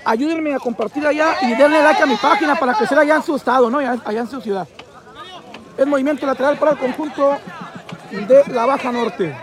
Ayúdenme 0.05 0.55
a 0.55 0.59
compartir 0.59 1.07
allá 1.07 1.35
y 1.43 1.55
denle 1.55 1.83
like 1.83 2.03
a 2.03 2.07
mi 2.07 2.17
página 2.17 2.55
para 2.57 2.75
crecer 2.75 2.99
allá 2.99 3.17
en 3.17 3.23
su 3.23 3.35
estado, 3.37 3.69
¿no? 3.71 3.79
Allá, 3.79 3.97
allá 4.05 4.21
en 4.21 4.29
su 4.29 4.41
ciudad. 4.41 4.67
El 5.77 5.87
movimiento 5.87 6.27
lateral 6.27 6.57
para 6.59 6.73
el 6.73 6.79
conjunto 6.79 7.37
de 8.11 8.45
la 8.53 8.67
Baja 8.67 8.93
Norte. 8.93 9.35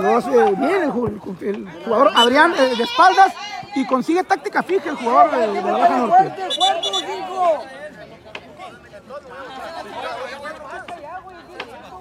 Lo 0.00 0.16
hace 0.16 0.30
bien 0.30 0.82
el, 0.82 1.48
el 1.48 1.68
jugador 1.84 2.10
Adrián 2.14 2.52
eh, 2.58 2.74
de 2.76 2.82
espaldas 2.82 3.32
y 3.74 3.86
consigue 3.86 4.24
táctica 4.24 4.62
fija 4.62 4.90
el 4.90 4.96
jugador 4.96 5.30
de, 5.30 5.46
de 5.48 5.62
la 5.62 5.72
Baja 5.72 5.98
Norte. 5.98 6.32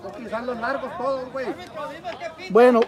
Utilizar 0.06 0.44
los. 0.44 0.58
Bueno, 2.50 2.82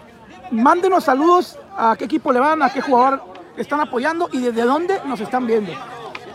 mándenos 0.50 1.04
saludos 1.04 1.58
a 1.76 1.96
qué 1.96 2.04
equipo 2.04 2.32
le 2.32 2.40
van, 2.40 2.62
a 2.62 2.72
qué 2.72 2.80
jugador 2.80 3.22
están 3.56 3.80
apoyando 3.80 4.28
y 4.32 4.40
desde 4.40 4.62
dónde 4.62 5.00
nos 5.04 5.20
están 5.20 5.46
viendo. 5.46 5.72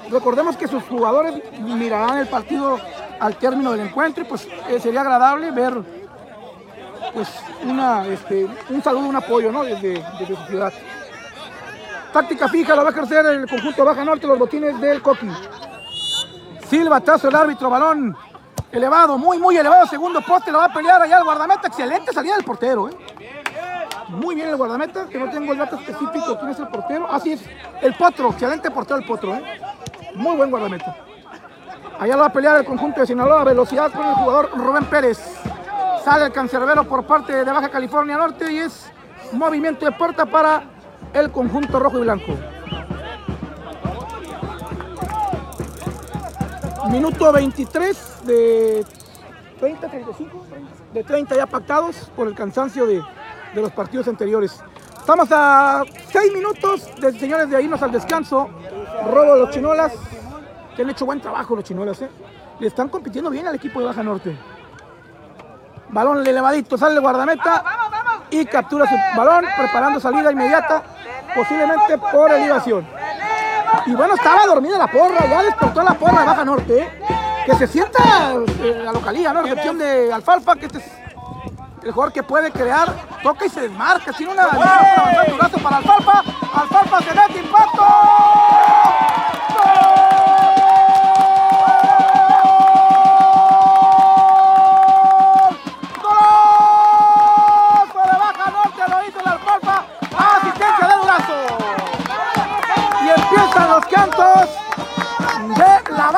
Recordemos 0.09 0.57
que 0.57 0.67
sus 0.67 0.83
jugadores 0.83 1.41
mirarán 1.59 2.17
el 2.17 2.27
partido 2.27 2.79
al 3.19 3.35
término 3.35 3.71
del 3.71 3.81
encuentro 3.81 4.23
y 4.23 4.27
pues 4.27 4.47
eh, 4.67 4.79
sería 4.79 5.01
agradable 5.01 5.51
ver 5.51 6.00
pues 7.13 7.29
una, 7.63 8.05
este, 8.07 8.47
un 8.69 8.81
saludo, 8.81 9.07
un 9.07 9.15
apoyo 9.15 9.51
¿no? 9.51 9.63
desde, 9.63 10.03
desde 10.19 10.35
su 10.35 10.45
ciudad. 10.47 10.73
Táctica 12.13 12.49
fija 12.49 12.75
la 12.75 12.83
va 12.83 12.89
a 12.89 12.91
ejercer 12.91 13.25
el 13.25 13.47
conjunto 13.47 13.85
Baja 13.85 14.03
Norte, 14.03 14.27
los 14.27 14.37
botines 14.37 14.79
del 14.81 15.01
Coqui. 15.01 15.29
Silva, 16.69 16.99
tazo 17.01 17.29
el 17.29 17.35
árbitro, 17.35 17.69
balón 17.69 18.15
elevado, 18.71 19.17
muy, 19.17 19.37
muy 19.37 19.57
elevado, 19.57 19.85
segundo 19.87 20.21
poste, 20.21 20.51
lo 20.51 20.59
va 20.59 20.65
a 20.65 20.73
pelear 20.73 21.01
allá 21.01 21.17
el 21.17 21.23
guardameta, 21.23 21.67
excelente 21.67 22.13
salida 22.13 22.35
del 22.35 22.45
portero, 22.45 22.89
¿eh? 22.89 22.93
Muy 24.09 24.35
bien 24.35 24.49
el 24.49 24.57
guardameta, 24.57 25.07
que 25.07 25.17
no 25.17 25.29
tengo 25.29 25.53
el 25.53 25.59
dato 25.59 25.77
específico 25.77 26.37
quién 26.37 26.51
es 26.51 26.59
el 26.59 26.67
portero. 26.67 27.07
Así 27.09 27.33
es, 27.33 27.41
el 27.81 27.93
potro, 27.95 28.29
excelente 28.29 28.69
portero 28.69 28.99
el 28.99 29.05
potro, 29.05 29.35
¿eh? 29.35 29.61
Muy 30.15 30.35
buen 30.35 30.49
guardameta. 30.49 30.95
Allá 31.99 32.15
lo 32.15 32.21
va 32.21 32.27
a 32.27 32.33
pelear 32.33 32.57
el 32.57 32.65
conjunto 32.65 32.99
de 32.99 33.07
Sinaloa, 33.07 33.43
velocidad 33.43 33.91
con 33.91 34.05
el 34.05 34.15
jugador 34.15 34.51
Rubén 34.55 34.85
Pérez. 34.85 35.19
Sale 36.03 36.25
el 36.25 36.31
cancerbero 36.31 36.83
por 36.85 37.05
parte 37.05 37.31
de 37.31 37.51
Baja 37.51 37.69
California 37.69 38.17
Norte 38.17 38.51
y 38.51 38.57
es 38.57 38.91
movimiento 39.33 39.85
de 39.85 39.91
puerta 39.91 40.25
para 40.25 40.63
el 41.13 41.31
conjunto 41.31 41.79
rojo 41.79 41.99
y 41.99 42.01
blanco. 42.01 42.33
Minuto 46.89 47.31
23 47.31 48.25
de 48.25 48.85
30, 49.59 49.87
35, 49.89 50.45
de 50.91 51.03
30 51.03 51.35
ya 51.35 51.45
pactados 51.45 52.11
por 52.15 52.27
el 52.27 52.33
cansancio 52.33 52.87
de, 52.87 53.03
de 53.53 53.61
los 53.61 53.71
partidos 53.71 54.07
anteriores. 54.07 54.59
Estamos 54.97 55.29
a 55.31 55.83
6 56.11 56.33
minutos 56.33 56.89
de 56.99 57.17
señores 57.19 57.49
de 57.49 57.61
irnos 57.61 57.81
al 57.83 57.91
descanso. 57.91 58.49
Robo 59.05 59.35
los 59.35 59.51
chinolas, 59.51 59.93
que 60.75 60.81
han 60.81 60.89
hecho 60.89 61.05
buen 61.05 61.21
trabajo 61.21 61.55
los 61.55 61.63
chinolas, 61.63 62.01
¿eh? 62.01 62.09
Le 62.59 62.67
están 62.67 62.89
compitiendo 62.89 63.29
bien 63.29 63.47
al 63.47 63.55
equipo 63.55 63.79
de 63.79 63.85
Baja 63.85 64.03
Norte. 64.03 64.35
Balón 65.91 66.25
elevadito, 66.25 66.77
sale 66.77 66.95
el 66.95 67.01
guardameta 67.01 67.63
y 68.29 68.45
captura 68.45 68.87
su 68.87 68.95
balón, 69.17 69.45
preparando 69.57 69.99
salida 69.99 70.31
inmediata, 70.31 70.81
posiblemente 71.35 71.97
por 71.97 72.31
elevación. 72.31 72.87
Y 73.85 73.93
bueno, 73.93 74.13
estaba 74.15 74.45
dormida 74.45 74.77
la 74.77 74.87
porra, 74.87 75.25
ya 75.27 75.43
despertó 75.43 75.83
la 75.83 75.93
porra 75.93 76.21
de 76.21 76.25
Baja 76.25 76.45
Norte, 76.45 76.79
¿eh? 76.81 76.99
Que 77.45 77.55
se 77.55 77.67
sienta 77.67 78.33
eh, 78.61 78.81
la 78.85 78.93
localidad, 78.93 79.33
¿no? 79.33 79.41
La 79.41 79.49
recepción 79.49 79.77
de 79.77 80.13
Alfalfa, 80.13 80.55
que 80.55 80.67
este 80.67 80.77
es 80.77 80.85
el 81.83 81.91
jugador 81.91 82.13
que 82.13 82.23
puede 82.23 82.51
crear, 82.51 82.93
toca 83.23 83.45
y 83.45 83.49
se 83.49 83.61
desmarca, 83.61 84.13
tiene 84.13 84.33
una 84.33 84.47
un 84.47 85.37
brazo 85.37 85.57
para 85.57 85.77
Alfalfa, 85.77 86.23
Alfalfa 86.53 86.99
se 87.01 87.15
mete 87.15 87.39
impacto. 87.39 87.85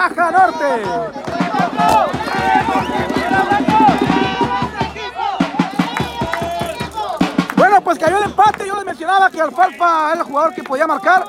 Baja 0.04 0.32
Norte. 0.32 0.66
Bueno, 7.56 7.82
pues 7.82 8.00
cayó 8.00 8.18
el 8.18 8.24
empate. 8.26 8.68
Yo 8.68 8.76
les 8.76 8.84
mencionaba 8.84 9.30
que 9.30 9.40
Alfalfa 9.40 10.12
era 10.12 10.20
el 10.20 10.24
jugador 10.24 10.54
que 10.54 10.62
podía 10.62 10.88
marcar, 10.88 11.24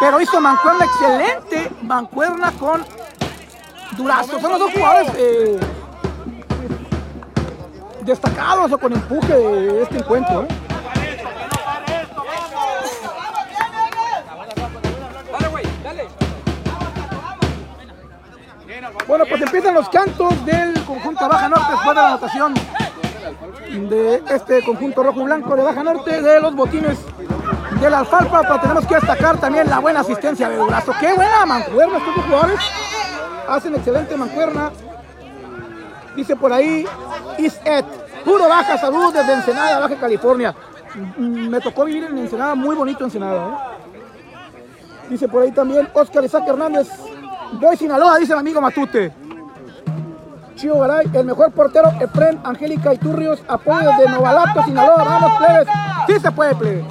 pero 0.00 0.18
hizo 0.18 0.40
mancuerna 0.40 0.86
excelente. 0.86 1.70
Mancuerna 1.82 2.52
con 2.52 2.86
Durazo. 3.98 4.40
Son 4.40 4.50
los 4.50 4.60
dos 4.60 4.72
jugadores 4.72 5.12
eh, 5.18 5.60
destacados 8.00 8.72
o 8.72 8.78
con 8.78 8.94
empuje 8.94 9.36
de 9.36 9.82
este 9.82 9.98
encuentro. 9.98 10.44
¿eh? 10.44 10.48
Bueno, 19.16 19.30
pues 19.30 19.40
empiezan 19.40 19.72
los 19.72 19.88
cantos 19.88 20.44
del 20.44 20.74
conjunto 20.84 21.26
Baja 21.26 21.48
Norte 21.48 21.70
después 21.70 21.88
de 21.88 21.94
la 21.94 22.08
anotación 22.08 22.54
de 23.88 24.22
este 24.28 24.62
conjunto 24.62 25.02
rojo 25.02 25.22
y 25.22 25.24
blanco 25.24 25.56
de 25.56 25.62
Baja 25.62 25.82
Norte 25.82 26.20
de 26.20 26.38
los 26.38 26.54
botines 26.54 26.98
del 27.80 27.94
Alfalfa, 27.94 28.42
pero 28.42 28.60
tenemos 28.60 28.86
que 28.86 28.96
destacar 28.96 29.38
también 29.38 29.70
la 29.70 29.78
buena 29.78 30.00
asistencia 30.00 30.50
de 30.50 30.56
Durazo. 30.56 30.92
¡Qué 31.00 31.14
buena 31.14 31.46
mancuerna 31.46 31.96
estos 31.96 32.14
dos 32.14 32.24
jugadores! 32.26 32.60
Hacen 33.48 33.74
excelente 33.76 34.18
mancuerna. 34.18 34.70
Dice 36.14 36.36
por 36.36 36.52
ahí, 36.52 36.86
is 37.38 37.54
it. 37.64 37.86
Puro 38.22 38.50
Baja 38.50 38.76
Salud 38.76 39.14
desde 39.14 39.32
Ensenada, 39.32 39.78
Baja 39.78 39.96
California. 39.96 40.54
Mm, 41.16 41.48
Me 41.48 41.60
tocó 41.60 41.86
vivir 41.86 42.04
en 42.04 42.18
Ensenada, 42.18 42.54
muy 42.54 42.76
bonito 42.76 43.02
Ensenada. 43.04 43.46
¿eh? 43.46 43.76
Dice 45.08 45.26
por 45.26 45.42
ahí 45.42 45.52
también 45.52 45.88
Oscar 45.94 46.22
Isaac 46.22 46.44
Hernández. 46.46 46.90
Voy 47.52 47.76
Sinaloa, 47.76 48.18
dice 48.18 48.32
el 48.32 48.38
amigo 48.38 48.60
Matute. 48.60 49.12
Chío 50.56 50.78
Garay, 50.78 51.08
el 51.12 51.24
mejor 51.24 51.52
portero, 51.52 51.92
Efren, 52.00 52.40
Angélica 52.44 52.94
y 52.94 52.98
Turrios, 52.98 53.42
apoyo 53.46 53.90
de 53.98 54.08
Novalato, 54.08 54.62
Sinaloa, 54.64 55.04
vamos 55.04 55.32
plebes, 55.38 55.68
sí 56.06 56.18
se 56.18 56.32
puede 56.32 56.54
plebe. 56.54 56.84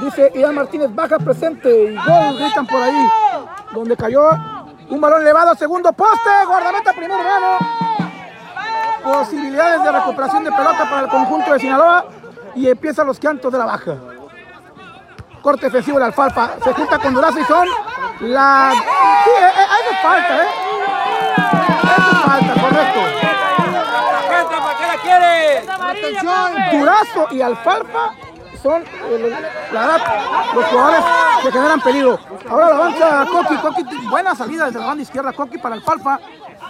Dice 0.00 0.32
Ian 0.34 0.54
Martínez, 0.54 0.94
baja 0.94 1.18
presente 1.18 1.92
y 1.92 1.96
gol, 1.96 2.38
gritan 2.38 2.66
por 2.66 2.80
ahí, 2.80 3.08
donde 3.74 3.96
cayó 3.96 4.30
un 4.88 5.00
balón 5.00 5.22
elevado, 5.22 5.54
segundo 5.54 5.92
poste, 5.92 6.30
guardameta 6.46 6.92
primer 6.92 7.18
mano. 7.18 7.58
Posibilidades 9.04 9.84
de 9.84 9.92
recuperación 9.92 10.44
de 10.44 10.52
pelota 10.52 10.88
para 10.88 11.00
el 11.02 11.08
conjunto 11.08 11.52
de 11.52 11.58
Sinaloa 11.58 12.06
y 12.54 12.68
empiezan 12.68 13.06
los 13.06 13.18
cantos 13.18 13.52
de 13.52 13.58
la 13.58 13.66
baja. 13.66 13.96
Corte 15.48 15.64
defensivo 15.64 15.98
de 15.98 16.04
Alfalfa, 16.04 16.56
se 16.62 16.74
junta 16.74 16.98
con 16.98 17.14
Durazo 17.14 17.40
y 17.40 17.44
son 17.44 17.66
la... 18.20 18.70
Sí, 18.74 19.30
eh, 19.30 19.46
eh, 19.46 19.66
hay 19.70 19.82
de 19.88 19.96
falta, 20.02 20.42
¿eh? 20.42 20.48
Eso 21.84 22.10
es 22.10 22.18
falta, 22.22 22.52
correcto. 22.60 23.00
Durazo 26.70 27.28
y 27.30 27.40
Alfalfa 27.40 28.12
son 28.62 28.82
eh, 28.82 29.36
la 29.72 29.98
los 30.54 30.64
jugadores 30.66 31.04
que 31.42 31.50
generan 31.50 31.80
peligro. 31.80 32.18
Ahora 32.50 32.68
la 32.68 32.74
avanza 32.76 33.26
Coqui, 33.32 33.56
Coqui, 33.56 34.06
buena 34.10 34.34
salida 34.34 34.66
desde 34.66 34.80
la 34.80 34.86
banda 34.86 35.02
izquierda, 35.02 35.32
Coqui 35.32 35.56
para 35.56 35.76
Alfalfa. 35.76 36.20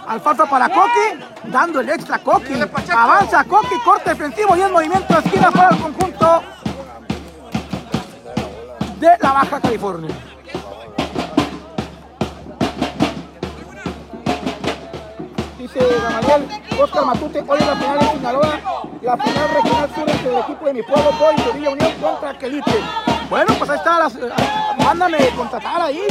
Alfalfa 0.07 0.45
para 0.45 0.69
Coqui, 0.69 1.19
dando 1.51 1.81
el 1.81 1.89
extra 1.89 2.19
Coqui. 2.19 2.53
Avanza 2.95 3.43
Coqui, 3.43 3.77
corte 3.83 4.11
defensivo 4.11 4.55
y 4.55 4.61
el 4.61 4.71
movimiento 4.71 5.15
de 5.15 5.19
esquina 5.19 5.51
para 5.51 5.75
el 5.75 5.81
conjunto 5.81 6.43
de 8.99 9.17
la 9.21 9.31
Baja 9.31 9.59
California. 9.61 10.15
Dice 15.57 15.79
Gamaliel, 16.01 16.47
Oscar 16.81 17.05
Matute, 17.05 17.43
hoy 17.47 17.59
es 17.59 17.67
la 17.67 17.75
final 17.75 17.99
de 17.99 18.05
Sinaloa, 18.11 18.59
la 19.01 19.17
final 19.17 19.49
regional 19.53 19.89
sur 19.95 20.09
entre 20.09 20.33
el 20.33 20.39
equipo 20.39 20.65
de 20.65 20.73
mi 20.73 20.83
pueblo, 20.83 21.11
Boy 21.19 21.35
de 21.35 21.51
Villa 21.53 21.69
Unión 21.69 21.91
contra 22.01 22.37
Quelite. 22.37 22.83
Bueno, 23.29 23.53
pues 23.57 23.69
ahí 23.69 23.77
está, 23.77 23.99
las, 23.99 24.15
eh, 24.15 24.29
mándame 24.83 25.17
contratar 25.35 25.81
ahí, 25.81 26.01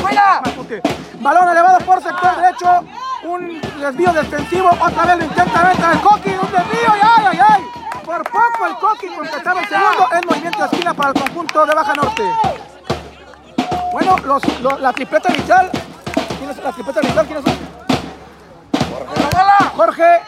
Matute. 0.45 0.81
Balón 1.21 1.49
elevado 1.49 1.79
por 1.81 2.03
sector 2.03 2.37
derecho, 2.37 2.85
un 3.25 3.61
desvío 3.81 4.13
defensivo, 4.13 4.71
otra 4.71 5.05
vez 5.05 5.19
lo 5.19 5.25
intenta 5.25 5.63
venta 5.69 5.93
el 5.93 6.01
Coqui, 6.01 6.31
un 6.31 6.53
desvío 6.53 6.97
y 6.97 7.01
ay, 7.03 7.25
ay, 7.33 7.39
ay. 7.51 7.63
Por 8.05 8.23
poco 8.25 8.67
el 8.67 8.75
Coqui 8.77 9.09
concretaba 9.09 9.61
el 9.61 9.69
segundo, 9.69 10.09
el 10.13 10.27
movimiento 10.27 10.59
de 10.61 10.65
esquina 10.67 10.95
para 10.95 11.11
el 11.11 11.21
conjunto 11.21 11.67
de 11.67 11.75
Baja 11.75 11.95
Norte. 11.95 12.23
Bueno, 13.93 14.17
los, 14.25 14.61
los- 14.61 14.81
la 14.81 14.93
tripleta 14.93 15.33
inicial, 15.35 15.71
¿quién 16.39 16.51
es 16.51 16.57
la 16.63 16.73
tripleta 16.73 17.01
inicial? 17.03 17.27
¿Quiénes 17.27 17.45
son? 17.45 17.55
Jorge, 19.77 20.21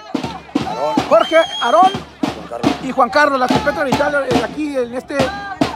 Jorge, 1.09 1.37
Aarón 1.63 1.91
y 2.83 2.93
Juan 2.93 3.11
Carlos, 3.11 3.39
la 3.41 3.47
tripleta 3.49 3.83
inicial 3.87 4.27
eh, 4.31 4.43
aquí 4.45 4.77
en 4.77 4.95
este 4.95 5.17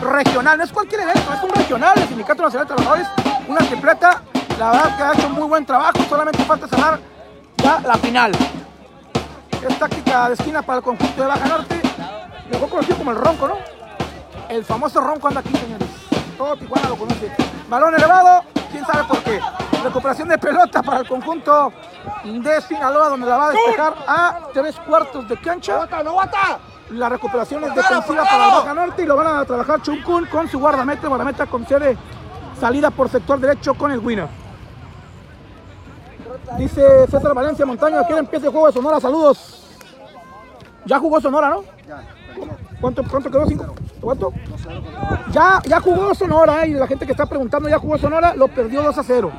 regional. 0.01 0.59
No 0.59 0.65
es 0.65 0.73
cualquier 0.73 1.01
evento, 1.03 1.33
es 1.33 1.43
un 1.43 1.51
regional 1.51 1.95
del 1.97 2.09
Sindicato 2.09 2.43
Nacional 2.43 2.69
de 2.69 2.75
Trabajadores, 2.75 3.09
una 3.49 3.59
tripleta, 3.61 4.23
la 4.59 4.71
verdad 4.71 4.97
que 4.97 5.03
ha 5.03 5.13
hecho 5.13 5.29
muy 5.29 5.49
buen 5.49 5.67
trabajo, 5.67 5.99
solamente 6.09 6.43
falta 6.45 6.69
cerrar 6.69 7.01
ya 7.57 7.81
la 7.81 7.97
final. 7.97 8.33
Es 9.69 9.79
táctica 9.79 10.29
de 10.29 10.35
esquina 10.35 10.63
para 10.63 10.79
el 10.79 10.85
conjunto 10.85 11.21
de 11.23 11.27
Baja 11.29 11.47
Norte. 11.47 11.81
mejor 12.53 12.69
conocido 12.69 12.97
como 12.97 13.11
el 13.11 13.17
Ronco, 13.17 13.49
¿no? 13.49 13.57
El 14.49 14.65
famoso 14.65 15.01
Ronco 15.01 15.29
anda 15.29 15.41
aquí, 15.41 15.55
señores. 15.57 15.84
Todo 16.45 16.57
Tijuana 16.57 16.89
lo 16.91 16.97
conoce. 16.97 17.33
Balón 17.71 17.95
elevado, 17.95 18.45
quién 18.71 18.85
sabe 18.85 19.05
por 19.05 19.19
qué. 19.23 19.41
Recuperación 19.83 20.29
de 20.29 20.37
pelota 20.37 20.83
para 20.83 21.01
el 21.01 21.09
conjunto 21.09 21.73
de 22.23 22.61
Sinaloa, 22.61 23.09
donde 23.09 23.27
la 23.27 23.37
va 23.39 23.47
a 23.47 23.51
despejar 23.51 23.95
a 24.07 24.41
tres 24.53 24.77
cuartos 24.81 25.27
de 25.27 25.39
cancha. 25.39 25.89
La 26.91 27.09
recuperación 27.09 27.65
es 27.65 27.75
defensiva 27.75 28.25
para 28.25 28.45
el 28.45 28.53
Baja 28.53 28.75
Norte 28.75 29.03
y 29.03 29.07
lo 29.07 29.17
van 29.17 29.39
a 29.39 29.45
trabajar 29.47 29.81
Chuncún 29.81 30.27
con 30.27 30.47
su 30.47 30.59
guardameta. 30.59 31.09
Guardameta 31.09 31.47
con 31.47 31.67
sede 31.67 31.97
salida 32.61 32.91
por 32.91 33.09
sector 33.09 33.41
derecho 33.41 33.73
con 33.73 33.91
el 33.93 34.01
winner. 34.01 34.29
Dice 36.59 37.07
César 37.07 37.33
Valencia 37.33 37.65
Montaño, 37.65 38.07
que 38.07 38.19
empiece 38.19 38.45
el 38.45 38.53
juego 38.53 38.67
de 38.67 38.75
Sonora. 38.75 39.01
Saludos. 39.01 39.67
Ya 40.85 40.99
jugó 40.99 41.23
Sonora, 41.23 41.49
¿no? 41.49 41.65
Ya, 41.89 42.05
¿Cuánto, 42.81 43.03
cuánto 43.09 43.31
quedó? 43.31 43.47
¿Cinco? 43.47 43.75
¿Cuánto? 44.01 44.33
Ya, 45.31 45.61
ya 45.65 45.81
jugó 45.81 46.15
Sonora, 46.15 46.65
¿eh? 46.65 46.69
y 46.69 46.73
la 46.75 46.87
gente 46.87 47.07
que 47.07 47.13
está 47.13 47.27
preguntando, 47.27 47.69
ya 47.69 47.79
jugó 47.79 47.99
Sonora, 47.99 48.35
lo 48.35 48.49
perdió 48.49 48.83
2 48.83 48.99
a 48.99 49.03
0. 49.03 49.33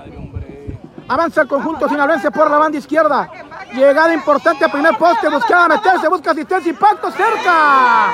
Avanza 1.08 1.42
el 1.42 1.48
conjunto 1.48 1.88
sinaloense 1.88 2.32
por 2.32 2.50
la 2.50 2.58
banda 2.58 2.78
izquierda. 2.80 3.30
Llegada 3.74 4.14
importante 4.14 4.66
a 4.66 4.70
primer 4.70 4.98
poste, 4.98 5.30
buscaba 5.30 5.68
meterse, 5.68 6.08
busca 6.08 6.32
asistencia, 6.32 6.72
impacto 6.72 7.12
cerca. 7.12 8.08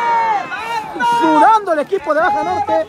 Sudando 1.21 1.73
el 1.73 1.79
equipo 1.79 2.13
de 2.13 2.19
Baja 2.19 2.43
Norte. 2.43 2.87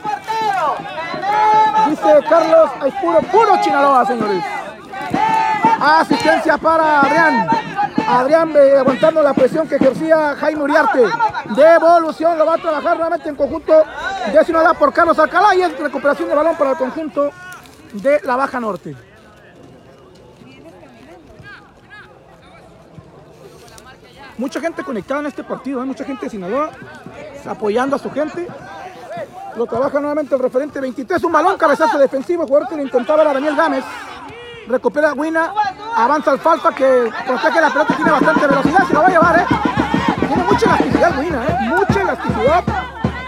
Dice 1.89 2.25
Carlos, 2.29 2.71
es 2.87 2.95
puro, 2.95 3.21
puro 3.21 3.61
Chinaloa, 3.61 4.05
señores. 4.07 4.45
Asistencia 5.81 6.59
para 6.59 7.01
Adrián. 7.01 7.49
Adrián 8.07 8.53
eh, 8.57 8.79
aguantando 8.79 9.23
la 9.23 9.35
presión 9.35 9.69
que 9.69 9.77
ejercía 9.77 10.35
Jaime 10.37 10.63
Uriarte. 10.63 11.05
Devolución, 11.55 12.39
lo 12.39 12.47
va 12.47 12.55
a 12.55 12.59
trabajar 12.59 12.97
nuevamente 12.97 13.29
en 13.29 13.37
conjunto 13.37 13.85
de 14.33 14.45
Sinaloa 14.45 14.75
por 14.75 14.93
Carlos 14.93 15.19
Alcalá 15.19 15.55
y 15.55 15.63
es 15.63 15.79
recuperación 15.79 16.29
de 16.29 16.35
balón 16.35 16.57
para 16.57 16.71
el 16.71 16.77
conjunto 16.77 17.31
de 17.93 18.21
la 18.25 18.37
Baja 18.37 18.61
Norte. 18.61 18.97
Mucha 24.39 24.61
gente 24.61 24.83
conectada 24.83 25.21
en 25.21 25.27
este 25.27 25.45
partido, 25.45 25.83
¿eh? 25.83 25.87
mucha 25.87 26.05
gente 26.05 26.27
de 26.27 26.31
Sinaloa 26.31 26.71
apoyando 27.47 27.97
a 27.97 27.99
su 27.99 28.11
gente. 28.11 28.49
Lo 29.57 29.67
trabaja 29.67 30.01
nuevamente 30.01 30.35
el 30.35 30.41
referente 30.41 30.81
23, 30.81 31.23
un 31.25 31.33
balón, 31.33 31.59
cabezazo 31.59 31.99
defensivo, 31.99 32.47
jugador 32.47 32.69
que 32.69 32.77
lo 32.77 32.83
intentaba 32.83 33.23
era 33.23 33.35
Daniel 33.35 33.55
Gámez. 33.55 33.85
Recupera 34.67 35.13
Guina, 35.13 35.53
avanza 35.97 36.33
Alfalfa 36.33 36.73
que 36.75 37.11
protege 37.27 37.61
la 37.61 37.71
pelota 37.71 37.95
tiene 37.95 38.11
bastante 38.11 38.47
velocidad, 38.47 38.87
se 38.87 38.95
lo 38.95 39.01
va 39.01 39.07
a 39.07 39.11
llevar, 39.11 39.39
¿eh? 39.39 39.47
Tiene 40.27 40.45
mucha 40.45 40.67
elasticidad 40.67 41.23
Guina, 41.23 41.45
¿eh? 41.45 41.57
Mucha 41.63 42.01
elasticidad 42.01 42.65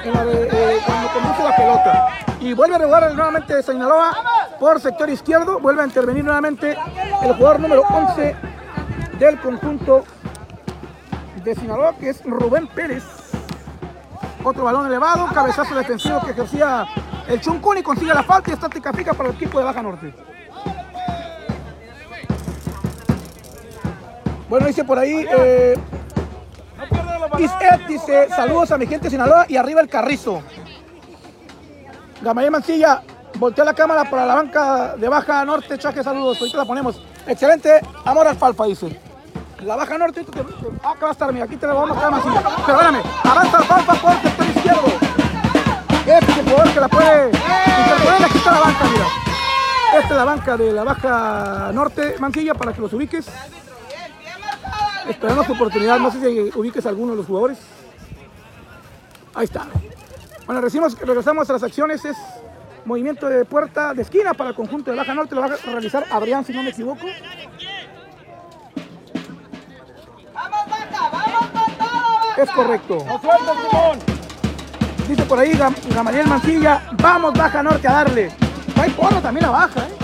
en 0.05 0.13
la 0.13 0.25
de, 0.25 0.49
eh, 0.53 0.83
cuando 0.85 1.09
conduce 1.09 1.43
la 1.43 1.57
pelota. 1.57 2.09
Y 2.41 2.53
vuelve 2.53 2.75
a 2.75 2.79
regular 2.79 3.15
nuevamente 3.15 3.63
Sinaloa 3.63 4.13
por 4.59 4.81
sector 4.81 5.09
izquierdo, 5.09 5.59
vuelve 5.61 5.83
a 5.83 5.87
intervenir 5.87 6.25
nuevamente 6.25 6.77
el 7.23 7.35
jugador 7.35 7.61
número 7.61 7.83
11 7.83 8.37
del 9.19 9.41
conjunto 9.41 10.05
de 11.43 11.55
Sinaloa, 11.55 11.95
que 11.97 12.11
es 12.11 12.23
Rubén 12.25 12.67
Pérez. 12.69 13.05
Otro 14.43 14.65
balón 14.65 14.87
elevado, 14.87 15.27
cabezazo 15.33 15.75
defensivo 15.75 16.21
que 16.21 16.33
ejercía 16.33 16.87
el 17.29 17.41
Chuncún 17.41 17.79
y 17.79 17.83
consigue 17.83 18.13
la 18.13 18.23
falta 18.23 18.51
y 18.51 18.55
estática 18.55 18.93
fija 18.93 19.15
para 19.15 19.31
el 19.31 19.37
equipo 19.37 19.59
de 19.59 19.65
Baja 19.65 19.83
Norte. 19.83 20.34
Bueno, 24.55 24.69
dice 24.69 24.85
por 24.85 24.97
ahí, 25.01 25.27
eh, 25.37 25.75
Ised 27.41 27.87
dice, 27.89 28.29
saludos 28.29 28.71
a 28.71 28.79
mi 28.79 28.87
gente 28.87 29.07
de 29.07 29.11
Sinaloa 29.11 29.47
y 29.49 29.57
arriba 29.57 29.81
el 29.81 29.89
carrizo. 29.89 30.43
Gamaliel 32.23 32.53
Mancilla, 32.53 33.03
voltea 33.37 33.65
la 33.65 33.75
cámara 33.75 34.09
para 34.09 34.25
la 34.25 34.37
banca 34.37 34.95
de 34.95 35.09
Baja 35.09 35.45
Norte, 35.45 35.77
chaque, 35.77 36.05
saludos, 36.05 36.39
ahorita 36.41 36.59
la 36.59 36.65
ponemos. 36.67 37.03
Excelente, 37.27 37.81
amor 38.05 38.29
alfalfa, 38.29 38.67
dice. 38.67 38.97
La 39.65 39.75
Baja 39.75 39.99
Norte, 39.99 40.23
te- 40.23 40.31
te- 40.31 40.41
ah, 40.85 40.91
acá 40.93 41.01
va 41.03 41.09
a 41.09 41.13
estar, 41.15 41.33
mira, 41.33 41.47
aquí 41.47 41.57
te 41.57 41.67
la 41.67 41.73
vamos 41.73 41.99
a 42.01 42.11
Mancilla. 42.11 42.43
Pero 42.65 42.79
espérame, 42.81 43.03
avanza 43.25 43.57
alfalfa 43.59 43.95
por 43.95 44.13
el 44.13 44.23
sector 44.23 44.47
izquierdo. 44.47 44.87
Este 46.07 46.33
jugador 46.45 46.73
que 46.75 46.81
la 46.81 46.89
puede 46.89 47.27
interponer, 47.27 48.25
aquí 48.25 48.39
está 48.39 48.53
la 48.53 48.61
banca, 48.61 48.85
mira. 48.85 49.07
Esta 49.99 50.09
es 50.11 50.17
la 50.17 50.25
banca 50.25 50.57
de 50.57 50.73
la 50.73 50.85
Baja 50.85 51.71
Norte, 51.75 52.15
Mancilla, 52.21 52.55
para 52.55 52.73
que 52.73 52.81
los 52.81 52.93
ubiques. 52.93 53.27
Esperando 55.09 55.45
su 55.45 55.53
oportunidad, 55.53 55.99
no 55.99 56.11
sé 56.11 56.21
si 56.21 56.59
ubiques 56.59 56.85
a 56.87 56.89
alguno 56.89 57.13
de 57.13 57.19
los 57.19 57.27
jugadores. 57.27 57.59
Ahí 59.35 59.45
está. 59.45 59.67
Bueno, 60.47 60.61
regresamos, 60.61 60.99
regresamos 60.99 61.49
a 61.51 61.53
las 61.55 61.63
acciones. 61.63 62.05
Es 62.05 62.17
movimiento 62.85 63.29
de 63.29 63.45
puerta 63.45 63.95
de 63.95 64.03
esquina 64.03 64.35
para 64.35 64.51
el 64.51 64.57
conjunto 64.57 64.91
de 64.91 64.97
Baja 64.97 65.15
Norte. 65.15 65.35
Lo 65.35 65.41
va 65.41 65.47
a 65.49 65.57
realizar 65.57 66.05
Adrián, 66.11 66.45
si 66.45 66.53
no 66.53 66.63
me 66.63 66.71
equivoco. 66.71 67.07
Es 72.37 72.51
correcto. 72.51 72.99
Dice 75.09 75.23
por 75.25 75.39
ahí 75.39 75.53
Gam- 75.53 75.77
Gamaliel 75.95 76.27
Mancilla, 76.27 76.83
vamos 77.01 77.33
Baja 77.35 77.63
Norte 77.63 77.87
a 77.87 77.93
darle. 77.93 78.33
Hay 78.81 78.91
porro 78.91 79.21
también 79.21 79.47
a 79.47 79.51
Baja, 79.51 79.81
¿eh? 79.87 80.04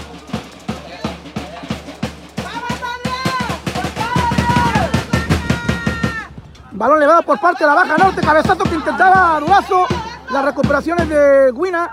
Balón 6.81 6.99
levado 6.99 7.21
por 7.21 7.39
parte 7.39 7.63
de 7.63 7.69
la 7.69 7.75
Baja 7.75 7.99
Norte, 7.99 8.23
cabezazo 8.23 8.65
que 8.65 8.75
intentaba 8.75 9.39
Duazo. 9.39 9.85
Las 10.31 10.43
recuperaciones 10.47 11.11
de 11.11 11.53
Guina. 11.53 11.91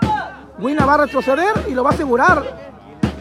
Guina 0.56 0.86
va 0.86 0.94
a 0.94 0.96
retroceder 0.96 1.66
y 1.68 1.74
lo 1.74 1.84
va 1.84 1.90
a 1.90 1.92
asegurar 1.92 2.42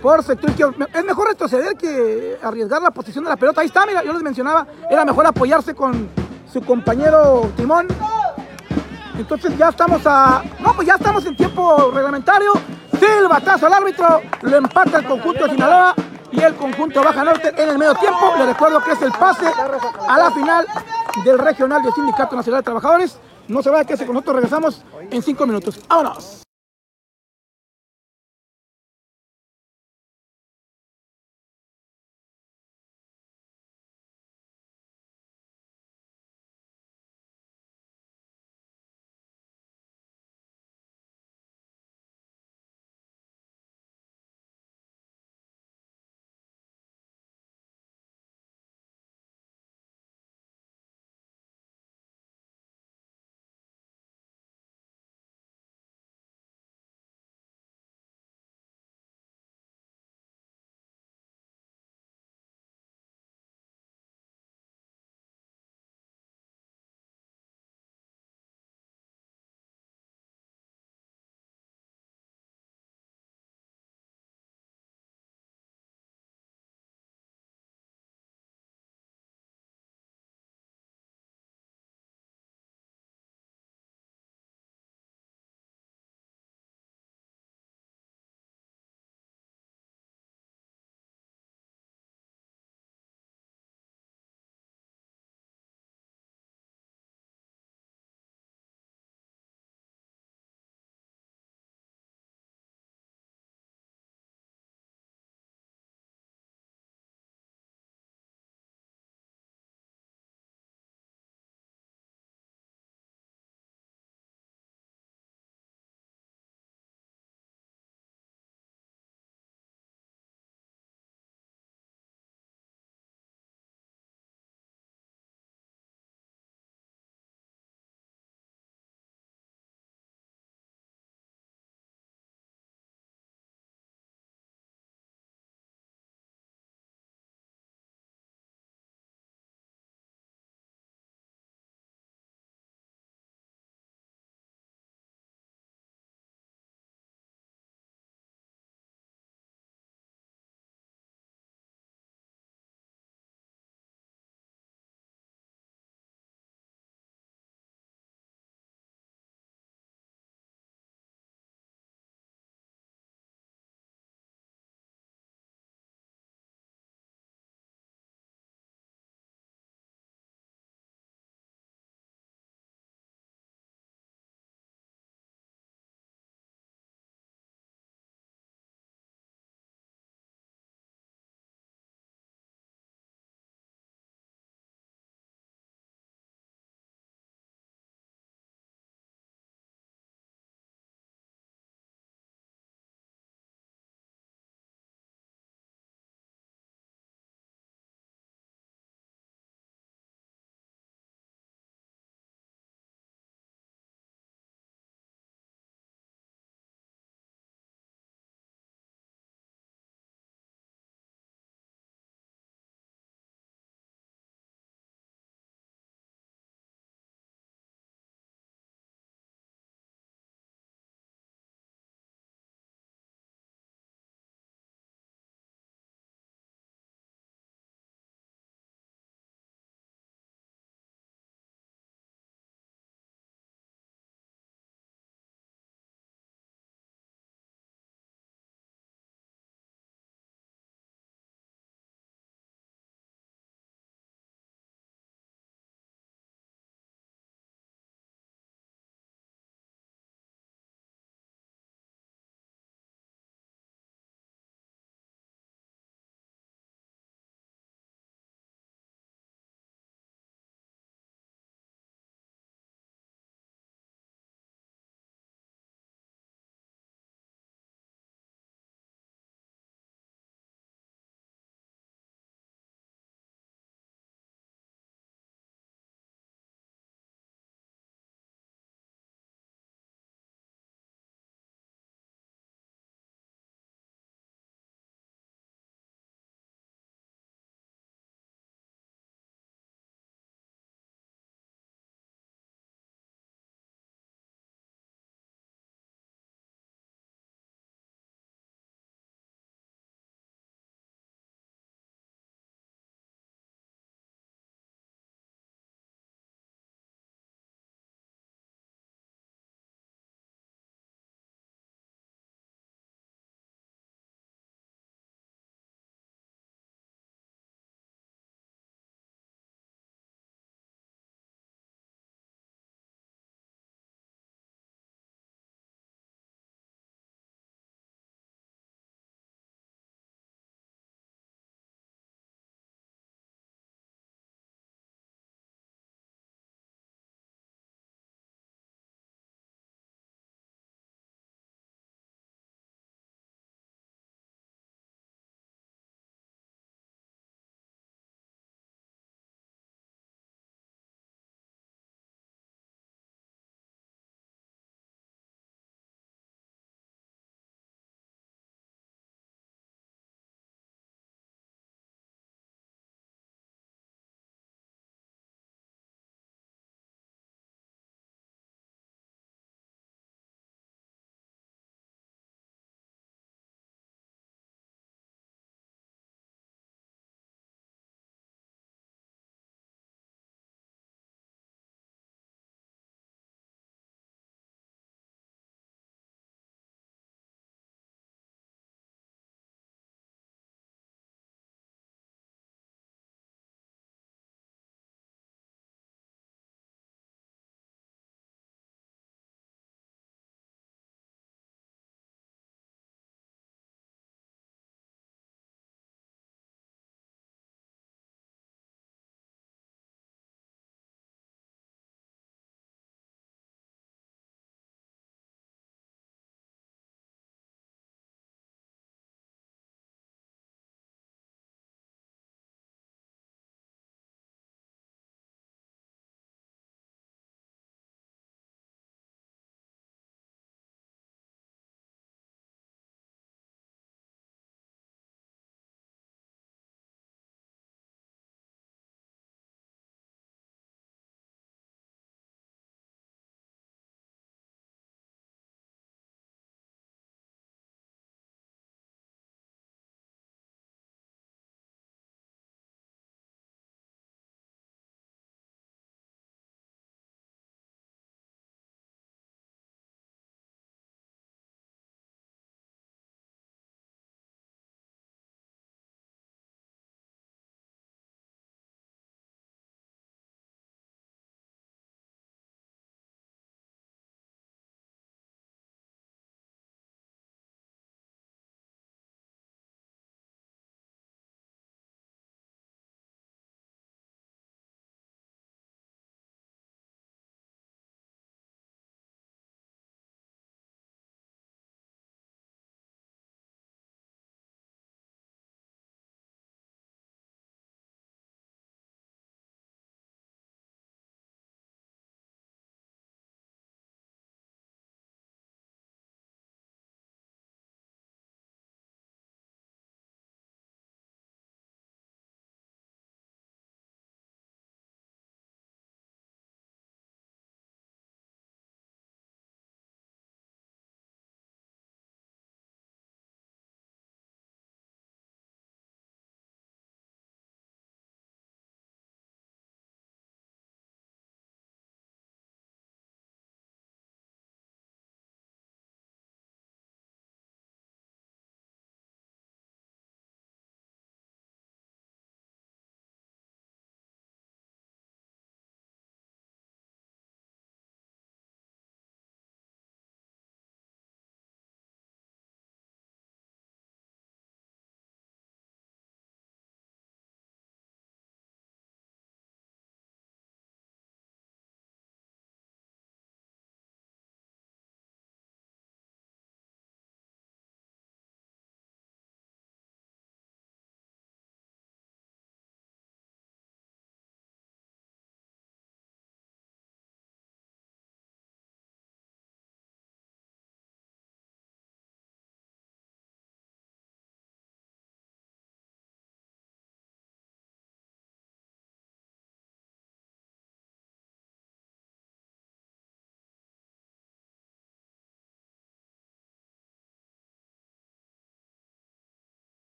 por 0.00 0.22
sector 0.22 0.50
izquierdo. 0.50 0.86
Es 0.94 1.04
mejor 1.04 1.26
retroceder 1.26 1.74
que 1.74 2.38
arriesgar 2.40 2.80
la 2.80 2.92
posición 2.92 3.24
de 3.24 3.30
la 3.30 3.36
pelota. 3.36 3.62
Ahí 3.62 3.66
está, 3.66 3.84
mira, 3.86 4.04
yo 4.04 4.12
les 4.12 4.22
mencionaba, 4.22 4.68
era 4.88 5.04
mejor 5.04 5.26
apoyarse 5.26 5.74
con 5.74 6.08
su 6.46 6.60
compañero 6.60 7.50
Timón. 7.56 7.88
Entonces 9.18 9.58
ya 9.58 9.70
estamos 9.70 10.00
a. 10.06 10.44
No, 10.60 10.74
pues 10.74 10.86
ya 10.86 10.94
estamos 10.94 11.26
en 11.26 11.36
tiempo 11.36 11.90
reglamentario. 11.92 12.52
Silbatazo 13.00 13.66
al 13.66 13.72
árbitro. 13.72 14.20
Lo 14.42 14.56
empata 14.58 14.98
el 14.98 15.06
conjunto 15.06 15.42
de 15.42 15.50
Sinaloa 15.50 15.92
y 16.30 16.40
el 16.40 16.54
conjunto 16.54 17.02
Baja 17.02 17.24
Norte 17.24 17.52
en 17.56 17.68
el 17.68 17.78
medio 17.78 17.96
tiempo. 17.96 18.32
Les 18.38 18.46
recuerdo 18.46 18.80
que 18.80 18.92
es 18.92 19.02
el 19.02 19.10
pase 19.10 19.46
a 20.08 20.18
la 20.18 20.30
final 20.30 20.64
del 21.24 21.38
regional 21.38 21.82
del 21.82 21.92
Sindicato 21.92 22.36
Nacional 22.36 22.60
de 22.60 22.64
Trabajadores. 22.64 23.18
No 23.48 23.62
se 23.62 23.70
vaya 23.70 23.84
que 23.84 23.96
con 23.96 24.14
nosotros 24.14 24.36
regresamos 24.36 24.84
en 25.10 25.22
cinco 25.22 25.46
minutos. 25.46 25.80
¡Vámonos! 25.88 26.47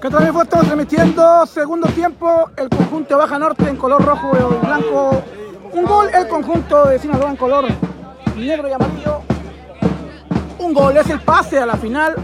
Que 0.00 0.10
también 0.10 0.34
fue, 0.34 0.42
estamos 0.42 0.66
transmitiendo 0.66 1.46
segundo 1.46 1.88
tiempo, 1.88 2.50
el 2.56 2.68
conjunto 2.68 3.16
Baja 3.16 3.38
Norte 3.38 3.66
en 3.68 3.76
color 3.76 4.04
rojo 4.04 4.32
y 4.34 4.66
blanco. 4.66 5.22
Un 5.72 5.84
gol, 5.84 6.10
el 6.12 6.28
conjunto 6.28 6.84
de 6.84 6.98
Sinaloa 6.98 7.30
en 7.30 7.36
color 7.36 7.64
negro 8.36 8.68
y 8.68 8.72
amarillo. 8.72 9.22
Un 10.58 10.74
gol, 10.74 10.96
es 10.98 11.08
el 11.08 11.20
pase 11.20 11.58
a 11.58 11.66
la 11.66 11.76
final 11.76 12.14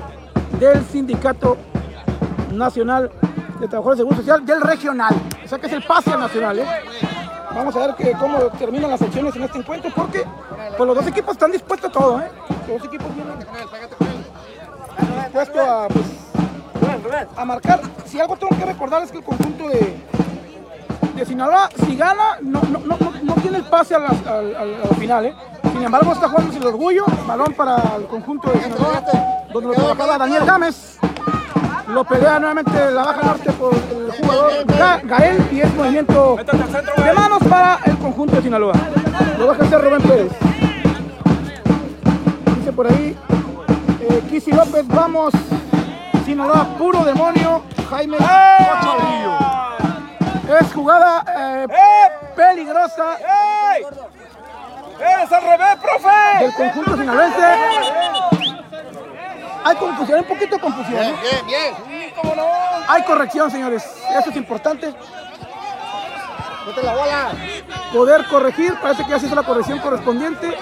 del 0.61 0.85
Sindicato 0.85 1.57
Nacional 2.53 3.11
de 3.59 3.69
Trabajadores 3.69 3.99
de 3.99 4.03
Seguro 4.03 4.17
Social 4.17 4.45
del 4.45 4.61
regional. 4.61 5.15
O 5.43 5.49
sea 5.49 5.59
que 5.59 5.67
es 5.67 5.73
el 5.73 5.83
pase 5.83 6.11
al 6.11 6.21
nacional. 6.21 6.59
¿eh? 6.59 6.67
Vamos 7.55 7.75
a 7.75 7.87
ver 7.87 7.95
que, 7.95 8.13
cómo 8.13 8.39
terminan 8.59 8.91
las 8.91 9.01
acciones 9.01 9.35
en 9.35 9.45
este 9.45 9.59
encuentro 9.59 9.91
porque 9.97 10.25
pues, 10.77 10.87
los 10.87 10.95
dos 10.95 11.07
equipos 11.07 11.33
están 11.33 11.51
dispuestos 11.51 11.89
a 11.89 11.93
todo. 11.93 12.21
¿eh? 12.21 12.31
Los 12.69 12.83
dos 12.83 12.87
equipos 12.87 13.15
vienen 13.15 13.39
dispuestos 13.39 13.99
a, 15.67 15.89
pues, 15.89 16.22
a 17.37 17.45
marcar. 17.45 17.81
Si 18.07 18.21
algo 18.21 18.37
tengo 18.37 18.57
que 18.57 18.65
recordar 18.65 19.03
es 19.03 19.11
que 19.11 19.19
el 19.19 19.25
conjunto 19.25 19.69
de, 19.69 19.97
de 21.17 21.27
Sinaloa, 21.27 21.69
si 21.87 21.97
gana, 21.97 22.37
no, 22.41 22.61
no, 22.63 22.79
no, 22.81 22.97
no- 22.99 23.13
no 23.23 23.35
tiene 23.35 23.59
el 23.59 23.65
pase 23.65 23.95
a 23.95 23.99
la, 23.99 24.09
al- 24.09 24.57
al- 24.57 24.75
a 24.75 24.87
la 24.89 24.95
final. 24.99 25.27
¿eh? 25.27 25.35
Sin 25.73 25.83
embargo, 25.83 26.13
está 26.13 26.29
jugando 26.29 26.53
sin 26.53 26.65
orgullo. 26.65 27.05
Balón 27.27 27.53
para 27.55 27.77
el 27.99 28.07
conjunto 28.07 28.51
de 28.51 28.61
Sinaloa, 28.63 29.03
donde 29.53 29.69
lo 29.69 29.75
trabajaba 29.75 30.19
Daniel 30.19 30.45
Gámez. 30.45 30.99
Lo 31.89 32.05
pelea 32.05 32.39
nuevamente 32.39 32.91
la 32.91 33.03
baja 33.05 33.23
norte 33.23 33.53
por 33.53 33.75
el 33.75 34.13
jugador 34.13 34.67
Ga- 34.67 35.03
Gael 35.05 35.49
y 35.53 35.61
es 35.61 35.75
movimiento 35.75 36.37
de 36.97 37.13
manos 37.13 37.39
para 37.49 37.81
el 37.85 37.99
conjunto 37.99 38.37
de 38.37 38.43
Sinaloa. 38.43 38.73
Lo 39.39 39.49
va 39.49 39.53
a 39.55 39.57
hacer 39.57 39.81
Rubén 39.83 40.01
Pérez. 40.03 40.33
Dice 42.59 42.73
por 42.73 42.87
ahí 42.87 43.17
eh, 44.01 44.23
Kisi 44.31 44.53
López, 44.53 44.87
vamos. 44.89 45.35
Sinaloa, 46.33 46.65
puro 46.79 47.05
demonio. 47.05 47.63
Jaime. 47.91 48.17
Es 50.61 50.73
jugada 50.73 51.25
eh, 51.29 51.67
peligrosa 52.35 53.19
¡Es 54.99 55.33
al 55.33 55.43
revés, 55.43 55.77
profe! 55.77 56.45
del 56.45 56.55
conjunto 56.55 56.97
sinaloense. 56.97 57.43
Hay 59.65 59.77
confusión, 59.77 60.19
hay 60.19 60.23
un 60.23 60.29
poquito 60.29 60.57
de 60.57 60.63
confusión. 60.63 61.03
¿eh? 61.03 61.15
Bien, 61.21 61.47
bien. 61.47 62.13
¿Cómo 62.19 62.35
no? 62.35 62.47
Hay 62.89 63.03
corrección, 63.03 63.51
señores. 63.51 63.85
Eso 64.19 64.31
es 64.31 64.37
importante. 64.37 64.87
Mete 66.67 66.83
la 66.83 66.95
bola. 66.95 67.33
Poder 67.93 68.27
corregir. 68.29 68.75
Parece 68.81 69.05
que 69.05 69.11
ya 69.11 69.19
se 69.19 69.27
hizo 69.27 69.35
la 69.35 69.43
corrección 69.43 69.81
correspondiente. 69.81 70.57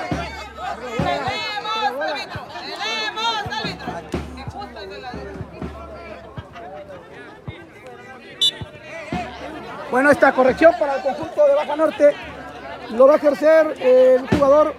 Bueno, 9.91 10.11
esta 10.11 10.33
corrección 10.33 10.73
para 10.79 10.97
el 10.97 11.03
conjunto 11.03 11.47
de 11.47 11.55
Baja 11.57 11.75
Norte 11.75 12.15
lo 12.97 13.09
va 13.09 13.15
a 13.15 13.17
ejercer 13.17 13.75
el 13.81 14.29
jugador 14.29 14.75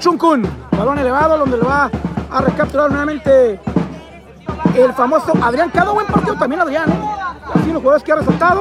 Chunkun. 0.00 0.48
Balón 0.70 0.98
elevado 0.98 1.36
donde 1.36 1.58
lo 1.58 1.66
va 1.66 1.90
a 2.30 2.40
recapturar 2.40 2.88
nuevamente 2.88 3.60
el 4.74 4.92
famoso 4.94 5.32
Adrián. 5.42 5.70
Cada 5.70 5.92
buen 5.92 6.06
partido 6.06 6.36
también 6.36 6.62
Adrián. 6.62 6.90
¿eh? 6.90 7.00
Así 7.54 7.70
los 7.70 7.82
jugadores 7.82 8.02
que 8.02 8.12
ha 8.12 8.16
resaltado. 8.16 8.60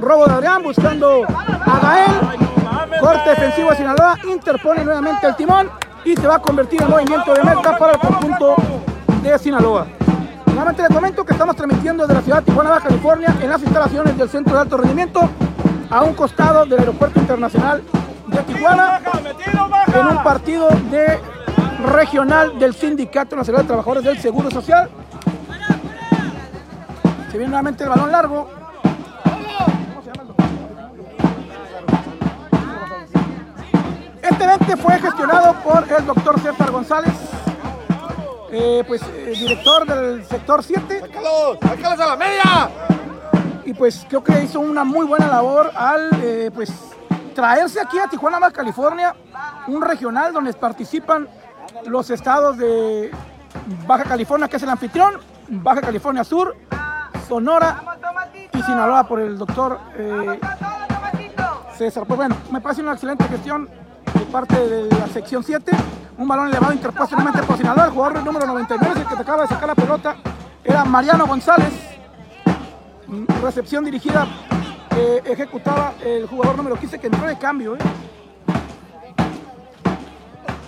Robo 0.00 0.26
de 0.26 0.34
Adrián 0.34 0.62
buscando 0.62 1.24
a 1.26 1.80
Gael. 1.80 3.00
Corte 3.00 3.30
defensivo 3.30 3.70
de 3.70 3.76
Sinaloa. 3.76 4.18
Interpone 4.28 4.84
nuevamente 4.84 5.26
el 5.26 5.34
timón 5.34 5.68
y 6.04 6.14
se 6.14 6.28
va 6.28 6.36
a 6.36 6.38
convertir 6.38 6.80
en 6.80 6.90
movimiento 6.90 7.34
de 7.34 7.42
meta 7.42 7.76
para 7.76 7.94
el 7.94 7.98
conjunto 7.98 8.54
de 9.20 9.36
Sinaloa. 9.36 9.86
Nuevamente 10.52 10.82
les 10.82 10.92
comento 10.94 11.24
que 11.24 11.32
estamos 11.32 11.56
transmitiendo 11.56 12.06
desde 12.06 12.14
la 12.14 12.22
ciudad 12.22 12.38
de 12.40 12.44
Tijuana, 12.44 12.70
Baja 12.70 12.88
California, 12.88 13.34
en 13.40 13.48
las 13.48 13.62
instalaciones 13.62 14.18
del 14.18 14.28
Centro 14.28 14.54
de 14.54 14.60
Alto 14.60 14.76
Rendimiento, 14.76 15.28
a 15.90 16.02
un 16.02 16.14
costado 16.14 16.66
del 16.66 16.78
Aeropuerto 16.78 17.18
Internacional 17.18 17.82
de 18.26 18.42
Tijuana, 18.42 19.00
en 19.94 20.06
un 20.06 20.22
partido 20.22 20.68
de 20.90 21.18
regional 21.86 22.58
del 22.58 22.74
Sindicato 22.74 23.34
Nacional 23.34 23.62
de 23.62 23.68
Trabajadores 23.68 24.04
del 24.04 24.18
Seguro 24.18 24.50
Social. 24.50 24.90
Se 27.30 27.38
viene 27.38 27.48
nuevamente 27.48 27.84
el 27.84 27.90
balón 27.90 28.12
largo. 28.12 28.50
Este 34.22 34.44
evento 34.44 34.76
fue 34.76 34.98
gestionado 34.98 35.54
por 35.64 35.84
el 35.98 36.06
doctor 36.06 36.40
César 36.40 36.70
González, 36.70 37.12
eh, 38.52 38.84
pues 38.86 39.02
eh, 39.02 39.34
director 39.36 39.86
del 39.86 40.24
sector 40.26 40.62
7 40.62 41.00
¡Sácalos! 41.00 41.58
¡Sácalos 41.60 42.00
a 42.00 42.06
la 42.06 42.16
media! 42.16 42.70
y 43.64 43.74
pues 43.74 44.04
creo 44.08 44.22
que 44.22 44.42
hizo 44.42 44.60
una 44.60 44.84
muy 44.84 45.06
buena 45.06 45.26
labor 45.26 45.70
al 45.74 46.10
eh, 46.22 46.50
pues 46.54 46.72
traerse 47.34 47.80
aquí 47.80 47.98
a 47.98 48.08
Tijuana, 48.08 48.38
Baja 48.38 48.52
California, 48.52 49.14
un 49.66 49.80
regional 49.80 50.32
donde 50.32 50.52
participan 50.52 51.28
los 51.86 52.10
estados 52.10 52.58
de 52.58 53.10
Baja 53.86 54.04
California, 54.04 54.48
que 54.48 54.56
es 54.56 54.62
el 54.62 54.68
anfitrión, 54.68 55.14
Baja 55.48 55.80
California 55.80 56.24
Sur, 56.24 56.54
Sonora 57.28 57.82
y 58.52 58.62
Sinaloa 58.62 59.06
por 59.06 59.20
el 59.20 59.38
doctor 59.38 59.78
eh, 59.96 60.38
César. 61.76 62.04
Pues 62.06 62.16
bueno, 62.18 62.36
me 62.50 62.60
parece 62.60 62.82
una 62.82 62.92
excelente 62.92 63.24
gestión 63.24 63.68
de 64.12 64.20
parte 64.26 64.56
de 64.68 64.98
la 64.98 65.06
sección 65.08 65.42
7. 65.42 65.72
Un 66.22 66.28
balón 66.28 66.46
elevado 66.46 66.72
interpuesto 66.72 67.16
nuevamente 67.16 67.44
por 67.44 67.56
Sinaloa. 67.56 67.86
El 67.86 67.90
jugador 67.90 68.24
número 68.24 68.46
99 68.46 68.92
es 68.94 69.00
el 69.00 69.08
que 69.08 69.16
te 69.16 69.22
acaba 69.22 69.42
de 69.42 69.48
sacar 69.48 69.66
la 69.66 69.74
pelota. 69.74 70.14
Era 70.62 70.84
Mariano 70.84 71.26
González. 71.26 71.72
Recepción 73.42 73.84
dirigida 73.84 74.28
que 74.88 75.32
ejecutaba 75.32 75.94
el 76.00 76.28
jugador 76.28 76.58
número 76.58 76.76
15 76.76 77.00
que 77.00 77.08
entró 77.08 77.26
de 77.26 77.36
cambio. 77.36 77.74
¿eh? 77.74 77.78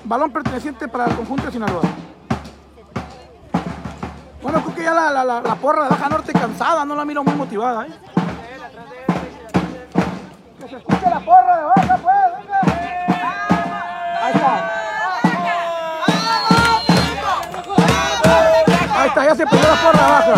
Balón 0.02 0.32
perteneciente 0.32 0.88
para 0.88 1.04
el 1.04 1.14
conjunto 1.14 1.44
de 1.46 1.52
Sinaloa. 1.52 1.82
Bueno, 4.42 4.60
creo 4.60 4.74
que 4.74 4.82
ya 4.82 4.92
la, 4.92 5.54
porra 5.54 5.84
de 5.84 5.90
Baja 5.90 6.08
Norte 6.08 6.32
cansada, 6.32 6.84
no 6.84 6.96
la 6.96 7.04
miro 7.04 7.22
muy 7.22 7.34
motivada. 7.34 7.86
¿eh? 7.86 7.90
Que 10.58 10.68
se 10.68 10.76
escuche 10.78 11.08
la 11.08 11.20
porra 11.20 11.58
de 11.58 11.64
Baja, 11.64 11.98
pues. 12.02 12.16
Ahí 14.20 14.32
está. 14.34 14.73
Se 19.36 19.46
prendió 19.46 19.68
la 19.68 19.76
porra 19.82 20.08
Baja. 20.08 20.34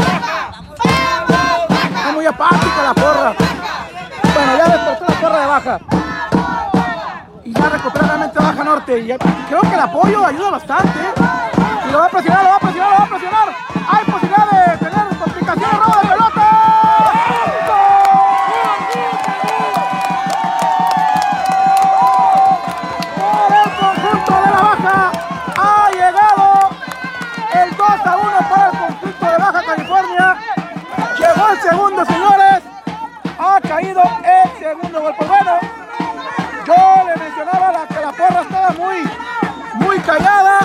Está 1.96 2.12
muy 2.12 2.26
apática 2.26 2.82
la 2.82 2.94
porra. 2.94 3.34
Bueno, 4.34 4.56
ya 4.56 4.64
despertó 4.68 5.04
la 5.06 5.20
porra 5.20 5.40
de 5.40 5.46
Baja. 5.46 5.80
Y 7.44 7.52
ya 7.52 7.68
recupera 7.68 8.06
nuevamente 8.06 8.38
Baja 8.38 8.64
Norte. 8.64 8.98
Y 9.00 9.06
creo 9.48 9.60
que 9.60 9.74
el 9.74 9.80
apoyo 9.80 10.24
ayuda 10.24 10.50
bastante. 10.50 10.98
Y 11.88 11.92
lo 11.92 11.98
va 11.98 12.06
a 12.06 12.08
presionar, 12.08 12.44
lo 12.44 12.50
va 12.50 12.56
a 12.56 12.60
presionar, 12.60 12.90
lo 12.90 12.98
va 12.98 13.04
a 13.04 13.08
presionar. 13.08 13.48
Hay 13.88 14.04
segundo 34.66 35.00
gol. 35.00 35.14
Pues 35.16 35.28
bueno, 35.28 35.52
yo 36.66 37.04
le 37.06 37.16
mencionaba 37.16 37.72
la- 37.72 37.86
que 37.86 38.00
la 38.00 38.12
porra 38.12 38.40
estaba 38.42 38.70
muy, 38.70 38.96
muy 39.74 39.98
callada. 40.00 40.58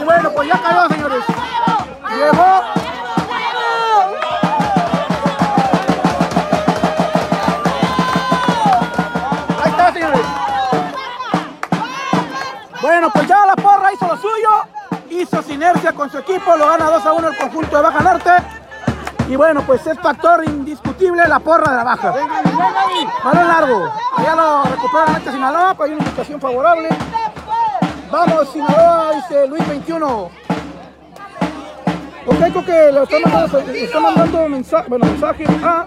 Y 0.00 0.04
bueno, 0.04 0.30
pues 0.34 0.48
ya 0.48 0.60
cayó, 0.62 0.88
señores. 0.88 1.24
Llegó. 2.16 2.62
Bueno, 12.80 13.10
pues 13.12 13.28
ya 13.28 13.46
la 13.46 13.54
porra 13.56 13.92
hizo 13.92 14.06
lo 14.06 14.16
suyo. 14.16 14.50
Hizo 15.10 15.42
sinergia 15.42 15.92
con 15.92 16.10
su 16.10 16.18
equipo. 16.18 16.56
Lo 16.56 16.66
gana 16.66 16.86
2 16.90 17.06
a 17.06 17.12
1 17.12 17.28
el 17.28 17.36
conjunto 17.36 17.76
de 17.76 17.82
Baja 17.82 18.00
Norte. 18.00 18.30
Y 19.32 19.36
bueno, 19.36 19.62
pues 19.62 19.86
es 19.86 19.98
factor 19.98 20.44
indiscutible 20.44 21.26
la 21.26 21.38
porra 21.38 21.70
de 21.70 21.76
la 21.78 21.84
Baja. 21.84 22.12
Balón 23.24 23.48
largo. 23.48 23.90
Allá 24.14 24.36
lo 24.36 24.62
recupera 24.64 25.06
la 25.06 25.12
meta 25.14 25.32
Sinaloa, 25.32 25.74
pues 25.74 25.88
hay 25.88 25.96
una 25.96 26.04
indicación 26.04 26.38
favorable. 26.38 26.88
Vamos, 28.10 28.52
Sinaloa, 28.52 29.12
dice 29.14 29.46
Luis 29.46 29.66
21. 29.66 30.06
Ok, 32.26 32.36
creo 32.36 32.64
que 32.66 32.92
le 32.92 33.02
está 33.04 33.16
mandando, 33.24 33.60
le 33.72 33.84
está 33.84 34.00
mandando 34.00 34.48
mensaje, 34.50 34.88
bueno, 34.90 35.06
mensajes 35.06 35.48
a... 35.64 35.86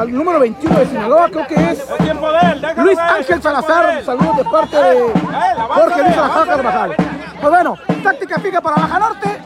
Al 0.00 0.12
número 0.12 0.38
21 0.38 0.78
de 0.78 0.86
Sinaloa, 0.86 1.30
creo 1.30 1.46
que 1.46 1.54
es 1.54 1.86
Luis 2.76 2.98
Ángel 2.98 3.40
Salazar. 3.40 4.04
Saludos 4.04 4.36
de 4.36 4.44
parte 4.44 4.76
de 4.76 5.12
Jorge 5.70 6.02
Luis 6.02 6.14
Salazar. 6.14 6.46
Carvajal. 6.46 6.96
Pues 7.42 7.50
bueno, 7.50 7.76
táctica 8.04 8.38
fija 8.38 8.60
para 8.60 8.76
Baja 8.76 9.00
Norte. 9.00 9.42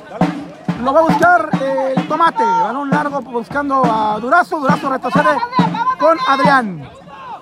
Lo 0.84 0.92
va 0.92 1.01
a 1.01 1.03
buscar 1.05 1.49
el 1.97 2.07
tomate. 2.07 2.44
Balón 2.44 2.90
largo 2.90 3.22
buscando 3.22 3.82
a 3.86 4.20
Durazo. 4.20 4.61
Durazo 4.61 4.90
retrocede 4.90 5.30
con 5.99 6.18
Adrián. 6.28 6.86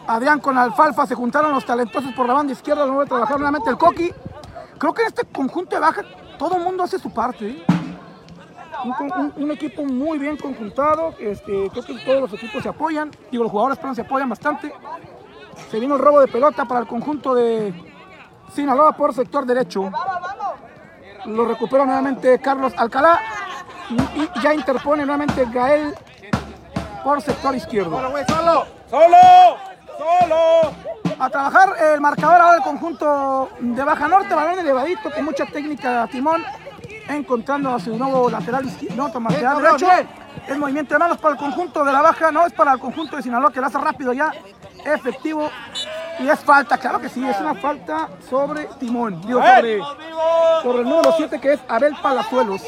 Adrián 0.06 0.38
con 0.38 0.56
Alfalfa 0.56 1.08
se 1.08 1.16
juntaron 1.16 1.50
los 1.50 1.66
talentosos 1.66 2.12
por 2.12 2.28
la 2.28 2.34
banda 2.34 2.52
izquierda. 2.52 2.86
Lo 2.86 3.00
a 3.00 3.04
trabajar 3.04 3.36
nuevamente 3.36 3.68
el 3.68 3.76
Coqui. 3.76 4.14
Creo 4.78 4.94
que 4.94 5.02
en 5.02 5.08
este 5.08 5.24
conjunto 5.24 5.74
de 5.74 5.80
Baja 5.80 6.02
todo 6.38 6.56
el 6.56 6.62
mundo 6.62 6.84
hace 6.84 7.00
su 7.00 7.12
parte. 7.12 7.48
¿eh? 7.48 7.64
Un, 9.36 9.50
equipo 9.50 9.84
muy 9.84 10.18
bien 10.18 10.36
conjuntado. 10.36 11.16
Este, 11.18 11.68
creo 11.70 11.84
que 11.84 11.98
todos 12.04 12.20
los 12.20 12.32
equipos 12.32 12.62
se 12.62 12.68
apoyan. 12.68 13.10
Digo, 13.32 13.42
los 13.42 13.50
jugadores 13.50 13.96
se 13.96 14.02
apoyan 14.02 14.28
bastante. 14.28 14.72
Se 15.72 15.80
vino 15.80 15.96
el 15.96 16.00
robo 16.00 16.20
de 16.20 16.28
pelota 16.28 16.64
para 16.64 16.78
el 16.78 16.86
conjunto 16.86 17.34
de 17.34 17.74
Sinaloa 18.52 18.92
por 18.92 19.14
sector 19.14 19.46
derecho. 19.46 19.90
Lo 21.26 21.46
recupera 21.46 21.84
nuevamente 21.84 22.38
Carlos 22.38 22.72
Alcalá. 22.76 23.20
Y, 23.90 24.40
ya 24.40 24.54
interpone 24.54 25.04
nuevamente 25.04 25.46
Gael 25.52 25.94
por 27.02 27.20
sector 27.20 27.54
izquierdo. 27.54 28.00
Solo, 28.26 28.66
solo. 28.88 29.74
¡Solo! 29.98 30.72
A 31.18 31.30
trabajar 31.30 31.74
el 31.92 32.00
marcador 32.00 32.40
ahora 32.40 32.52
del 32.54 32.62
conjunto 32.62 33.50
de 33.60 33.84
Baja 33.84 34.08
Norte, 34.08 34.34
balón 34.34 34.58
elevadito 34.58 35.10
con 35.10 35.24
mucha 35.24 35.46
técnica 35.46 36.08
timón, 36.10 36.42
encontrando 37.08 37.74
a 37.74 37.78
su 37.78 37.96
nuevo 37.96 38.28
lateral 38.28 38.66
izquierdo, 38.66 38.96
no, 38.96 39.28
lateral 39.28 39.62
derecho. 39.62 39.86
El 40.48 40.58
movimiento 40.58 40.94
de 40.94 40.98
manos 40.98 41.18
para 41.18 41.34
el 41.34 41.40
conjunto 41.40 41.84
de 41.84 41.92
la 41.92 42.02
Baja, 42.02 42.32
no 42.32 42.44
es 42.46 42.52
para 42.52 42.72
el 42.72 42.80
conjunto 42.80 43.16
de 43.16 43.22
Sinaloa 43.22 43.52
que 43.52 43.60
lo 43.60 43.66
hace 43.66 43.78
rápido 43.78 44.12
ya, 44.12 44.32
efectivo. 44.84 45.50
Y 46.20 46.28
es 46.28 46.40
falta, 46.40 46.78
claro 46.78 47.00
que 47.00 47.08
sí, 47.08 47.26
es 47.26 47.38
una 47.40 47.54
falta 47.54 48.08
sobre 48.30 48.66
Timón, 48.78 49.20
digo, 49.22 49.40
sobre, 49.42 49.80
sobre 50.62 50.78
el 50.78 50.84
número 50.88 51.12
7 51.16 51.40
que 51.40 51.54
es 51.54 51.60
Abel 51.68 51.94
Palazuelos. 52.00 52.62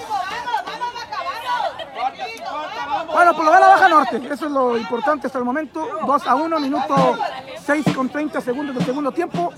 Bueno, 3.13 3.33
pues 3.35 3.45
lo 3.47 3.51
gana 3.51 3.69
Baja 3.69 3.89
Norte, 3.89 4.21
eso 4.31 4.47
es 4.47 4.53
lo 4.53 4.77
importante 4.77 5.27
hasta 5.27 5.39
el 5.39 5.45
momento. 5.45 5.89
2 6.07 6.27
a 6.27 6.35
1, 6.35 6.61
minuto 6.61 7.19
6 7.65 7.87
con 7.95 8.09
30 8.09 8.41
segundos 8.41 8.77
del 8.77 8.85
segundo 8.85 9.13
tiempo. 9.13 9.53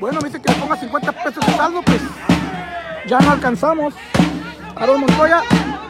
Bueno, 0.00 0.18
me 0.20 0.28
dice 0.28 0.42
que 0.42 0.52
le 0.52 0.58
ponga 0.58 0.76
50 0.76 1.12
pesos 1.12 1.46
de 1.46 1.52
saldo, 1.52 1.82
pues 1.82 2.00
ya 3.06 3.20
no 3.20 3.30
alcanzamos. 3.30 3.94
Aaron 4.76 5.00
Montoya, 5.00 5.42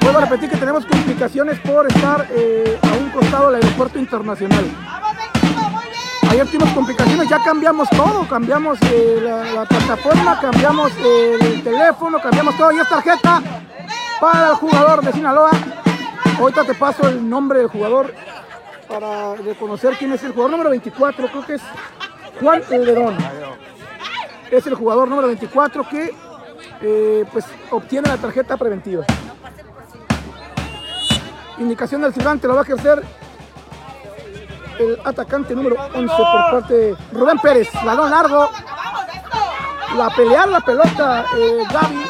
vuelvo 0.05 0.19
a 0.19 0.25
repetir 0.27 0.51
que 0.51 0.59
tenemos 0.59 0.85
complicaciones 0.85 1.59
por 1.61 1.87
estar 1.87 2.27
eh, 2.31 2.79
a 2.83 2.93
un 2.99 3.09
costado 3.09 3.51
del 3.51 3.63
aeropuerto 3.63 3.99
internacional. 3.99 4.65
Ayer 6.29 6.47
tuvimos 6.47 6.69
complicaciones, 6.75 7.29
ya 7.29 7.43
cambiamos 7.43 7.89
todo, 7.89 8.29
cambiamos 8.29 8.79
eh, 8.83 9.21
la, 9.23 9.45
la 9.45 9.65
plataforma, 9.65 10.39
cambiamos 10.41 10.93
eh, 10.99 11.39
el 11.41 11.63
teléfono, 11.63 12.21
cambiamos 12.21 12.55
todo 12.59 12.73
y 12.73 12.81
es 12.81 12.89
tarjeta 12.89 13.43
para 14.21 14.51
el 14.51 14.55
jugador 14.57 15.03
de 15.03 15.13
Sinaloa. 15.13 15.51
Ahorita 16.39 16.65
te 16.65 16.75
paso 16.75 17.09
el 17.09 17.27
nombre 17.27 17.61
del 17.61 17.69
jugador 17.69 18.13
para 18.87 19.37
reconocer 19.37 19.97
quién 19.97 20.13
es 20.13 20.23
el 20.23 20.33
jugador 20.33 20.51
número 20.51 20.71
24, 20.71 21.29
creo 21.29 21.47
que 21.47 21.55
es 21.55 21.63
Juan 22.41 22.63
Lerón. 22.69 23.17
Es 24.51 24.67
el 24.67 24.75
jugador 24.75 25.09
número 25.09 25.29
24 25.29 25.89
que 25.89 26.15
pues 27.33 27.47
obtiene 27.71 28.09
la 28.09 28.19
tarjeta 28.19 28.59
preventiva. 28.59 29.07
Indicación 31.65 32.03
del 32.03 32.13
silbante 32.13 32.47
lo 32.47 32.55
va 32.57 32.61
a 32.61 32.65
ejercer 32.65 33.03
el 34.79 35.01
atacante 35.03 35.55
número 35.55 35.77
11 35.95 36.15
por 36.15 36.51
parte 36.51 36.75
de 36.75 36.97
Rubén 37.11 37.39
Pérez. 37.39 37.71
Balón 37.83 38.11
largo. 38.11 38.51
La 39.97 40.11
pelear 40.11 40.47
la 40.47 40.61
pelota 40.61 41.25
eh, 41.35 41.63
Gaby. 41.73 42.05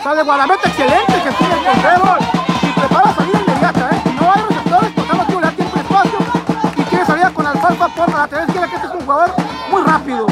Sale 0.00 0.22
Guadameta, 0.22 0.68
excelente 0.68 1.12
que 1.12 1.32
tiene 1.32 1.54
el 1.54 1.64
control. 1.64 2.18
Y 2.62 2.80
prepara 2.80 3.14
salida 3.14 3.40
inmediata. 3.40 3.90
¿eh? 3.90 4.02
No 4.20 4.32
hay 4.32 4.42
receptores, 4.42 4.92
porque 4.94 5.16
no 5.16 5.26
tiene 5.26 5.50
tiempo 5.50 5.76
y 5.76 5.80
espacio. 5.80 6.18
Y 6.76 6.82
quiere 6.84 7.04
salida 7.04 7.30
con 7.30 7.46
Alfalfa 7.46 7.88
por 7.88 8.12
la 8.12 8.16
lateral 8.16 8.46
izquierda, 8.46 8.68
que 8.68 8.76
este 8.76 8.86
es 8.86 8.94
un 8.94 9.00
jugador 9.00 9.30
muy 9.72 9.82
rápido. 9.82 10.26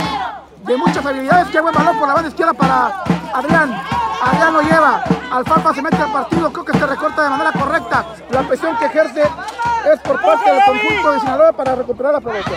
De 0.63 0.77
muchas 0.77 1.05
habilidades. 1.05 1.49
Qué 1.49 1.61
buen 1.61 1.75
balón 1.75 1.99
por 1.99 2.07
la 2.07 2.15
banda 2.15 2.29
izquierda 2.29 2.53
para 2.53 3.03
Adrián. 3.35 3.83
Adrián 4.23 4.53
lo 4.53 4.61
lleva. 4.63 5.20
Alfalfa 5.31 5.75
se 5.75 5.83
mete 5.83 5.97
al 5.97 6.13
partido. 6.13 6.53
Creo 6.53 6.65
que 6.65 6.79
se 6.79 6.87
recorta 6.87 7.23
de 7.23 7.31
manera 7.31 7.53
correcta. 7.53 8.05
La 8.31 8.43
presión 8.43 8.77
que 8.77 8.87
ejerce 8.87 9.23
es 9.23 10.01
por 10.01 10.21
parte 10.21 10.51
del 10.51 10.65
conjunto 10.65 11.13
de 11.13 11.21
Sinaloa 11.21 11.53
para 11.53 11.75
recuperar 11.77 12.13
la 12.15 12.21
pelota. 12.21 12.51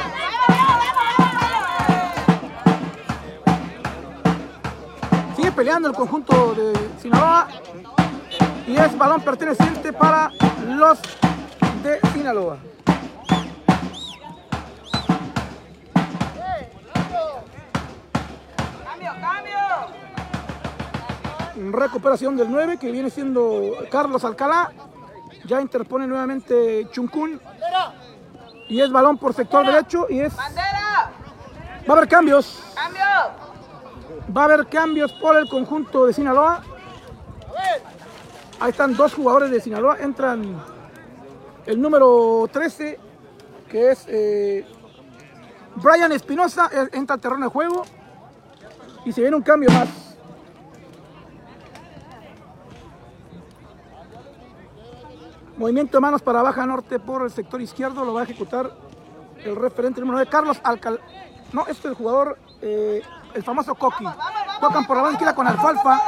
Sigue 5.36 5.52
peleando 5.52 5.90
el 5.90 5.96
conjunto 5.96 6.56
de 6.56 6.74
Sinaloa 7.00 7.48
y 8.68 8.76
es 8.76 8.98
balón 8.98 9.22
perteneciente 9.22 9.94
para 9.94 10.32
los 10.68 11.00
de 11.84 12.00
Sinaloa. 12.14 12.58
Recuperación 21.56 22.36
del 22.36 22.50
9 22.50 22.78
que 22.78 22.92
viene 22.92 23.10
siendo 23.10 23.74
Carlos 23.92 24.24
Alcalá. 24.26 24.72
Ya 25.46 25.62
interpone 25.62 26.08
nuevamente 26.08 26.88
Chuncún. 26.92 27.40
Y 28.70 28.82
es 28.82 28.92
balón 28.92 29.18
por 29.18 29.34
sector 29.34 29.66
derecho 29.66 30.08
y 30.10 30.20
es... 30.20 30.34
Va 30.36 31.94
a 31.94 31.98
haber 31.98 32.08
cambios. 32.08 32.64
Va 34.36 34.42
a 34.42 34.46
haber 34.46 34.68
cambios 34.68 35.12
por 35.14 35.36
el 35.38 35.48
conjunto 35.50 36.06
de 36.06 36.14
Sinaloa. 36.14 36.64
Ahí 38.60 38.72
están 38.72 38.96
dos 38.96 39.14
jugadores 39.14 39.52
de 39.52 39.60
Sinaloa. 39.60 39.98
Entran 40.00 40.64
el 41.66 41.82
número 41.82 42.50
13, 42.52 43.00
que 43.70 43.92
es 43.92 44.06
eh, 44.08 44.66
Brian 45.76 46.12
Espinosa, 46.12 46.70
entra 46.94 47.16
al 47.16 47.22
terreno 47.22 47.46
de 47.46 47.52
juego. 47.52 47.84
Y 49.06 49.12
se 49.12 49.22
viene 49.22 49.36
un 49.36 49.44
cambio 49.44 49.70
más. 49.70 50.03
Movimiento 55.58 55.98
de 55.98 56.02
manos 56.02 56.22
para 56.22 56.42
Baja 56.42 56.66
Norte 56.66 57.00
por 57.00 57.24
el 57.24 57.32
sector 57.32 57.62
izquierdo. 57.62 58.04
Lo 58.04 58.14
va 58.14 58.22
a 58.22 58.24
ejecutar 58.24 58.72
el 59.44 59.56
referente 59.56 60.00
número 60.00 60.18
9, 60.18 60.30
Carlos 60.30 60.60
Alcal. 60.64 61.00
No, 61.52 61.62
este 61.62 61.72
es 61.80 61.86
el 61.86 61.94
jugador, 61.94 62.40
eh, 62.62 63.02
el 63.36 63.44
famoso 63.44 63.76
Coqui. 63.76 64.06
Tocan 64.60 64.88
por 64.88 64.98
la 64.98 65.04
banda 65.04 65.14
izquierda 65.14 65.36
con 65.36 65.48
Alfalfa. 65.48 66.02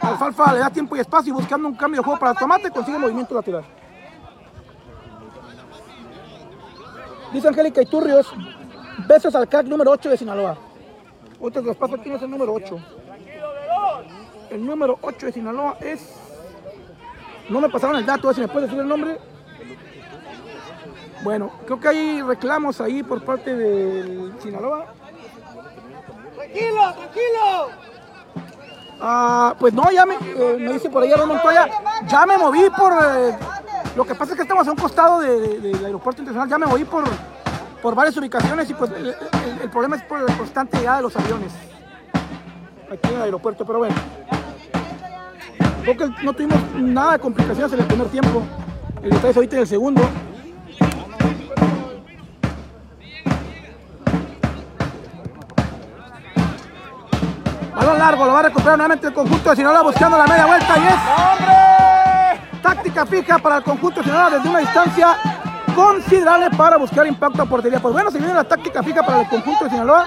Alfalfa 0.00 0.52
le 0.54 0.60
da 0.60 0.70
tiempo 0.70 0.96
y 0.96 1.00
espacio 1.00 1.30
y 1.30 1.34
buscando 1.34 1.68
un 1.68 1.74
cambio 1.74 2.00
de 2.00 2.04
juego 2.04 2.18
para 2.18 2.32
el 2.32 2.38
tomate 2.38 2.70
consigue 2.70 2.98
movimiento 2.98 3.34
lateral. 3.34 3.64
Dice 7.32 7.46
Angélica 7.46 7.82
Iturrios, 7.82 8.32
besos 9.06 9.34
al 9.34 9.46
CAC 9.46 9.66
número 9.66 9.90
8 9.90 10.08
de 10.08 10.16
Sinaloa. 10.16 10.56
Otro 11.38 11.62
que 11.62 11.68
los 11.68 11.76
paso 11.76 11.96
aquí 11.96 12.08
no 12.08 12.16
es 12.16 12.22
el 12.22 12.30
número 12.30 12.54
8. 12.54 12.78
El 14.50 14.66
número 14.66 14.98
8 15.02 15.26
de 15.26 15.32
Sinaloa 15.32 15.76
es. 15.80 16.19
No 17.50 17.60
me 17.60 17.68
pasaron 17.68 17.96
el 17.96 18.06
dato, 18.06 18.32
si 18.32 18.40
me 18.40 18.48
puedes 18.48 18.68
decir 18.70 18.80
el 18.80 18.88
nombre. 18.88 19.18
Bueno, 21.22 21.50
creo 21.66 21.78
que 21.80 21.88
hay 21.88 22.22
reclamos 22.22 22.80
ahí 22.80 23.02
por 23.02 23.22
parte 23.22 23.54
del 23.54 24.32
Sinaloa. 24.40 24.86
Tranquilo, 26.36 26.94
tranquilo. 26.94 27.68
Ah, 29.02 29.54
pues 29.58 29.72
no, 29.74 29.90
ya 29.90 30.06
me, 30.06 30.14
eh, 30.14 30.56
me 30.58 30.72
dice 30.74 30.88
por 30.90 31.02
ahí 31.02 31.12
Aaron 31.12 31.28
Montoya, 31.28 31.68
ya 32.06 32.26
me 32.26 32.36
moví 32.38 32.68
por... 32.70 32.92
eh, 32.92 33.36
lo 33.96 34.04
que 34.04 34.14
pasa 34.14 34.32
es 34.32 34.36
que 34.36 34.42
estamos 34.42 34.66
a 34.68 34.70
un 34.70 34.76
costado 34.76 35.20
de- 35.20 35.40
de- 35.40 35.58
del 35.72 35.84
aeropuerto 35.86 36.20
internacional, 36.22 36.48
ya 36.48 36.58
me 36.58 36.70
moví 36.70 36.84
por, 36.84 37.04
por 37.82 37.94
varias 37.94 38.16
ubicaciones 38.18 38.68
y 38.70 38.74
pues 38.74 38.90
el, 38.92 39.06
el- 39.08 39.16
el 39.62 39.70
problema 39.70 39.96
es 39.96 40.02
por 40.02 40.20
la 40.20 40.36
constante 40.36 40.76
llegada 40.78 40.98
de 40.98 41.02
los 41.04 41.16
aviones 41.16 41.50
aquí 42.90 43.08
en 43.08 43.16
el 43.16 43.22
aeropuerto, 43.22 43.64
pero 43.66 43.78
bueno. 43.80 43.94
Creo 45.82 45.96
que 45.96 46.24
no 46.24 46.32
tuvimos 46.32 46.58
nada 46.74 47.12
de 47.12 47.18
complicaciones 47.18 47.72
en 47.72 47.80
el 47.80 47.86
primer 47.86 48.06
tiempo, 48.08 48.42
el 49.02 49.10
detalle 49.10 49.30
es 49.30 49.36
ahorita 49.36 49.56
en 49.56 49.62
el 49.62 49.66
segundo. 49.66 50.02
Balón 57.74 57.98
largo, 57.98 58.26
lo 58.26 58.32
va 58.32 58.40
a 58.40 58.42
recuperar 58.42 58.76
nuevamente 58.76 59.06
el 59.06 59.14
conjunto 59.14 59.50
de 59.50 59.56
Sinaloa 59.56 59.82
buscando 59.82 60.18
la 60.18 60.26
media 60.26 60.46
vuelta 60.46 60.78
y 60.78 60.86
es 60.86 62.62
táctica 62.62 63.06
fija 63.06 63.38
para 63.38 63.56
el 63.56 63.62
conjunto 63.62 64.00
de 64.00 64.04
Sinaloa 64.04 64.30
desde 64.30 64.48
una 64.48 64.58
distancia 64.58 65.16
considerable 65.74 66.50
para 66.50 66.76
buscar 66.76 67.06
impacto 67.06 67.42
a 67.42 67.46
portería. 67.46 67.80
Pues 67.80 67.94
bueno, 67.94 68.10
se 68.10 68.18
viene 68.18 68.34
la 68.34 68.44
táctica 68.44 68.82
fija 68.82 69.02
para 69.02 69.22
el 69.22 69.28
conjunto 69.28 69.64
de 69.64 69.70
Sinaloa. 69.70 70.06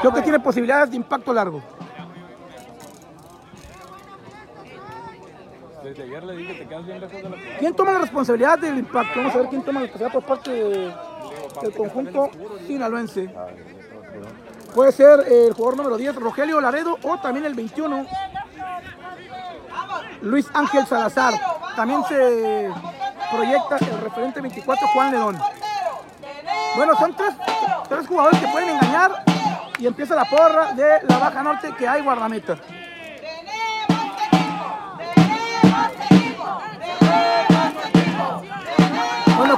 Creo 0.00 0.14
que 0.14 0.22
tiene 0.22 0.40
posibilidades 0.40 0.90
de 0.90 0.96
impacto 0.96 1.34
largo. 1.34 1.62
¿Quién 7.58 7.74
toma 7.74 7.92
la 7.92 7.98
responsabilidad 7.98 8.58
del 8.58 8.78
impacto? 8.78 9.18
Vamos 9.18 9.34
a 9.34 9.38
ver 9.38 9.48
quién 9.48 9.62
toma 9.62 9.80
la 9.80 9.86
responsabilidad 9.86 10.12
por 10.12 10.24
parte 10.24 10.50
de... 10.50 10.94
del 11.62 11.72
conjunto 11.76 12.30
sinaloense. 12.66 13.34
Puede 14.74 14.92
ser 14.92 15.20
el 15.28 15.52
jugador 15.52 15.76
número 15.78 15.96
10, 15.96 16.16
Rogelio 16.16 16.60
Laredo, 16.60 16.98
o 17.02 17.18
también 17.18 17.44
el 17.46 17.54
21, 17.54 18.06
Luis 20.22 20.48
Ángel 20.54 20.86
Salazar. 20.86 21.34
También 21.74 22.04
se 22.04 22.70
proyecta 23.32 23.76
el 23.80 24.00
referente 24.00 24.40
24, 24.40 24.88
Juan 24.88 25.10
León. 25.10 25.38
Bueno, 26.76 26.94
son 26.96 27.14
tres, 27.14 27.34
tres 27.88 28.06
jugadores 28.06 28.38
que 28.40 28.46
pueden 28.48 28.70
engañar 28.70 29.24
y 29.78 29.86
empieza 29.86 30.14
la 30.14 30.24
porra 30.24 30.72
de 30.72 31.02
la 31.08 31.18
Baja 31.18 31.42
Norte 31.42 31.74
que 31.76 31.88
hay 31.88 32.02
guardameta. 32.02 32.56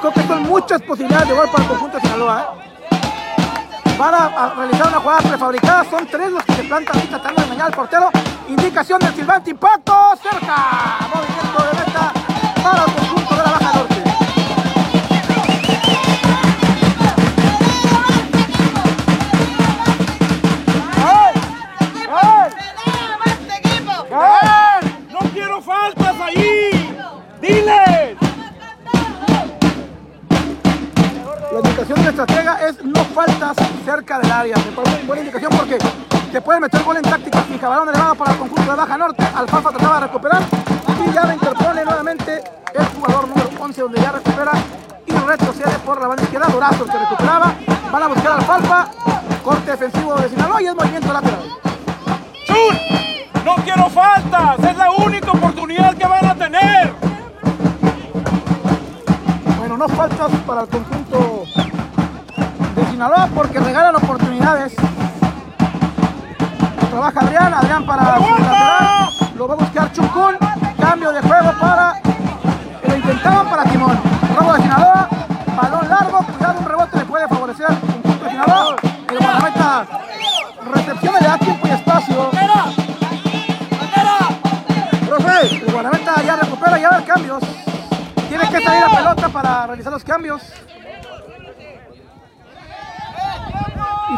Creo 0.03 0.12
que 0.14 0.26
son 0.26 0.42
muchas 0.42 0.82
posibilidades 0.82 1.28
de 1.28 1.34
gol 1.34 1.48
para 1.48 1.62
el 1.62 1.68
conjunto 1.68 1.96
de 1.96 2.03
Sinaloa. 2.03 2.40
¿eh? 2.40 2.46
Van 3.96 4.14
a, 4.14 4.24
a 4.26 4.55
realizar 4.55 4.88
una 4.88 4.98
jugada 4.98 5.20
prefabricada. 5.20 5.84
Son 5.84 6.07
tres 6.07 6.32
los 6.32 6.42
que 6.44 6.55
se 6.55 6.64
plantan 6.64 6.98
ahí 6.98 7.07
tratando 7.07 7.40
de 7.40 7.46
engañar 7.46 7.66
al 7.66 7.72
portero. 7.72 8.11
Indicación 8.48 8.98
del 8.98 9.14
silbante, 9.14 9.50
impacto, 9.50 9.94
cerca. 10.20 10.98
Movimiento 11.14 11.62
de 11.62 11.72
meta 11.78 12.12
para 12.64 12.84
el 12.84 12.92
conjunto 12.92 13.36
de 13.36 13.42
la 13.42 13.50
Baja 13.50 13.72
Norte. 13.74 14.03
¡Gael! 24.11 24.84
¡No 25.11 25.20
quiero 25.32 25.62
faltas 25.62 26.20
ahí! 26.20 26.96
¡Diles! 27.40 28.12
La 31.53 31.59
indicación 31.59 31.98
de 31.98 32.05
la 32.05 32.11
estratega 32.11 32.66
es 32.66 32.82
no 32.82 33.05
faltas 33.14 33.57
cerca 33.84 34.18
del 34.20 34.32
área. 34.32 34.57
Me 34.57 34.72
parece 34.72 35.05
buena 35.07 35.20
indicación 35.20 35.53
porque 35.55 35.76
te 36.32 36.40
puede 36.40 36.61
meter 36.61 36.82
gol 36.82 36.96
en 36.96 37.03
táctica 37.03 37.42
fija. 37.42 37.68
Balón 37.68 37.90
elevado 37.90 38.14
para 38.14 38.32
el 38.32 38.38
conjunto 38.38 38.70
de 38.70 38.76
Baja 38.76 38.96
Norte. 38.96 39.22
Alfalfa 39.34 39.68
trataba 39.68 39.94
de 39.96 40.07
recuperar 40.07 40.42
y 41.07 41.12
ya 41.12 41.26
la 41.26 41.34
interpone 41.34 41.84
nuevamente 41.84 42.42
el 42.72 42.86
jugador 42.86 43.28
número 43.28 43.50
11 43.61 43.80
donde 43.82 44.00
ya 44.00 44.12
recupera 44.12 44.53
y 45.07 45.12
retrocede 45.12 45.78
por 45.84 46.00
la 46.00 46.07
banda 46.07 46.22
izquierda. 46.22 46.46
Durazo 46.48 46.84
el 46.84 46.90
que 46.90 46.98
recuperaba. 46.98 47.55
Van 47.92 48.03
a 48.03 48.07
buscar 48.07 48.32
Alfalfa. 48.32 48.88
Corte 49.44 49.70
defensivo 49.72 50.14
de 50.14 50.30
Sinaloa 50.30 50.62
y 50.62 50.66
es 50.66 50.74
movimiento 50.74 51.12
lateral. 51.12 51.42
¡Chut! 52.46 53.44
¡No 53.44 53.57
quiero 53.57 53.90
faltas! 53.90 54.59
¡Es 54.59 54.76
la 54.78 54.90
única 54.90 55.30
oportunidad 55.30 55.94
que 55.96 56.07
van 56.07 56.24
a 56.24 56.34
tener! 56.34 56.94
Bueno, 59.59 59.76
no 59.76 59.88
faltas 59.88 60.30
para 60.46 60.62
el 60.62 60.68
conjunto 60.68 61.32
Sinaloa 63.03 63.28
porque 63.34 63.59
regalan 63.59 63.96
oportunidades. 63.96 64.76
Trabaja 66.88 67.18
Adrián, 67.18 67.53
Adrián 67.53 67.84
para 67.84 68.03
lateral. 68.05 69.11
Lo 69.34 69.48
va 69.48 69.55
a 69.55 69.57
buscar 69.57 69.92
Chucún. 69.92 70.36
Cambio 70.78 71.11
de 71.11 71.20
juego 71.20 71.53
para. 71.61 72.00
Lo 72.86 72.94
intentaban 72.94 73.50
para 73.50 73.64
Timón. 73.64 73.98
Robo 74.38 74.53
de 74.53 74.62
Sinaloa. 74.62 75.09
Balón 75.57 75.88
largo. 75.88 76.18
Cuidado, 76.18 76.61
un 76.61 76.64
rebote 76.64 76.98
le 76.98 77.05
puede 77.05 77.26
favorecer 77.26 77.66
al 77.66 77.80
conjunto 77.80 78.24
de 78.24 78.30
Sinaloa. 78.30 78.76
El 79.11 79.18
guardameta 79.18 79.86
recepción 80.72 81.14
le 81.14 81.26
da 81.26 81.38
tiempo 81.38 81.66
y 81.66 81.70
espacio. 81.70 82.30
Profe, 85.09 85.57
el 85.57 85.72
guardameta 85.72 86.22
ya 86.22 86.36
recupera 86.36 86.78
y 86.78 86.82
va 86.82 86.88
a 86.88 86.94
haber 86.94 87.07
cambios. 87.09 87.42
Tiene 88.28 88.48
que 88.48 88.62
salir 88.62 88.80
la 88.80 88.96
pelota 88.96 89.28
para 89.28 89.66
realizar 89.66 89.92
los 89.92 90.05
cambios. 90.05 90.40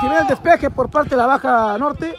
Si 0.04 0.10
viene 0.10 0.22
el 0.22 0.26
despeje 0.26 0.70
por 0.70 0.90
parte 0.90 1.10
de 1.10 1.16
la 1.16 1.26
baja 1.26 1.78
norte, 1.78 2.14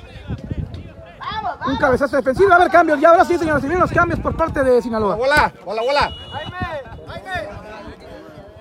un 1.67 1.77
cabezazo 1.77 2.15
defensivo. 2.17 2.51
A 2.51 2.55
haber 2.55 2.71
cambios. 2.71 2.99
Ya 2.99 3.11
ahora 3.11 3.25
sí, 3.25 3.37
señores, 3.37 3.61
si 3.61 3.67
vienen 3.67 3.81
los 3.81 3.91
cambios 3.91 4.19
por 4.19 4.35
parte 4.35 4.63
de 4.63 4.81
Sinaloa. 4.81 5.15
Bola, 5.15 5.53
bola, 5.63 5.81
bola. 5.83 6.11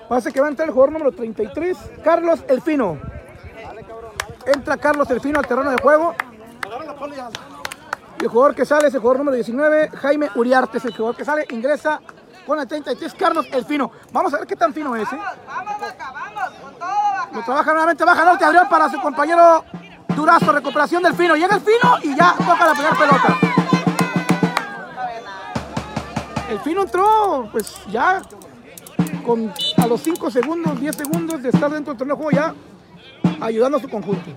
Parece 0.07 0.31
que 0.31 0.39
va 0.39 0.47
a 0.47 0.49
entrar 0.49 0.67
el 0.67 0.73
jugador 0.73 0.93
número 0.93 1.11
33, 1.11 1.77
Carlos 2.03 2.43
Elfino. 2.47 2.99
Entra 4.45 4.77
Carlos 4.77 5.09
Elfino 5.09 5.39
al 5.39 5.47
terreno 5.47 5.71
de 5.71 5.77
juego. 5.81 6.13
Y 8.19 8.23
el 8.23 8.29
jugador 8.29 8.53
que 8.53 8.65
sale 8.65 8.87
es 8.87 8.93
el 8.93 8.99
jugador 8.99 9.19
número 9.19 9.35
19, 9.35 9.89
Jaime 9.89 10.29
Uriarte. 10.35 10.77
Es 10.77 10.85
el 10.85 10.95
jugador 10.95 11.15
que 11.15 11.25
sale, 11.25 11.47
ingresa 11.49 11.99
con 12.45 12.59
el 12.59 12.67
33, 12.67 13.13
Carlos 13.13 13.47
Elfino. 13.51 13.91
Vamos 14.11 14.33
a 14.33 14.37
ver 14.37 14.47
qué 14.47 14.55
tan 14.55 14.73
fino 14.73 14.95
es. 14.95 15.11
¿eh? 15.11 15.19
Lo 17.33 17.43
trabaja 17.43 17.71
nuevamente 17.71 18.03
Baja 18.05 18.25
Norte, 18.25 18.45
Adrián 18.45 18.69
para 18.69 18.89
su 18.89 18.99
compañero 18.99 19.65
Durazo. 20.15 20.51
Recuperación 20.51 21.03
del 21.03 21.13
Fino. 21.13 21.35
Llega 21.35 21.55
el 21.55 21.61
Fino 21.61 21.97
y 22.03 22.15
ya 22.15 22.33
toca 22.33 22.65
la 22.65 22.73
primera 22.73 22.95
pelota. 22.95 23.37
El 26.49 26.59
Fino 26.59 26.83
entró, 26.83 27.49
pues 27.51 27.85
ya 27.87 28.21
con 29.25 29.51
a 29.77 29.87
los 29.87 30.01
5 30.01 30.29
segundos, 30.29 30.79
10 30.79 30.95
segundos 30.95 31.41
de 31.41 31.49
estar 31.49 31.71
dentro 31.71 31.93
del 31.93 31.97
torneo 31.97 32.15
de 32.15 32.23
juego 32.23 32.37
ya 32.37 33.45
ayudando 33.45 33.77
a 33.77 33.81
su 33.81 33.89
conjunto. 33.89 34.31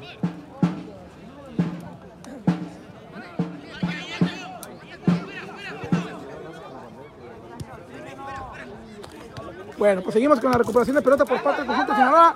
Bueno, 9.78 10.02
pues 10.02 10.12
seguimos 10.12 10.40
con 10.40 10.50
la 10.50 10.58
recuperación 10.58 10.96
de 10.96 11.02
pelota 11.02 11.24
por 11.24 11.40
parte 11.40 11.60
del 11.60 11.68
conjunto 11.68 11.92
de 11.92 11.98
Sinaloa. 11.98 12.34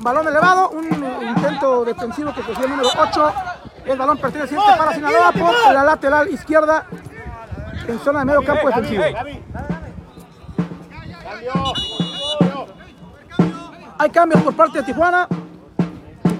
Balón 0.00 0.26
elevado, 0.26 0.70
un 0.70 0.84
intento 0.84 1.84
defensivo 1.84 2.34
que 2.34 2.42
cogió 2.42 2.64
el 2.64 2.70
número 2.70 2.88
8. 2.98 3.32
El 3.86 3.98
balón 3.98 4.18
perteneciente 4.18 4.66
para 4.76 4.92
Sinaloa 4.92 5.32
por 5.32 5.72
la 5.72 5.84
lateral 5.84 6.28
izquierda 6.30 6.86
en 7.86 7.98
zona 8.00 8.20
de 8.20 8.24
medio 8.24 8.42
campo 8.42 8.66
defensivo. 8.68 9.04
Hay 13.98 14.10
cambios 14.10 14.42
por 14.42 14.54
parte 14.54 14.78
de 14.78 14.84
Tijuana. 14.84 15.28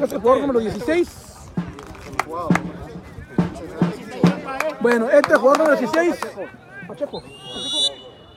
Es 0.02 0.12
el 0.12 0.20
jugador 0.20 0.40
número 0.40 0.58
16. 0.58 1.08
Bueno, 4.80 5.06
este 5.06 5.28
es 5.28 5.32
el 5.32 5.38
jugador 5.38 5.58
número 5.58 5.78
16. 5.78 6.16
Pacheco. 6.88 7.22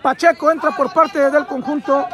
Pacheco 0.08 0.50
entra 0.50 0.72
por 0.72 0.94
parte 0.94 1.30
del 1.30 1.46
conjunto 1.46 2.08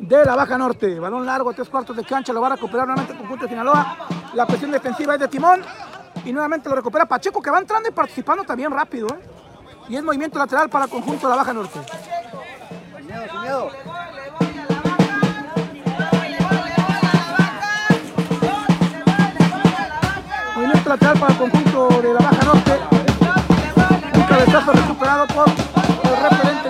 de 0.00 0.24
la 0.24 0.34
Baja 0.34 0.58
Norte. 0.58 0.98
Balón 0.98 1.24
largo, 1.24 1.52
tres 1.52 1.68
cuartos 1.68 1.94
de 1.94 2.02
cancha, 2.02 2.32
lo 2.32 2.40
va 2.40 2.48
a 2.48 2.56
recuperar 2.56 2.88
nuevamente 2.88 3.12
el 3.12 3.18
conjunto 3.20 3.44
de 3.44 3.50
Sinaloa. 3.50 3.98
La 4.34 4.44
presión 4.46 4.72
defensiva 4.72 5.14
es 5.14 5.20
de 5.20 5.28
Timón 5.28 5.62
y 6.24 6.32
nuevamente 6.32 6.68
lo 6.68 6.74
recupera 6.74 7.06
Pacheco 7.06 7.40
que 7.40 7.52
va 7.52 7.60
entrando 7.60 7.88
y 7.88 7.92
participando 7.92 8.42
también 8.42 8.72
rápido. 8.72 9.06
¿eh? 9.06 9.20
Y 9.90 9.94
es 9.94 10.02
movimiento 10.02 10.40
lateral 10.40 10.68
para 10.68 10.86
el 10.86 10.90
conjunto 10.90 11.28
de 11.28 11.30
la 11.30 11.36
Baja 11.36 11.52
Norte. 11.52 11.78
Movimiento 20.56 20.88
lateral 20.88 21.20
para 21.20 21.32
el 21.32 21.38
conjunto 21.38 21.88
de 22.02 22.12
la 22.12 22.18
Baja 22.18 22.44
Norte. 22.44 22.72
Un 24.16 24.22
cabezazo 24.24 24.72
recuperado 24.72 25.26
por 25.28 25.46
el 25.48 26.22
referente 26.28 26.61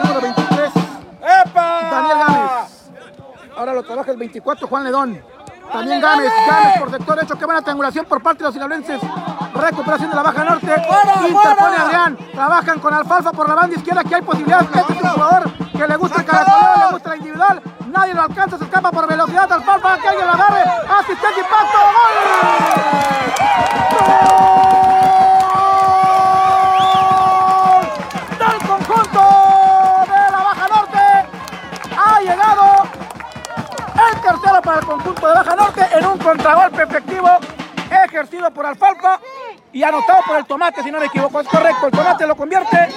Ahora 3.62 3.74
lo 3.74 3.84
trabaja 3.84 4.10
el 4.10 4.16
24, 4.16 4.66
Juan 4.66 4.82
Ledón. 4.82 5.22
También 5.70 6.00
Gámez, 6.00 6.32
Gámez 6.50 6.80
por 6.80 6.90
sector 6.90 7.14
derecho. 7.14 7.38
Qué 7.38 7.44
buena 7.44 7.62
triangulación 7.62 8.04
por 8.06 8.20
parte 8.20 8.38
de 8.38 8.46
los 8.46 8.54
sinaloenses. 8.54 9.00
Recuperación 9.54 10.10
de 10.10 10.16
la 10.16 10.22
Baja 10.24 10.42
Norte. 10.42 10.66
Interpone 10.66 11.76
Adrián. 11.76 12.18
Trabajan 12.32 12.80
con 12.80 12.92
Alfalfa 12.92 13.30
por 13.30 13.48
la 13.48 13.54
banda 13.54 13.76
izquierda. 13.76 14.02
Que 14.02 14.16
hay 14.16 14.22
posibilidad. 14.22 14.62
Este 14.62 14.80
es 14.80 14.88
un 14.88 14.96
jugador 14.96 15.52
que 15.70 15.86
le 15.86 15.94
gusta 15.94 16.20
el 16.22 16.26
caracoleo, 16.26 16.86
le 16.86 16.92
gusta 16.92 17.08
la 17.10 17.16
individual. 17.16 17.62
Nadie 17.86 18.14
lo 18.14 18.22
alcanza, 18.22 18.58
se 18.58 18.64
escapa 18.64 18.90
por 18.90 19.06
velocidad. 19.06 19.52
Alfalfa, 19.52 19.96
que 19.98 20.08
alguien 20.08 20.26
lo 20.26 20.32
agarre. 20.32 20.62
Asistente 20.98 21.40
impacto. 21.40 21.78
¡Gol! 23.76 23.81
Baja 35.32 35.56
Norte 35.56 35.86
en 35.92 36.06
un 36.06 36.18
contragolpe 36.18 36.82
efectivo 36.82 37.28
ejercido 38.04 38.50
por 38.50 38.66
Alfalfa 38.66 39.18
y 39.72 39.82
anotado 39.82 40.22
por 40.26 40.36
el 40.36 40.44
Tomate, 40.44 40.82
si 40.82 40.90
no 40.90 40.98
me 40.98 41.06
equivoco. 41.06 41.40
Es 41.40 41.48
correcto, 41.48 41.86
el 41.86 41.92
Tomate 41.92 42.26
lo 42.26 42.36
convierte. 42.36 42.88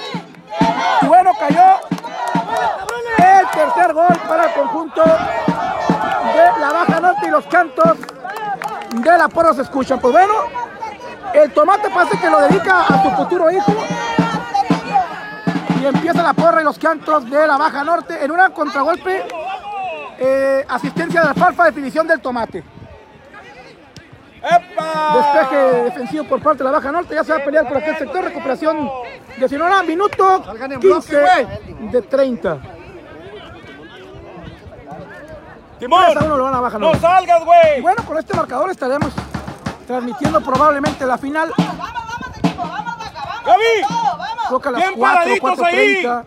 Y 1.02 1.06
bueno, 1.06 1.32
cayó 1.40 1.80
el 3.18 3.48
tercer 3.48 3.94
gol 3.94 4.20
para 4.28 4.46
el 4.46 4.54
conjunto 4.54 5.04
de 5.04 6.60
la 6.60 6.72
Baja 6.72 7.00
Norte 7.00 7.28
y 7.28 7.32
los 7.32 7.46
cantos 7.46 7.98
de 8.92 9.18
la 9.18 9.28
porra 9.28 9.54
se 9.54 9.62
escuchan. 9.62 10.00
Pues 10.00 10.14
bueno, 10.14 10.34
el 11.34 11.52
Tomate 11.52 11.90
parece 11.90 12.18
que 12.20 12.30
lo 12.30 12.42
dedica 12.42 12.82
a 12.82 13.04
su 13.04 13.12
futuro 13.12 13.52
hijo. 13.52 13.74
Y 15.82 15.86
empieza 15.86 16.24
la 16.24 16.34
porra 16.34 16.62
y 16.62 16.64
los 16.64 16.80
cantos 16.80 17.30
de 17.30 17.48
la 17.48 17.58
Baja 17.58 17.84
Norte 17.84 18.24
en 18.24 18.32
un 18.32 18.52
contragolpe 18.52 19.26
Eh, 20.18 20.66
asistencia 20.68 21.22
de 21.22 21.28
alfalfa, 21.30 21.66
definición 21.66 22.08
del 22.08 22.22
tomate. 22.22 22.64
¡Epa! 24.42 25.16
Despeje 25.16 25.56
defensivo 25.86 26.24
por 26.26 26.42
parte 26.42 26.60
de 26.60 26.66
la 26.66 26.72
Baja 26.78 26.92
Norte. 26.92 27.16
Ya 27.16 27.24
se 27.24 27.32
va 27.32 27.40
a 27.40 27.44
pelear 27.44 27.68
por 27.68 27.78
aquel 27.78 27.98
sector. 27.98 28.24
Recuperación 28.24 28.90
de 29.38 29.50
Sinaloa. 29.50 29.82
Minuto 29.84 30.44
Salgan 30.46 30.72
en 30.74 30.80
15 30.80 31.16
bloque, 31.18 31.48
de 31.92 32.02
30. 32.04 32.58
Timón, 35.80 36.06
3 36.06 36.18
a 36.18 36.26
1 36.26 36.38
lo 36.38 36.44
van 36.44 36.54
a 36.54 36.60
Baja 36.62 36.78
no 36.80 36.86
Norte. 36.88 37.02
salgas, 37.02 37.42
Y 37.42 37.46
güey. 37.46 37.82
bueno, 37.82 38.04
con 38.06 38.18
este 38.18 38.34
marcador 38.36 38.70
estaremos 38.72 39.12
transmitiendo 39.88 40.40
probablemente 40.42 41.06
la 41.06 41.18
final. 41.18 41.52
Gaby, 43.46 43.64
Creo 44.48 44.60
que 44.60 44.68
a 44.70 44.72
las 44.72 44.82
Bien 44.82 44.94
4, 44.96 45.16
paraditos 45.20 45.60
ahí. 45.62 46.04
4.30. 46.04 46.26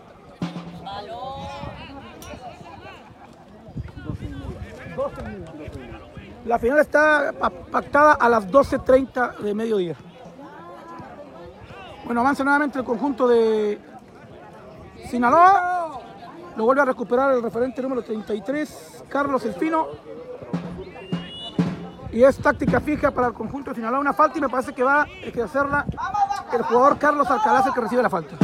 La 6.45 6.57
final 6.57 6.79
está 6.79 7.33
pa- 7.39 7.49
pactada 7.49 8.13
a 8.13 8.29
las 8.29 8.47
12.30 8.49 9.37
de 9.39 9.53
mediodía. 9.53 9.95
Bueno, 12.05 12.21
avanza 12.21 12.43
nuevamente 12.43 12.79
el 12.79 12.85
conjunto 12.85 13.27
de 13.27 13.79
Sinaloa. 15.09 15.99
Lo 16.55 16.63
vuelve 16.65 16.81
a 16.81 16.85
recuperar 16.85 17.31
el 17.33 17.43
referente 17.43 17.81
número 17.81 18.01
33, 18.01 19.03
Carlos 19.09 19.45
Elfino. 19.45 19.87
Y 22.11 22.23
es 22.23 22.37
táctica 22.39 22.79
fija 22.79 23.11
para 23.11 23.27
el 23.27 23.33
conjunto 23.33 23.69
de 23.69 23.75
Sinaloa. 23.75 23.99
Una 23.99 24.13
falta 24.13 24.37
y 24.39 24.41
me 24.41 24.49
parece 24.49 24.73
que 24.73 24.83
va 24.83 25.03
a 25.03 25.05
ejercerla 25.21 25.85
el 26.51 26.63
jugador 26.63 26.97
Carlos 26.97 27.29
Alcalá, 27.29 27.63
que 27.73 27.79
recibe 27.81 28.01
la 28.01 28.09
falta. 28.09 28.35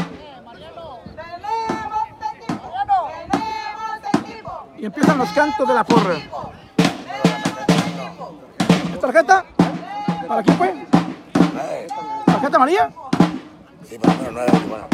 Y 4.86 4.88
empiezan 4.88 5.18
los 5.18 5.30
cantos 5.30 5.68
de 5.68 5.74
la 5.74 5.84
porra. 5.84 6.14
¿Es 8.94 9.00
tarjeta? 9.00 9.44
¿Para 10.28 10.44
quién 10.44 10.58
fue? 10.60 10.86
¿Tarjeta 12.28 12.56
amarilla? 12.58 12.92
Sí, 13.90 13.98
nueve, 14.32 14.52
bueno. 14.70 14.86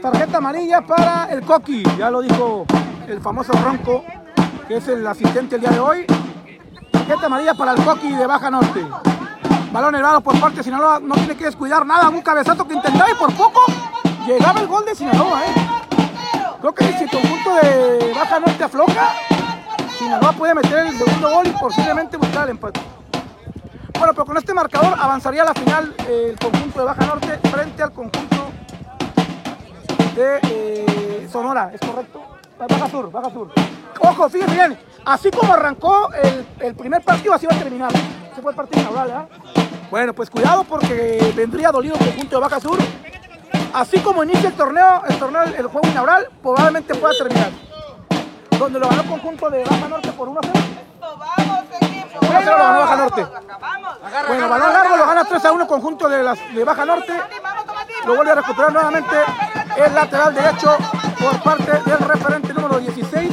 Tarjeta 0.00 0.38
amarilla 0.38 0.82
para 0.82 1.32
el 1.32 1.42
Coqui. 1.42 1.82
Ya 1.98 2.10
lo 2.10 2.22
dijo 2.22 2.64
el 3.08 3.20
famoso 3.20 3.52
Ronco, 3.54 4.04
que 4.68 4.76
es 4.76 4.86
el 4.86 5.04
asistente 5.04 5.56
el 5.56 5.62
día 5.62 5.70
de 5.70 5.80
hoy. 5.80 6.06
Tarjeta 6.92 7.26
amarilla 7.26 7.54
para 7.54 7.72
el 7.72 7.84
Coqui 7.84 8.12
de 8.12 8.24
Baja 8.24 8.52
Norte. 8.52 8.86
Balón 9.72 9.96
elevado 9.96 10.20
por 10.20 10.38
parte 10.38 10.58
de 10.58 10.62
Sinaloa. 10.62 11.00
No 11.00 11.16
tiene 11.16 11.36
que 11.36 11.46
descuidar 11.46 11.84
nada. 11.84 12.08
Un 12.08 12.22
cabezazo 12.22 12.68
que 12.68 12.74
intentaba 12.74 13.10
y 13.10 13.14
por 13.14 13.34
poco 13.34 13.62
llegaba 14.24 14.60
el 14.60 14.68
gol 14.68 14.84
de 14.84 14.94
Sinaloa. 14.94 15.44
¿eh? 15.44 15.87
Creo 16.60 16.74
que 16.74 16.84
si 16.92 17.04
el 17.04 17.10
conjunto 17.10 17.54
de 17.54 18.12
Baja 18.14 18.40
Norte 18.40 18.64
afloja, 18.64 19.14
Sinaloa 19.96 20.32
puede 20.32 20.54
meter 20.54 20.86
el 20.86 20.98
segundo 20.98 21.30
gol 21.30 21.46
y 21.46 21.50
posiblemente 21.50 22.16
buscar 22.16 22.44
el 22.44 22.50
empate. 22.50 22.80
Bueno, 23.96 24.12
pero 24.12 24.24
con 24.24 24.36
este 24.36 24.52
marcador 24.54 24.94
avanzaría 24.98 25.42
a 25.42 25.46
la 25.46 25.54
final 25.54 25.94
el 26.08 26.36
conjunto 26.38 26.80
de 26.80 26.84
Baja 26.84 27.06
Norte 27.06 27.38
frente 27.48 27.82
al 27.82 27.92
conjunto 27.92 28.50
de 30.16 30.40
eh, 30.42 31.28
Sonora, 31.30 31.70
¿es 31.72 31.80
correcto? 31.80 32.22
Baja 32.58 32.90
Sur, 32.90 33.10
Baja 33.12 33.30
Sur. 33.30 33.52
Ojo, 34.00 34.28
fíjense 34.28 34.54
bien, 34.54 34.78
así 35.04 35.30
como 35.30 35.52
arrancó 35.52 36.12
el, 36.12 36.46
el 36.58 36.74
primer 36.74 37.02
partido, 37.02 37.34
así 37.34 37.46
va 37.46 37.54
a 37.54 37.58
terminar. 37.58 37.92
Ese 38.32 38.42
fue 38.42 38.50
el 38.50 38.56
partido 38.56 38.80
inaugural, 38.80 39.06
¿verdad? 39.08 39.28
Bueno, 39.90 40.12
pues 40.12 40.28
cuidado 40.28 40.64
porque 40.64 41.32
vendría 41.36 41.70
dolido 41.70 41.94
el 41.94 42.04
conjunto 42.04 42.36
de 42.36 42.40
Baja 42.40 42.60
Sur. 42.60 42.78
Así 43.72 44.00
como 44.00 44.24
inicia 44.24 44.48
el 44.48 44.54
torneo, 44.54 45.02
el 45.08 45.18
torneo, 45.18 45.42
el 45.42 45.66
juego 45.66 45.88
inaugural, 45.88 46.28
probablemente 46.42 46.94
pueda 46.94 47.14
terminar. 47.16 47.50
Donde 48.58 48.78
lo 48.78 48.88
ganó 48.88 49.02
el 49.02 49.08
conjunto 49.08 49.50
de 49.50 49.64
Baja 49.64 49.88
Norte 49.88 50.12
por 50.12 50.28
1 50.28 50.40
a 50.40 50.42
0. 50.42 50.58
Vamos, 51.00 51.64
equipo. 51.80 52.26
1 52.26 52.38
a 52.38 52.40
0 52.42 52.56
lo 52.58 52.64
ganó 52.64 52.78
Baja 52.80 52.96
Norte. 52.96 53.26
Bueno, 54.26 54.48
balón 54.48 54.72
largo 54.72 54.96
lo 54.96 55.06
gana 55.06 55.24
3 55.24 55.44
a 55.44 55.52
1 55.52 55.66
conjunto 55.66 56.08
de, 56.08 56.22
las, 56.22 56.54
de 56.54 56.64
Baja 56.64 56.84
Norte. 56.84 57.12
Lo 58.06 58.16
vuelve 58.16 58.32
a 58.32 58.34
recuperar 58.36 58.72
nuevamente 58.72 59.16
el 59.76 59.94
lateral 59.94 60.34
derecho 60.34 60.76
por 61.20 61.42
parte 61.42 61.72
del 61.84 61.98
referente 61.98 62.54
número 62.54 62.78
16, 62.78 63.30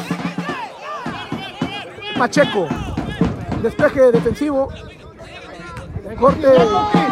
Pacheco. 2.18 2.68
Despeje 3.62 4.12
defensivo. 4.12 4.70
Corte 6.20 6.48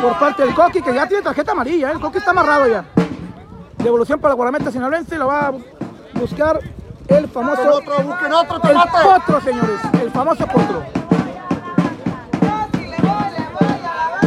por 0.01 0.19
parte 0.19 0.43
del 0.43 0.53
Coqui, 0.53 0.81
que 0.81 0.93
ya 0.93 1.07
tiene 1.07 1.23
tarjeta 1.23 1.51
amarilla. 1.51 1.89
¿eh? 1.89 1.93
El 1.93 1.99
Coqui 1.99 2.19
está 2.19 2.31
amarrado 2.31 2.67
ya. 2.67 2.85
Devolución 3.83 4.19
para 4.19 4.31
la 4.31 4.35
guardameta 4.35 4.71
sinaloense. 4.71 5.17
Lo 5.17 5.27
va 5.27 5.47
a 5.47 5.53
buscar 6.13 6.59
el 7.09 7.27
famoso. 7.27 7.61
Busquen 7.63 7.91
otro, 7.91 8.03
busquen 8.03 8.33
otro, 8.33 8.55
El 8.55 8.61
tomate. 8.61 8.91
potro, 9.03 9.41
señores. 9.41 9.79
El 10.01 10.11
famoso 10.11 10.47
potro. 10.47 10.83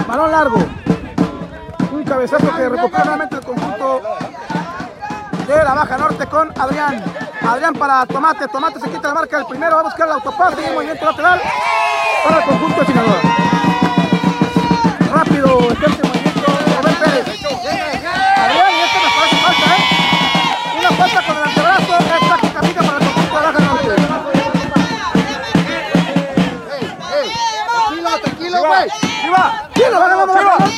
Balón 0.07 0.31
largo. 0.31 0.59
Un 1.93 2.05
cabezazo 2.05 2.55
que 2.55 2.69
recupera 2.69 3.05
nuevamente 3.05 3.37
el 3.37 3.45
conjunto 3.45 4.03
de 5.49 5.65
la 5.65 5.75
Baja 5.75 5.99
Norte 5.99 6.27
con 6.27 6.53
Adrián. 6.61 7.03
Adrián 7.41 7.75
para 7.75 8.05
Tomate. 8.07 8.49
Tomate 8.49 8.81
se 8.81 8.91
quita 8.91 9.09
la 9.09 9.15
marca 9.15 9.39
del 9.39 9.47
primero. 9.47 9.77
Va 9.77 9.81
a 9.81 9.85
buscar 9.85 10.07
el 10.07 10.13
autopase 10.15 10.63
y 10.63 10.69
un 10.69 10.75
movimiento 10.75 11.05
lateral 11.07 11.41
para 12.25 12.39
el 12.39 12.45
conjunto 12.45 12.81
de 12.81 12.87
Sinaloa. 12.87 13.21
Rápido, 15.15 15.47
el 15.47 15.55
movimiento 15.55 16.03
Rubén 16.83 16.95
Pérez. 17.03 17.96
Güey. 28.67 28.89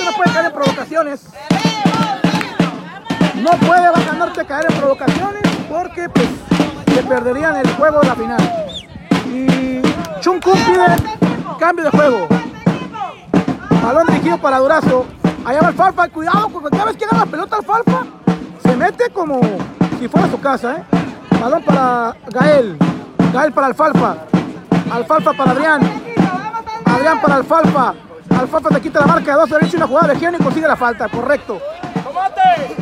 No 0.05 0.13
puede 0.17 0.33
caer 0.33 0.47
en 0.47 0.53
provocaciones. 0.53 1.21
No 3.35 3.51
puede 3.51 3.91
Baja 3.91 4.13
Norte 4.15 4.45
caer 4.45 4.67
en 4.71 4.77
provocaciones 4.79 5.43
porque 5.69 6.09
pues, 6.09 6.29
se 6.95 7.03
perderían 7.03 7.57
el 7.57 7.71
juego 7.75 8.01
de 8.01 8.09
la 8.09 8.15
final. 8.15 8.75
Y 9.27 9.83
Chuncún 10.21 10.59
pide 10.65 10.87
cambio 11.59 11.85
de 11.85 11.91
juego. 11.91 12.27
Balón 13.83 14.07
dirigido 14.07 14.39
para 14.39 14.59
Durazo. 14.59 15.07
Allá 15.45 15.61
va 15.63 15.69
Alfalfa, 15.69 16.09
cuidado, 16.09 16.49
porque 16.51 16.71
cada 16.71 16.87
vez 16.87 16.97
que 16.97 17.07
gana 17.07 17.25
la 17.25 17.31
pelota 17.31 17.57
Alfalfa, 17.57 18.05
se 18.63 18.77
mete 18.77 19.09
como 19.11 19.41
si 19.99 20.09
fuera 20.09 20.29
su 20.29 20.41
casa, 20.41 20.77
¿eh? 20.77 20.85
Balón 21.41 21.63
para 21.63 22.17
Gael. 22.29 22.77
Gael 23.33 23.53
para 23.53 23.69
Alfalfa. 23.69 24.17
Alfalfa 24.91 25.33
para 25.33 25.53
Adrián. 25.53 25.81
Adrián 26.89 27.21
para 27.21 27.37
Alfalfa. 27.37 27.95
Alfalfa 28.39 28.69
te 28.71 28.81
quita 28.81 29.01
la 29.01 29.07
marca 29.07 29.33
de 29.33 29.39
dos 29.39 29.51
derechos 29.51 29.75
y 29.75 29.77
una 29.77 29.87
jugada 29.87 30.15
de 30.15 30.37
y 30.39 30.43
consigue 30.43 30.69
la 30.69 30.77
falta, 30.77 31.09
correcto. 31.09 31.61
¡Tomate! 32.05 32.77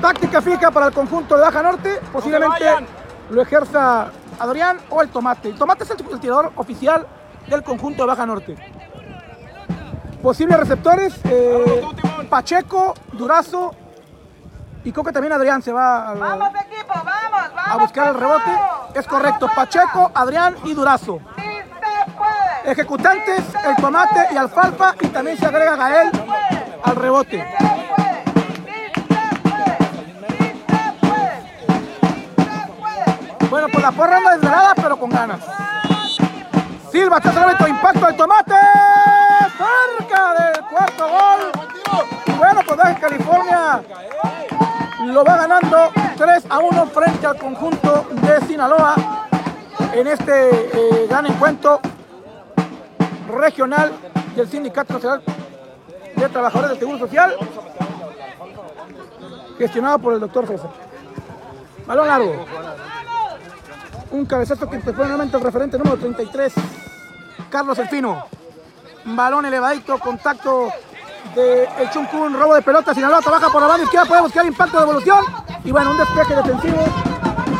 Táctica 0.00 0.42
fija 0.42 0.70
para 0.70 0.86
el 0.86 0.92
conjunto 0.92 1.36
de 1.36 1.42
Baja 1.42 1.62
Norte. 1.62 2.00
Posiblemente 2.12 2.64
lo 3.30 3.42
ejerza 3.42 4.10
Adrián 4.38 4.78
o 4.90 5.02
el 5.02 5.08
Tomate. 5.08 5.50
El 5.50 5.58
Tomate 5.58 5.84
es 5.84 5.90
el, 5.90 6.20
tirador 6.20 6.52
oficial 6.56 7.06
del 7.48 7.62
conjunto 7.62 8.02
de 8.02 8.08
Baja 8.08 8.26
Norte. 8.26 8.56
Posibles 10.22 10.58
receptores, 10.58 11.14
eh. 11.24 11.82
Pacheco, 12.28 12.94
Durazo 13.12 13.74
y 14.84 14.92
creo 14.92 15.04
que 15.04 15.12
también 15.12 15.32
Adrián 15.32 15.62
se 15.62 15.72
va 15.72 16.10
a, 16.10 16.14
Vamos, 16.14 16.48
equipo. 16.48 16.94
Vamos, 16.94 17.54
vamos. 17.54 17.70
a 17.70 17.76
buscar 17.76 18.08
el 18.08 18.14
rebote. 18.14 18.58
Es 18.94 19.06
correcto, 19.06 19.48
Pacheco, 19.54 20.10
Adrián 20.14 20.56
y 20.64 20.72
Durazo. 20.74 21.20
Ejecutantes, 22.68 23.44
el 23.64 23.76
Tomate 23.76 24.26
y 24.30 24.36
Alfalfa 24.36 24.94
y 25.00 25.06
también 25.06 25.38
se 25.38 25.46
agrega 25.46 25.74
Gael 25.74 26.10
al 26.84 26.96
rebote. 26.96 27.42
Bueno, 33.48 33.68
pues 33.72 33.82
la 33.82 33.90
porra 33.90 34.18
anda 34.18 34.32
desvelada, 34.32 34.74
pero 34.74 34.98
con 34.98 35.08
ganas. 35.08 35.40
Silva, 36.92 37.16
está 37.16 37.42
árbitro, 37.42 37.68
impacto 37.68 38.06
del 38.06 38.16
tomate. 38.16 38.54
Cerca 39.56 40.34
del 40.34 40.64
cuarto 40.66 41.08
gol. 41.08 42.36
Bueno, 42.36 42.60
pues 42.66 42.76
Baja 42.76 42.94
California 43.00 43.82
lo 45.06 45.24
va 45.24 45.36
ganando 45.36 45.90
3 46.18 46.44
a 46.50 46.58
1 46.58 46.86
frente 46.88 47.26
al 47.26 47.38
conjunto 47.38 48.06
de 48.10 48.46
Sinaloa 48.46 48.94
en 49.94 50.06
este 50.06 50.50
eh, 50.50 51.06
gran 51.08 51.24
encuentro 51.24 51.80
regional 53.28 53.92
del 54.34 54.48
Sindicato 54.48 54.94
Nacional 54.94 55.22
de 56.16 56.28
Trabajadores 56.28 56.70
del 56.70 56.78
Seguro 56.78 56.98
Social, 56.98 57.36
gestionado 59.56 59.98
por 59.98 60.14
el 60.14 60.20
doctor 60.20 60.46
César. 60.46 60.70
Balón 61.86 62.08
largo. 62.08 62.46
Un 64.10 64.24
cabezazo 64.26 64.68
que 64.68 64.76
interpone 64.76 65.08
nuevamente 65.08 65.36
el 65.36 65.42
referente 65.42 65.78
número 65.78 65.96
33, 65.96 66.52
Carlos 67.50 67.78
Elfino. 67.78 68.26
Balón 69.04 69.46
elevadito, 69.46 69.98
contacto 69.98 70.70
de 71.34 71.64
el 71.78 71.90
Chuncún, 71.90 72.38
robo 72.38 72.54
de 72.54 72.62
pelota, 72.62 72.94
Sinaloa 72.94 73.20
trabaja 73.20 73.48
por 73.50 73.60
la 73.60 73.68
banda 73.68 73.84
izquierda, 73.84 74.06
puede 74.06 74.22
buscar 74.22 74.46
impacto 74.46 74.78
de 74.78 74.82
evolución. 74.84 75.24
Y 75.64 75.72
bueno, 75.72 75.90
un 75.90 75.98
despeje 75.98 76.34
defensivo 76.34 76.84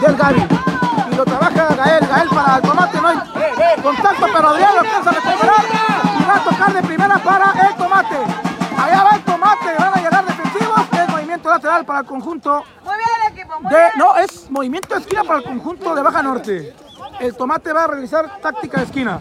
del 0.00 0.16
Gaby. 0.16 0.77
Lo 1.18 1.24
trabaja 1.24 1.74
Gael, 1.74 2.06
Gael 2.06 2.28
para 2.28 2.56
el 2.58 2.62
tomate, 2.62 3.00
no 3.00 3.08
hay 3.08 3.82
contacto, 3.82 4.26
pero 4.32 4.48
Adrián 4.50 4.72
lo 4.72 4.80
alcanza 4.82 5.10
a 5.10 5.12
recuperar 5.14 5.64
y 6.20 6.24
va 6.24 6.34
a 6.36 6.44
tocar 6.44 6.72
de 6.72 6.82
primera 6.84 7.18
para 7.18 7.68
el 7.68 7.74
tomate. 7.74 8.16
Allá 8.78 9.02
va 9.02 9.10
el 9.16 9.24
tomate, 9.24 9.74
van 9.80 9.94
a 9.94 9.96
llegar 9.96 10.24
defensivos, 10.24 10.80
es 10.92 11.08
movimiento 11.08 11.48
lateral 11.48 11.84
para 11.84 11.98
el 11.98 12.06
conjunto 12.06 12.62
Muy 12.84 12.94
bien, 12.94 13.32
equipo. 13.32 13.60
Muy 13.60 13.68
de, 13.68 13.76
bien. 13.76 13.90
no, 13.96 14.16
es 14.16 14.48
movimiento 14.48 14.94
de 14.94 15.00
esquina 15.00 15.24
para 15.24 15.40
el 15.40 15.44
conjunto 15.44 15.92
de 15.92 16.02
Baja 16.02 16.22
Norte. 16.22 16.76
El 17.18 17.36
tomate 17.36 17.72
va 17.72 17.82
a 17.82 17.86
realizar 17.88 18.40
táctica 18.40 18.78
de 18.78 18.84
esquina. 18.84 19.20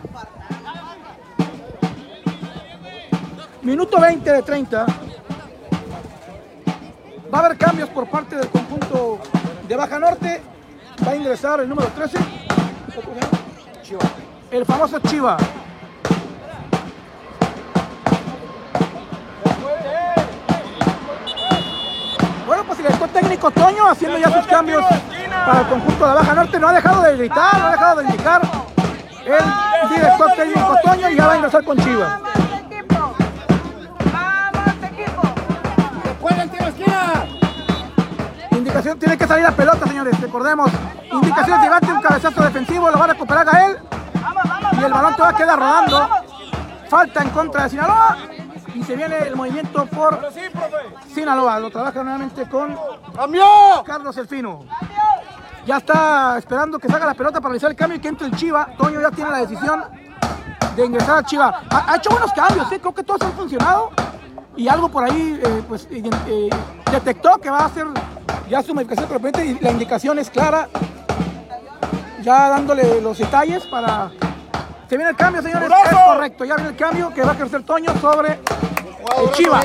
Minuto 3.63 3.99
20 3.99 4.33
de 4.33 4.43
30. 4.43 4.85
Va 7.33 7.39
a 7.39 7.43
haber 7.43 7.57
cambios 7.57 7.89
por 7.89 8.07
parte 8.07 8.35
del 8.35 8.49
conjunto 8.49 9.17
de 9.67 9.75
Baja 9.75 9.97
Norte. 9.97 10.56
Va 11.05 11.11
a 11.11 11.15
ingresar 11.15 11.59
el 11.59 11.69
número 11.69 11.87
13. 11.89 12.17
El 14.51 14.65
famoso 14.65 14.99
Chiva. 14.99 15.37
Bueno, 22.45 22.63
pues 22.63 22.79
el 22.79 22.85
director 22.85 23.09
técnico 23.09 23.51
Toño 23.51 23.87
haciendo 23.87 24.17
ya 24.17 24.31
sus 24.31 24.47
cambios 24.47 24.83
para 25.45 25.61
el 25.61 25.67
conjunto 25.67 26.07
de 26.07 26.13
Baja 26.13 26.33
Norte. 26.33 26.59
No 26.59 26.67
ha 26.67 26.73
dejado 26.73 27.01
de 27.03 27.17
gritar, 27.17 27.59
no 27.59 27.67
ha 27.67 27.71
dejado 27.71 27.95
de 27.97 28.03
indicar. 28.05 28.41
El 29.25 29.89
director 29.89 30.31
técnico 30.35 30.75
Toño 30.83 31.09
ya 31.09 31.27
va 31.27 31.33
a 31.33 31.35
ingresar 31.35 31.63
con 31.63 31.77
Chivas. 31.77 32.21
Indicación, 38.77 38.99
tiene 38.99 39.17
que 39.17 39.25
salir 39.25 39.43
la 39.43 39.55
pelota, 39.55 39.87
señores, 39.87 40.21
recordemos. 40.21 40.69
Indicación, 41.11 41.61
si 41.63 41.67
bate 41.67 41.91
un 41.91 41.99
cabezazo 41.99 42.43
defensivo, 42.43 42.91
lo 42.91 42.99
va 42.99 43.05
a 43.05 43.07
recuperar 43.07 43.43
Gael. 43.43 43.77
Y 44.79 44.83
el 44.83 44.93
balón 44.93 45.15
te 45.15 45.21
va 45.23 45.29
a 45.29 45.35
quedar 45.35 45.57
rodando. 45.57 46.09
Falta 46.87 47.23
en 47.23 47.29
contra 47.31 47.63
de 47.63 47.69
Sinaloa. 47.71 48.17
Y 48.75 48.83
se 48.83 48.95
viene 48.95 49.17
el 49.17 49.35
movimiento 49.35 49.83
por. 49.87 50.29
Sinaloa. 51.11 51.59
Lo 51.59 51.71
trabaja 51.71 52.03
nuevamente 52.03 52.47
con. 52.47 52.77
Carlos 53.83 54.15
Elfino. 54.17 54.59
Ya 55.65 55.77
está 55.77 56.37
esperando 56.37 56.77
que 56.77 56.87
salga 56.87 57.07
la 57.07 57.15
pelota 57.15 57.41
para 57.41 57.53
realizar 57.53 57.71
el 57.71 57.75
cambio 57.75 57.97
y 57.97 57.99
que 57.99 58.09
entre 58.09 58.27
el 58.27 58.35
Chiva. 58.35 58.67
Toño 58.77 59.01
ya 59.01 59.09
tiene 59.09 59.31
la 59.31 59.39
decisión 59.39 59.85
de 60.75 60.85
ingresar 60.85 61.17
al 61.17 61.25
Chiva. 61.25 61.61
Ha, 61.71 61.93
ha 61.93 61.95
hecho 61.95 62.11
buenos 62.11 62.31
cambios, 62.31 62.71
¿eh? 62.71 62.79
creo 62.79 62.93
que 62.93 63.03
todos 63.03 63.23
han 63.23 63.33
funcionado. 63.33 63.89
Y 64.55 64.67
algo 64.67 64.89
por 64.89 65.03
ahí 65.03 65.39
eh, 65.43 65.63
pues, 65.67 65.87
eh, 65.91 66.03
eh, 66.27 66.49
detectó 66.91 67.37
que 67.37 67.49
va 67.49 67.59
a 67.59 67.65
hacer 67.65 67.85
ya 68.49 68.63
su 68.63 68.73
modificación 68.73 69.07
correspondiente 69.07 69.45
y 69.45 69.63
la 69.63 69.71
indicación 69.71 70.19
es 70.19 70.29
clara. 70.29 70.67
Ya 72.21 72.49
dándole 72.49 73.01
los 73.01 73.17
detalles 73.17 73.65
para... 73.67 74.11
Se 74.89 74.95
viene 74.95 75.11
el 75.11 75.17
cambio, 75.17 75.41
señores. 75.41 75.69
Es 75.69 75.97
correcto, 75.97 76.45
ya 76.45 76.55
viene 76.55 76.69
el 76.71 76.75
cambio 76.77 77.13
que 77.13 77.21
va 77.21 77.31
a 77.31 77.35
ejercer 77.35 77.63
Toño 77.63 77.91
sobre 77.99 78.33
el 78.33 79.31
Chiva. 79.33 79.61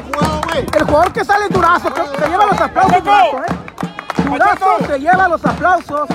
El 0.75 0.85
jugador 0.85 1.13
que 1.13 1.25
sale 1.25 1.45
es 1.47 1.51
Durazo, 1.51 1.89
se 1.95 2.29
lleva 2.29 2.47
los 2.47 2.61
aplausos 2.61 3.05
Durazo, 3.05 3.39
¿eh? 3.39 4.25
Durazo 4.25 4.87
se 4.87 4.99
lleva 4.99 5.29
los 5.29 5.45
aplausos. 5.45 6.09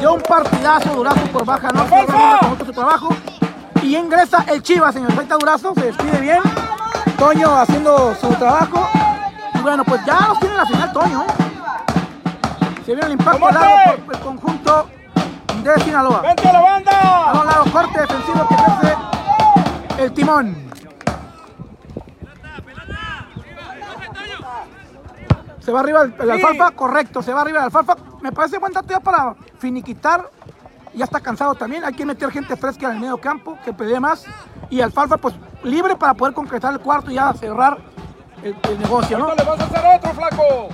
Dio 0.00 0.14
un 0.14 0.20
partidazo 0.22 0.94
Durazo 0.94 1.20
por 1.32 1.44
baja, 1.44 1.68
no 1.70 1.86
se 1.88 2.64
su 2.64 2.72
trabajo. 2.72 3.08
Y 3.82 3.96
ingresa 3.96 4.44
el 4.48 4.62
Chivas, 4.62 4.94
señor. 4.94 5.12
Ahí 5.12 5.18
está 5.20 5.36
Durazo, 5.36 5.74
se 5.74 5.86
despide 5.86 6.20
bien. 6.20 6.40
Toño 7.18 7.56
haciendo 7.56 8.14
su 8.20 8.28
trabajo. 8.34 8.88
Y 9.54 9.58
bueno, 9.58 9.84
pues 9.84 10.04
ya 10.04 10.18
nos 10.20 10.40
tiene 10.40 10.56
la 10.56 10.66
final 10.66 10.92
Toño, 10.92 11.22
¿eh? 11.22 11.53
Se 12.84 12.92
viene 12.92 13.06
el 13.06 13.12
impacto 13.12 13.50
largo 13.50 14.04
por 14.04 14.14
el 14.14 14.20
conjunto 14.20 14.88
de 15.62 15.80
Sinaloa. 15.84 16.20
¡Vente 16.20 16.48
a 16.48 16.52
la 16.52 16.60
banda! 16.60 17.30
A 17.30 17.40
un 17.40 17.46
lado 17.46 17.64
corte 17.72 18.00
defensivo 18.00 18.46
que 18.46 18.54
ejerce 18.54 18.96
el 19.98 20.12
timón. 20.12 20.64
Se 25.60 25.72
va 25.72 25.80
arriba 25.80 26.02
el, 26.02 26.14
el 26.20 26.30
alfalfa, 26.30 26.70
correcto, 26.72 27.22
se 27.22 27.32
va 27.32 27.40
arriba 27.40 27.60
el 27.60 27.64
alfalfa. 27.64 27.96
Me 28.20 28.30
parece 28.32 28.58
buen 28.58 28.74
dato 28.74 28.88
ya 28.88 29.00
para 29.00 29.34
finiquitar. 29.58 30.30
Ya 30.92 31.06
está 31.06 31.20
cansado 31.20 31.54
también. 31.54 31.84
Hay 31.84 31.94
que 31.94 32.04
meter 32.04 32.30
gente 32.30 32.54
fresca 32.54 32.88
en 32.88 32.96
el 32.96 33.00
medio 33.00 33.16
campo 33.16 33.58
que 33.64 33.72
pelee 33.72 33.98
más. 33.98 34.26
Y 34.68 34.82
alfalfa, 34.82 35.16
pues 35.16 35.34
libre 35.62 35.96
para 35.96 36.12
poder 36.12 36.34
concretar 36.34 36.74
el 36.74 36.80
cuarto 36.80 37.10
y 37.10 37.14
ya 37.14 37.32
cerrar 37.32 37.78
el, 38.44 38.56
el 38.70 38.78
negocio, 38.78 39.18
¿no? 39.18 39.34
Le 39.34 39.42
vas 39.42 39.58
a 39.58 39.64
hacer 39.64 39.82
otro, 39.96 40.12
flaco. 40.12 40.68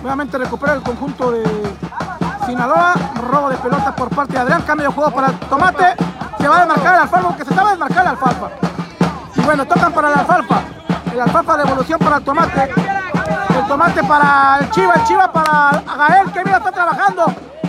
Nuevamente 0.00 0.38
recupera 0.38 0.74
el 0.74 0.82
conjunto 0.82 1.32
de 1.32 1.42
Sinaloa. 2.46 2.94
Robo 3.28 3.48
de 3.50 3.56
pelota 3.56 3.94
por 3.94 4.08
parte 4.10 4.34
de 4.34 4.38
Adrián. 4.38 4.62
Cambio 4.62 4.88
de 4.88 4.94
juego 4.94 5.10
para 5.10 5.28
el 5.28 5.38
tomate. 5.40 5.96
Se 6.38 6.48
va 6.48 6.56
a 6.56 6.58
desmarcar 6.60 6.94
el 6.94 7.00
alfalfa 7.02 7.28
porque 7.28 7.44
se 7.44 7.50
estaba 7.50 7.68
a 7.68 7.72
desmarcar 7.72 8.02
el 8.02 8.08
alfalfa. 8.08 8.50
Y 9.34 9.40
bueno, 9.40 9.66
tocan 9.66 9.92
para 9.92 10.08
el 10.12 10.18
alfalfa. 10.18 10.60
El 11.12 11.20
alfalfa 11.20 11.56
de 11.56 11.62
evolución 11.64 11.98
para 11.98 12.16
el 12.16 12.24
tomate. 12.24 12.62
El 13.58 13.66
tomate 13.66 14.04
para 14.04 14.58
el 14.60 14.70
chiva. 14.70 14.94
El 14.94 15.04
chiva 15.04 15.32
para 15.32 15.82
Gael 15.96 16.32
que 16.32 16.44
mira 16.44 16.58
está 16.58 16.70
trabajando. 16.70 17.26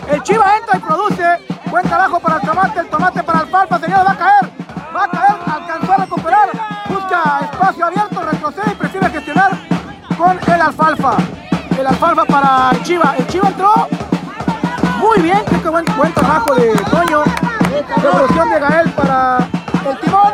El 0.08 0.22
chiva 0.22 0.58
entra 0.58 0.78
y 0.78 0.80
produce. 0.80 1.26
Buen 1.72 1.88
trabajo 1.88 2.20
para 2.20 2.36
el 2.36 2.42
tomate. 2.42 2.80
El 2.80 2.90
tomate 2.90 3.24
para 3.24 3.40
el 3.40 3.46
alfalfa. 3.46 3.80
Señor, 3.80 4.06
va 4.06 4.12
a 4.12 4.18
caer. 4.18 4.52
Va 4.96 5.04
a 5.06 5.10
caer. 5.10 5.38
Alcanzó 5.48 5.94
a 5.94 5.98
recuperar. 5.98 6.50
Busca 6.90 7.40
espacio 7.52 7.86
abierto. 7.86 8.17
Con 10.28 10.54
el 10.54 10.62
alfalfa. 10.62 11.18
El 11.80 11.88
alfalfa 11.88 12.26
para 12.26 12.72
el 12.72 12.84
Chiva. 12.84 13.16
El 13.18 13.28
Chiva 13.28 13.48
entró 13.48 13.88
muy 15.00 15.20
bien. 15.22 15.42
Creo 15.46 15.62
que 15.62 15.70
buen, 15.70 15.86
buen 15.98 16.14
trabajo 16.14 16.56
de 16.56 16.74
Toño. 16.92 17.24
Devolución 18.02 18.50
de 18.50 18.60
Gael 18.60 18.90
para 18.92 19.38
el 19.90 20.00
timón. 20.00 20.34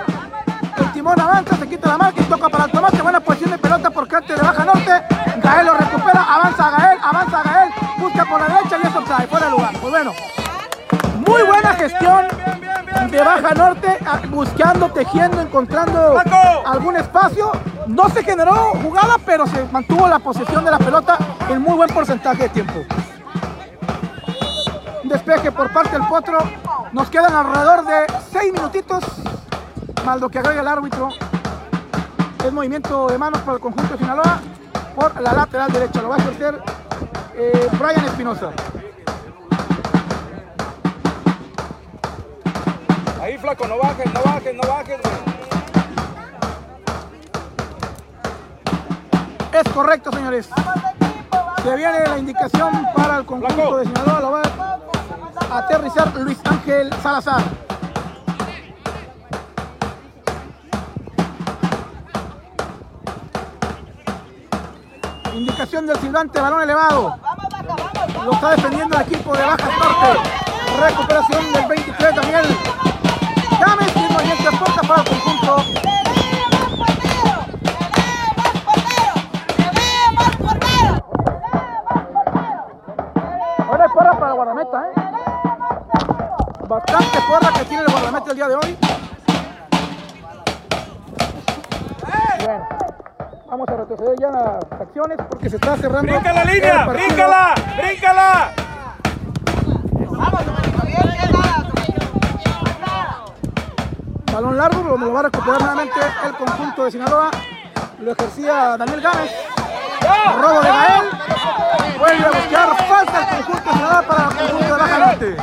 El 0.78 0.92
timón 0.94 1.20
avanza, 1.20 1.56
se 1.58 1.68
quita 1.68 1.90
la 1.90 1.98
marca 1.98 2.22
y 2.22 2.24
toca 2.24 2.50
para 2.50 2.66
el 2.66 2.72
tomate. 2.72 3.02
Buena 3.02 3.20
posición 3.20 3.52
de 3.52 3.58
pelota 3.58 3.90
por 3.92 4.08
parte 4.08 4.34
de 4.34 4.42
Baja 4.42 4.66
Norte. 4.66 4.92
Gael 5.44 5.66
lo 5.66 5.74
recupera. 5.74 6.24
Avanza 6.24 6.70
Gael, 6.72 6.98
avanza 7.02 7.44
Gael. 7.44 7.70
Busca 8.00 8.26
por 8.26 8.42
la 8.42 8.48
derecha 8.48 8.78
y 8.84 8.88
eso 8.88 9.02
trae 9.02 9.28
fuera 9.28 9.46
de 9.46 9.52
lugar. 9.52 9.74
Pues 9.80 9.92
bueno, 9.92 10.12
muy 11.34 11.42
buena 11.44 11.74
gestión 11.74 12.28
de 13.10 13.20
Baja 13.24 13.54
Norte, 13.56 13.98
buscando, 14.30 14.90
tejiendo, 14.90 15.42
encontrando 15.42 16.22
algún 16.66 16.96
espacio. 16.96 17.52
No 17.88 18.08
se 18.10 18.24
generó 18.24 18.74
jugada, 18.84 19.18
pero 19.26 19.48
se 19.48 19.66
mantuvo 19.72 20.08
la 20.08 20.20
posesión 20.20 20.64
de 20.64 20.70
la 20.70 20.78
pelota 20.78 21.18
en 21.50 21.60
muy 21.62 21.74
buen 21.74 21.90
porcentaje 21.90 22.44
de 22.44 22.50
tiempo. 22.50 22.82
Un 25.04 25.10
despeje 25.10 25.52
por 25.52 25.74
parte 25.74 25.98
del 25.98 26.08
Potro. 26.08 26.38
Nos 26.92 27.10
quedan 27.10 27.34
alrededor 27.34 27.86
de 27.86 28.06
6 28.32 28.54
minutitos, 28.54 29.04
más 30.06 30.22
lo 30.22 30.30
que 30.30 30.38
agrega 30.38 30.62
el 30.62 30.68
árbitro. 30.68 31.10
Es 32.46 32.54
movimiento 32.54 33.08
de 33.08 33.18
manos 33.18 33.42
para 33.42 33.56
el 33.56 33.60
conjunto 33.60 33.94
de 33.94 33.98
Sinaloa 33.98 34.40
por 34.96 35.20
la 35.20 35.34
lateral 35.34 35.72
derecha. 35.72 36.00
Lo 36.00 36.10
va 36.10 36.16
a 36.16 36.20
ejercer 36.20 36.62
eh, 37.36 37.70
Brian 37.80 38.06
Espinosa. 38.06 38.52
Ahí, 43.34 43.40
flaco, 43.40 43.68
no 43.68 43.80
bajes, 43.80 44.14
no 44.14 44.22
bajes, 44.24 44.54
no 44.54 44.62
bajes. 44.62 45.00
Es 49.52 49.74
correcto, 49.74 50.12
señores. 50.12 50.50
Se 51.64 51.76
viene 51.76 52.04
la 52.06 52.20
indicación 52.20 52.88
para 52.96 53.18
el 53.18 53.26
conjunto 53.26 53.56
Flaco. 53.56 53.78
de 53.78 53.86
Sinaloa. 53.86 54.20
Lo 54.20 54.32
va 54.34 54.80
a 55.50 55.58
aterrizar 55.58 56.14
Luis 56.16 56.38
Ángel 56.46 56.94
Salazar. 57.02 57.42
Indicación 65.34 65.88
del 65.88 65.98
silbante, 65.98 66.40
balón 66.40 66.62
elevado. 66.62 67.16
Lo 68.26 68.32
está 68.32 68.52
defendiendo 68.52 68.96
el 68.96 69.02
equipo 69.02 69.36
de 69.36 69.44
Baja 69.44 69.70
Norte. 69.80 70.20
Recuperación 70.80 71.54
del 71.54 71.68
23 71.68 72.16
Daniel 72.16 72.83
Y 73.66 74.14
movimiento 74.14 74.50
para 74.86 75.02
el 75.02 75.08
conjunto. 75.08 75.56
Ahora 83.66 83.86
es 83.86 83.92
para 83.94 84.28
el 84.28 84.36
guardameta, 84.36 84.84
¿eh? 84.86 84.92
Bastante 86.68 87.20
que 87.54 87.66
tiene 87.66 87.84
el 87.84 87.92
guardameta 87.92 88.32
el 88.32 88.36
día 88.36 88.48
de 88.50 88.56
hoy. 88.56 88.78
Bueno, 92.44 92.68
vamos 93.50 93.70
a 93.70 93.78
retroceder 93.78 94.16
ya 94.20 94.28
las 94.30 94.82
acciones 94.82 95.18
porque 95.30 95.50
se 95.50 95.56
está 95.56 95.78
cerrando. 95.78 96.12
¡Brinca 96.12 96.34
la 96.34 96.44
el 96.44 96.54
línea! 96.54 96.86
¡Bríncala! 96.86 97.56
¡Bríncala! 97.78 98.63
Balón 104.34 104.58
largo, 104.58 104.82
lo, 104.82 104.98
lo 104.98 105.14
va 105.14 105.20
a 105.20 105.24
recuperar 105.24 105.60
nuevamente 105.60 106.00
el 106.26 106.34
conjunto 106.34 106.86
de 106.86 106.92
Sinaloa. 106.92 107.30
Lo 108.00 108.12
ejercía 108.14 108.78
Daniel 108.78 109.02
Gámez. 109.02 109.32
Robo 110.42 110.60
de 110.62 110.70
Gael. 110.70 111.10
Vuelve 112.00 112.26
a 112.26 112.30
buscar 112.30 112.88
falta 112.88 113.20
el 113.20 113.28
conjunto 113.46 113.70
de 113.70 113.76
Sinaloa 113.76 114.02
para 114.02 114.24
el 114.24 114.36
conjunto 114.36 114.66
de 114.66 114.82
Baja 114.82 114.98
Norte. 114.98 115.38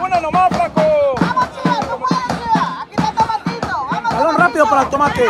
Dale 0.00 0.20
nomás, 0.20 0.48
flaco. 0.48 1.14
Vamos, 1.20 1.48
Chivas, 1.62 1.88
no 1.88 1.98
puedes, 1.98 2.24
Chivas. 2.26 2.82
Aquí 2.82 2.94
está 2.96 3.12
Tomatito. 3.12 3.86
Vamos, 3.88 4.14
Balón 4.14 4.36
rápido 4.36 4.68
para 4.68 4.82
el 4.82 4.88
tomate. 4.88 5.28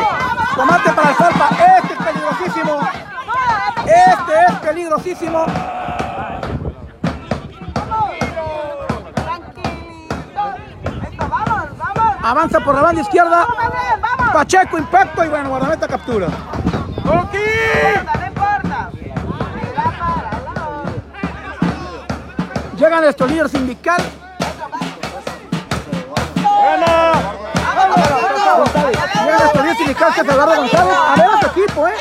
Tomate 0.56 0.90
para 0.92 1.10
el 1.10 1.16
Salpa. 1.16 1.48
Este 1.50 1.92
es 1.92 1.98
peligrosísimo. 2.06 2.80
Este 3.84 4.44
es 4.48 4.58
peligrosísimo. 4.60 5.46
Avanza 12.28 12.60
por 12.60 12.74
la 12.74 12.82
banda 12.82 13.00
izquierda. 13.00 13.46
Pacheco, 14.34 14.76
impacto 14.76 15.24
y 15.24 15.28
bueno, 15.28 15.48
guardameta 15.48 15.88
captura. 15.88 16.26
Lado. 16.26 17.32
Llega 22.76 23.00
nuestro 23.00 23.26
líder 23.28 23.48
sindical. 23.48 24.02
González. 28.58 28.98
Llega 29.24 29.38
nuestro 29.38 29.62
líder 29.62 29.76
sindical, 29.78 30.12
César 30.12 30.34
Eduardo 30.34 30.56
González. 30.56 30.96
A 30.98 31.14
ver 31.16 31.26
a 31.30 31.40
su 31.40 31.46
equipo, 31.46 31.88
¿eh? 31.88 31.94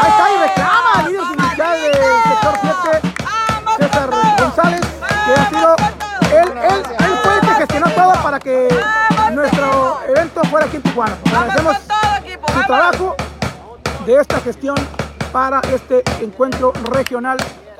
Ahí 0.00 0.10
está 0.10 0.30
y 0.30 0.48
reclama 0.48 0.67
fuera 10.44 10.66
aquí 10.66 10.76
en 10.76 10.82
Tijuana. 10.82 11.16
Agradecemos 11.26 11.76
su 12.52 12.66
trabajo 12.66 13.16
de 14.06 14.20
esta 14.20 14.40
gestión 14.40 14.76
para 15.32 15.60
este 15.72 16.02
encuentro 16.20 16.72
regional 16.90 17.36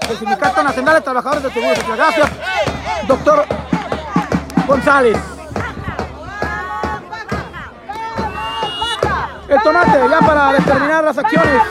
del 0.07 0.19
Sindicato 0.19 0.63
Nacional 0.63 0.95
de 0.97 1.01
Trabajadores 1.01 1.43
del 1.43 1.53
Seguro 1.53 1.75
Social. 1.75 1.97
Gracias, 1.97 2.31
doctor 3.07 3.45
González. 4.67 5.17
El 9.49 9.63
tomate 9.63 10.09
ya 10.11 10.19
para 10.21 10.53
determinar 10.53 11.05
las 11.05 11.17
acciones. 11.19 11.63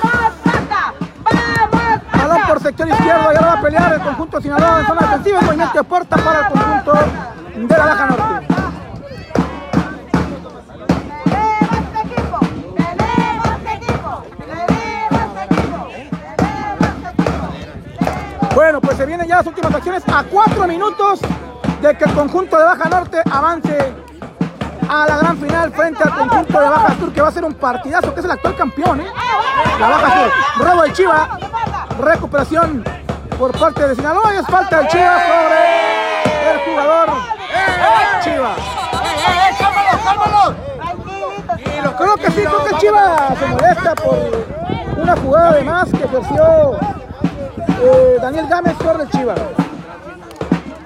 Balón 2.11 2.41
por 2.47 2.59
sector 2.59 2.87
izquierdo 2.87 3.31
y 3.31 3.35
ahora 3.35 3.47
va 3.47 3.53
a 3.53 3.61
pelear 3.61 3.93
el 3.93 4.01
conjunto 4.01 4.37
de 4.37 4.43
Sinaloa 4.43 4.79
en 4.79 4.87
zona 4.87 5.01
defensiva. 5.01 5.41
Movimiento 5.41 5.77
de 5.77 5.83
puerta 5.83 6.17
para 6.17 6.39
el 6.39 6.53
conjunto 6.53 6.93
de 7.55 7.77
la 7.77 7.85
Baja 7.85 8.05
Norte. 8.07 8.46
Vienen 19.07 19.27
ya 19.27 19.37
las 19.37 19.47
últimas 19.47 19.73
acciones 19.73 20.03
a 20.13 20.23
cuatro 20.23 20.67
minutos 20.67 21.21
de 21.81 21.97
que 21.97 22.03
el 22.03 22.13
conjunto 22.13 22.57
de 22.57 22.63
Baja 22.65 22.89
Norte 22.89 23.21
avance 23.31 23.93
a 24.89 25.07
la 25.07 25.17
gran 25.17 25.37
final 25.37 25.71
frente 25.71 26.03
al 26.03 26.13
conjunto 26.13 26.59
de 26.59 26.69
Baja 26.69 26.95
Sur, 26.99 27.13
que 27.13 27.21
va 27.21 27.29
a 27.29 27.31
ser 27.31 27.45
un 27.45 27.53
partidazo, 27.53 28.13
que 28.13 28.19
es 28.19 28.25
el 28.25 28.31
actual 28.31 28.55
campeón, 28.55 29.01
¿eh? 29.01 29.07
La 29.79 29.89
Baja 29.89 30.13
Sur. 30.13 30.67
Robo 30.67 30.81
del 30.83 30.93
Chiva, 30.93 31.39
recuperación 31.99 32.83
por 33.39 33.57
parte 33.57 33.87
de 33.87 33.95
Sinaloa 33.95 34.33
y 34.33 34.37
es 34.37 34.45
falta 34.45 34.77
del 34.77 34.87
Chiva 34.89 35.19
sobre 35.25 36.51
el 36.51 36.59
jugador 36.65 37.09
Chiva. 38.21 38.55
Creo 41.97 42.15
que 42.15 42.31
sí, 42.31 42.41
creo 42.41 42.63
que 42.65 42.75
Chiva 42.77 43.35
se 43.39 43.45
molesta 43.47 43.95
por 43.95 44.17
una 44.97 45.15
jugada 45.15 45.53
de 45.53 45.63
más 45.63 45.89
que 45.89 46.03
ejerció 46.03 46.77
eh, 47.81 48.17
Daniel 48.21 48.47
Gámez 48.47 48.75
sobre 48.81 49.03
el 49.03 49.09
Chiva. 49.09 49.35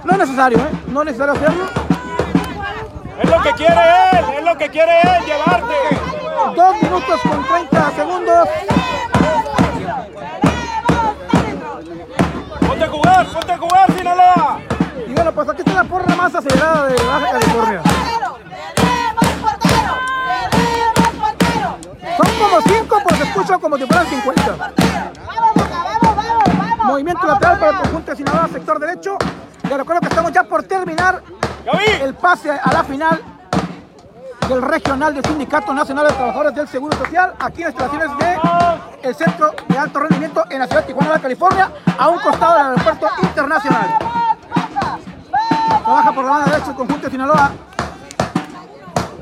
No 0.03 0.11
es 0.13 0.17
necesario, 0.17 0.57
¿eh? 0.57 0.71
No 0.87 1.01
es 1.01 1.05
necesario 1.05 1.33
hacerlo. 1.33 1.65
Es 3.21 3.29
lo 3.29 3.41
que 3.41 3.51
quiere 3.51 3.81
él, 4.13 4.25
es 4.37 4.43
lo 4.43 4.57
que 4.57 4.69
quiere 4.69 5.01
él, 5.01 5.25
llevarte. 5.25 5.73
Dos 6.55 6.81
minutos 6.81 7.21
con 7.21 7.45
30 7.45 7.91
segundos. 7.91 8.49
Ponte 12.67 12.83
a 12.83 12.87
jugar, 12.87 13.27
ponte 13.27 13.51
a 13.51 13.57
jugar, 13.57 13.91
Sinaloa. 13.97 14.59
Y 15.07 15.13
bueno, 15.13 15.31
pues 15.31 15.49
aquí 15.49 15.61
está 15.61 15.73
la 15.73 15.83
porra 15.83 16.15
más 16.15 16.33
acelerada 16.33 16.87
de 16.87 16.95
Baja 16.95 17.31
California. 17.31 17.81
Son 22.17 22.27
como 22.39 22.61
5 22.61 22.97
porque 23.03 23.15
se 23.17 23.23
escucha 23.23 23.57
como 23.59 23.77
si 23.77 23.85
fueran 23.85 24.07
50. 24.07 24.80
Movimiento 26.91 27.25
lateral 27.25 27.57
para 27.57 27.71
el 27.71 27.77
conjunto 27.83 28.11
de 28.11 28.17
Sinaloa, 28.17 28.49
sector 28.49 28.77
derecho. 28.77 29.17
Les 29.63 29.77
recuerdo 29.77 30.01
que 30.01 30.07
estamos 30.07 30.31
ya 30.33 30.43
por 30.43 30.63
terminar 30.63 31.23
el 32.01 32.13
pase 32.15 32.51
a 32.51 32.73
la 32.73 32.83
final 32.83 33.21
del 34.49 34.61
regional 34.61 35.13
del 35.13 35.23
Sindicato 35.23 35.73
Nacional 35.73 36.07
de 36.09 36.13
Trabajadores 36.13 36.53
del 36.53 36.67
Seguro 36.67 36.97
Social, 36.97 37.33
aquí 37.39 37.63
en 37.63 37.73
las 37.73 37.81
instalaciones 37.81 38.17
de 38.17 39.07
el 39.07 39.15
Centro 39.15 39.53
de 39.69 39.77
Alto 39.77 39.99
Rendimiento 40.01 40.43
en 40.49 40.59
la 40.59 40.67
ciudad 40.67 40.81
de 40.81 40.87
Tijuana, 40.87 41.09
Baja 41.11 41.21
California, 41.21 41.71
a 41.97 42.09
un 42.09 42.19
costado 42.19 42.57
del 42.57 42.67
aeropuerto 42.67 43.07
internacional. 43.23 43.97
Trabaja 45.85 46.11
por 46.11 46.25
la 46.25 46.31
banda 46.31 46.51
derecha 46.51 46.71
el 46.71 46.75
conjunto 46.75 47.05
de 47.05 47.11
Sinaloa. 47.11 47.51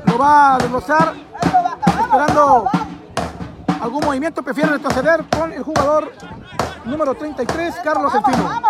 Lo 0.06 0.18
va 0.18 0.54
a 0.54 0.58
desglosar, 0.58 1.14
esperando 1.86 2.68
algún 3.80 4.04
movimiento. 4.04 4.42
Prefiere 4.42 4.70
retroceder 4.72 5.24
con 5.30 5.52
el 5.52 5.62
jugador 5.62 6.10
número 6.90 7.14
33, 7.14 7.76
Carlos 7.84 8.12
Enfino. 8.14 8.62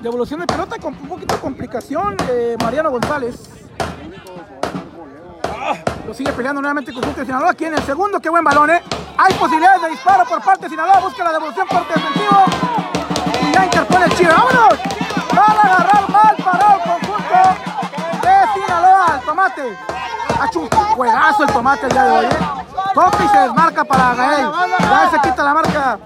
Devolución 0.00 0.40
de 0.40 0.46
pelota 0.46 0.76
con 0.78 0.92
un 0.94 1.08
poquito 1.08 1.34
de 1.34 1.40
complicación, 1.40 2.16
eh, 2.28 2.56
Mariano 2.60 2.90
González. 2.90 3.48
Lo 6.06 6.14
sigue 6.14 6.32
peleando 6.32 6.60
nuevamente 6.60 6.92
con 6.92 7.02
de 7.02 7.24
Sinaloa. 7.24 7.50
Aquí 7.50 7.64
en 7.64 7.74
el 7.74 7.82
segundo, 7.82 8.18
qué 8.20 8.28
buen 8.28 8.42
balón, 8.42 8.70
¿eh? 8.70 8.82
Hay 9.16 9.34
posibilidades 9.34 9.82
de 9.82 9.88
disparo 9.90 10.24
por 10.24 10.42
parte 10.42 10.64
de 10.64 10.70
Sinaloa. 10.70 11.00
Busca 11.00 11.24
la 11.24 11.32
devolución 11.32 11.66
por 11.68 11.86
defensivo. 11.86 12.44
Y 13.42 13.52
ya 13.52 13.64
interpone 13.64 14.04
el 14.06 14.14
Chile. 14.14 14.30
¡Vámonos! 14.30 14.78
Van 15.34 15.56
a 15.56 15.62
agarrar 15.62 16.10
mal 16.10 16.36
parado 16.36 16.74
el 16.74 16.90
conjunto 16.90 17.38
de 18.22 18.60
Sinaloa. 18.60 19.18
El 19.20 19.26
tomate. 19.26 19.78
Ha 20.40 20.46
hecho 20.46 20.60
un 20.60 20.68
juegazo 20.68 21.42
el 21.44 21.52
tomate 21.52 21.86
el 21.86 21.92
día 21.92 22.04
de 22.04 22.10
hoy, 22.10 22.26
¿eh? 22.26 22.38
Toca 22.94 23.24
y 23.24 23.28
se 23.28 23.38
desmarca 23.38 23.84
para 23.84 24.14
Gael. 24.14 24.48
Gael 24.78 25.10
se 25.10 25.20
quita 25.20 25.42
la 25.42 25.54
marca 25.54 25.98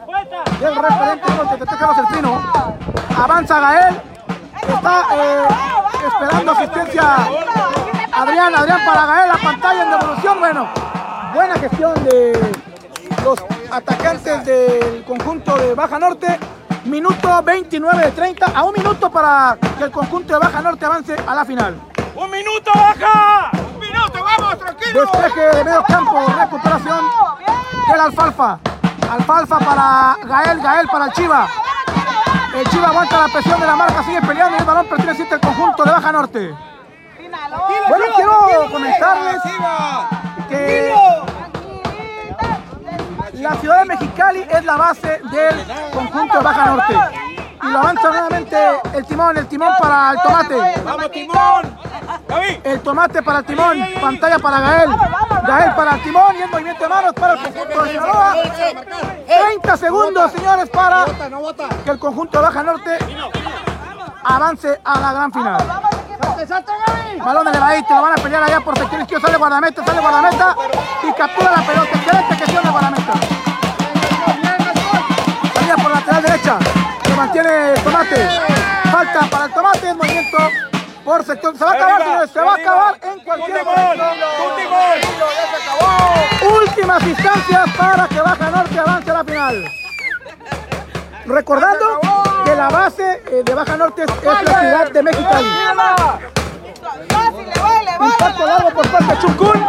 del 0.63 0.77
referente 0.77 1.27
con 1.37 1.59
que 1.59 1.67
Carlos 1.67 1.99
el 1.99 2.17
Pino. 2.17 2.41
Avanza 3.17 3.59
Gael. 3.59 4.01
Está 4.63 5.07
eh, 5.13 5.49
esperando 6.07 6.53
asistencia 6.53 7.17
Adrián, 8.13 8.55
Adrián 8.55 8.81
para 8.87 9.07
Gael, 9.07 9.29
la 9.29 9.39
pantalla 9.39 9.83
en 9.83 9.91
devolución. 9.91 10.39
Bueno, 10.39 10.69
buena 11.35 11.55
gestión 11.57 12.05
de 12.05 12.55
los 13.25 13.45
atacantes 13.73 14.45
del 14.45 15.05
conjunto 15.05 15.57
de 15.57 15.75
Baja 15.75 15.99
Norte. 15.99 16.39
Minuto 16.85 17.43
29 17.43 18.05
de 18.07 18.11
30, 18.13 18.47
a 18.47 18.63
un 18.65 18.73
minuto 18.73 19.11
para 19.11 19.57
que 19.79 19.85
el 19.85 19.91
conjunto 19.91 20.35
de 20.35 20.39
Baja 20.39 20.63
Norte 20.63 20.85
avance 20.85 21.17
a 21.27 21.35
la 21.35 21.45
final. 21.45 21.75
un 22.15 22.31
minuto, 22.31 22.71
baja. 22.75 23.51
Un 23.75 23.81
minuto, 23.81 24.25
vamos, 24.25 24.59
tranquilo. 24.59 25.01
Despeje 25.01 25.57
de 25.57 25.65
medio 25.65 25.83
campo, 25.85 26.25
recuperación 26.39 27.05
del 27.89 28.01
Alfalfa. 28.01 28.59
Alfalfa 29.13 29.59
para 29.59 30.17
Gael, 30.25 30.61
Gael 30.63 30.89
para 30.89 31.05
el 31.05 31.13
Chiva. 31.13 31.47
El 32.55 32.67
Chiva 32.69 32.89
aguanta 32.89 33.27
la 33.27 33.29
presión 33.29 33.61
de 33.61 33.67
la 33.67 33.77
marca, 33.77 34.03
sigue 34.05 34.23
peleando 34.23 34.57
y 34.57 34.61
el 34.61 34.65
balón 34.65 34.87
pertenece 34.87 35.27
al 35.31 35.41
conjunto 35.41 35.85
de 35.85 35.91
Baja 35.91 36.13
Norte. 36.13 36.55
Bueno, 37.89 38.05
quiero 38.17 38.71
comentarles 38.71 39.37
que 40.49 40.95
la 43.35 43.55
ciudad 43.57 43.79
de 43.81 43.85
Mexicali 43.85 44.47
es 44.49 44.65
la 44.65 44.77
base 44.79 45.21
del 45.31 45.67
conjunto 45.93 46.39
de 46.39 46.45
Baja 46.45 46.67
Norte. 46.67 46.95
Y 47.65 47.67
lo 47.67 47.79
avanza 47.79 48.09
nuevamente 48.09 48.57
el 48.95 49.07
timón, 49.07 49.37
el 49.37 49.47
timón 49.47 49.73
para 49.79 50.13
el 50.13 50.23
tomate. 50.23 50.81
Vamos, 50.85 51.11
Timón. 51.11 51.79
El 52.65 52.81
tomate 52.81 53.23
para 53.23 53.41
el 53.41 53.45
timón, 53.45 53.79
pantalla 54.01 54.39
para 54.39 54.61
Gael. 54.61 54.91
Gael 55.47 55.75
para 55.75 55.95
el 55.97 56.03
timón 56.03 56.37
y 56.39 56.43
el 56.43 56.51
movimiento 56.51 56.83
de 56.85 56.89
manos 56.89 57.13
para 57.13 57.33
el 57.35 57.39
conjunto 57.41 57.83
de 57.83 57.91
Sinaloa. 57.91 58.37
30 59.27 59.77
segundos, 59.77 60.33
señores, 60.33 60.71
para 60.71 61.05
que 61.85 61.91
el 61.91 61.99
conjunto 61.99 62.39
de 62.39 62.45
Baja 62.45 62.63
Norte 62.63 62.99
avance 64.25 64.81
a 64.85 65.01
la 65.01 65.13
gran 65.13 65.33
final. 65.33 65.83
Balón 67.25 67.49
elevadito, 67.49 67.95
lo 67.95 68.03
van 68.03 68.13
a 68.13 68.23
pelear 68.23 68.43
allá 68.43 68.61
por 68.61 68.77
sector 68.77 69.01
izquierdo, 69.01 69.27
sale 69.27 69.39
guardameta, 69.39 69.85
sale 69.85 70.01
guardameta 70.01 70.57
y 71.03 71.13
captura 71.13 71.51
la 71.51 71.63
pelota. 71.67 71.91
Excelente 71.95 72.37
gestión 72.37 72.65
de 72.65 72.71
guardameta. 72.71 73.13
Salida 75.55 75.77
por 75.77 75.91
lateral 75.91 76.23
derecha, 76.23 76.59
se 77.05 77.15
mantiene 77.15 77.73
el 77.73 77.81
tomate. 77.83 78.29
Falta 78.91 79.21
para 79.31 79.45
el 79.45 79.53
tomate, 79.53 79.89
el 79.89 79.97
movimiento 79.97 80.39
por 81.05 81.25
sector. 81.25 81.57
Se 81.57 81.65
va 81.65 81.71
a 81.71 81.75
acabar, 81.75 82.03
señores, 82.03 82.31
se 82.31 82.41
va 82.41 82.53
a 82.53 82.55
acabar 82.55 82.99
en 83.03 83.21
cualquier 83.21 83.65
momento. 83.65 84.05
Últimas 86.61 87.03
instancias 87.03 87.77
para 87.77 88.09
que 88.09 88.21
Baja 88.21 88.51
Norte 88.51 88.79
avance 88.79 89.11
a 89.11 89.15
la 89.15 89.25
final. 89.25 89.65
Recordando 91.25 92.01
que 92.45 92.55
la 92.55 92.69
base 92.69 93.23
eh, 93.31 93.43
de 93.45 93.55
Baja 93.55 93.77
Norte 93.77 94.03
es, 94.05 94.11
es 94.11 94.25
la 94.25 94.61
ciudad 94.61 94.91
de 94.91 95.03
Mexicali. 95.03 95.49
le 95.49 95.75
vale, 95.75 97.53
vale. 97.63 98.07
Impacto 98.07 98.47
largo 98.47 98.71
por 98.71 98.89
parte 98.89 99.15
de 99.15 99.19
Chuncún. 99.21 99.67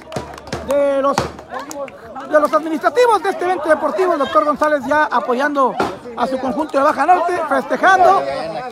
de 0.69 1.03
los, 1.03 1.17
de 1.17 2.41
los 2.41 2.53
administrativos 2.53 3.23
de 3.23 3.31
este 3.31 3.45
evento 3.45 3.69
deportivo. 3.69 4.15
El 4.15 4.19
doctor 4.19 4.45
González 4.45 4.85
ya 4.87 5.05
apoyando 5.05 5.75
a 6.17 6.27
su 6.27 6.39
conjunto 6.39 6.79
de 6.79 6.85
Baja 6.85 7.07
Norte, 7.07 7.41
festejando 7.49 8.23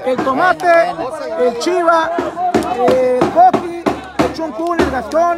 el 0.04 0.16
tomate, 0.16 0.90
el 1.40 1.58
chiva, 1.58 2.10
el 2.88 3.20
coqui, 3.30 3.84
el 4.18 4.32
chuncún, 4.34 4.80
el 4.80 4.90
gastón, 4.90 5.36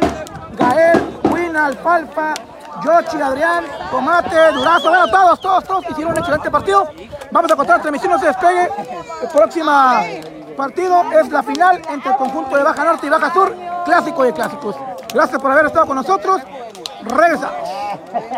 Gael, 0.53 1.19
Wina, 1.31 1.67
Alfalfa, 1.67 2.33
Yoshi, 2.83 3.21
Adrián, 3.21 3.65
Tomate, 3.91 4.51
Durazo, 4.53 4.89
bueno, 4.89 5.07
todos, 5.07 5.41
todos, 5.41 5.63
todos 5.63 5.89
hicieron 5.89 6.13
un 6.13 6.17
excelente 6.19 6.51
partido. 6.51 6.89
Vamos 7.31 7.51
a 7.51 7.55
contar 7.55 7.81
transmisión, 7.81 8.11
no 8.11 8.19
se 8.19 8.27
despegue. 8.27 8.69
El 9.21 9.29
próximo 9.29 9.71
partido 10.55 11.03
es 11.11 11.29
la 11.29 11.43
final 11.43 11.81
entre 11.89 12.11
el 12.11 12.17
conjunto 12.17 12.57
de 12.57 12.63
Baja 12.63 12.83
Norte 12.83 13.07
y 13.07 13.09
Baja 13.09 13.33
Sur, 13.33 13.55
clásico 13.85 14.23
de 14.23 14.33
clásicos. 14.33 14.75
Gracias 15.13 15.41
por 15.41 15.51
haber 15.51 15.67
estado 15.67 15.85
con 15.87 15.95
nosotros. 15.95 16.41
Regresa. 17.03 17.51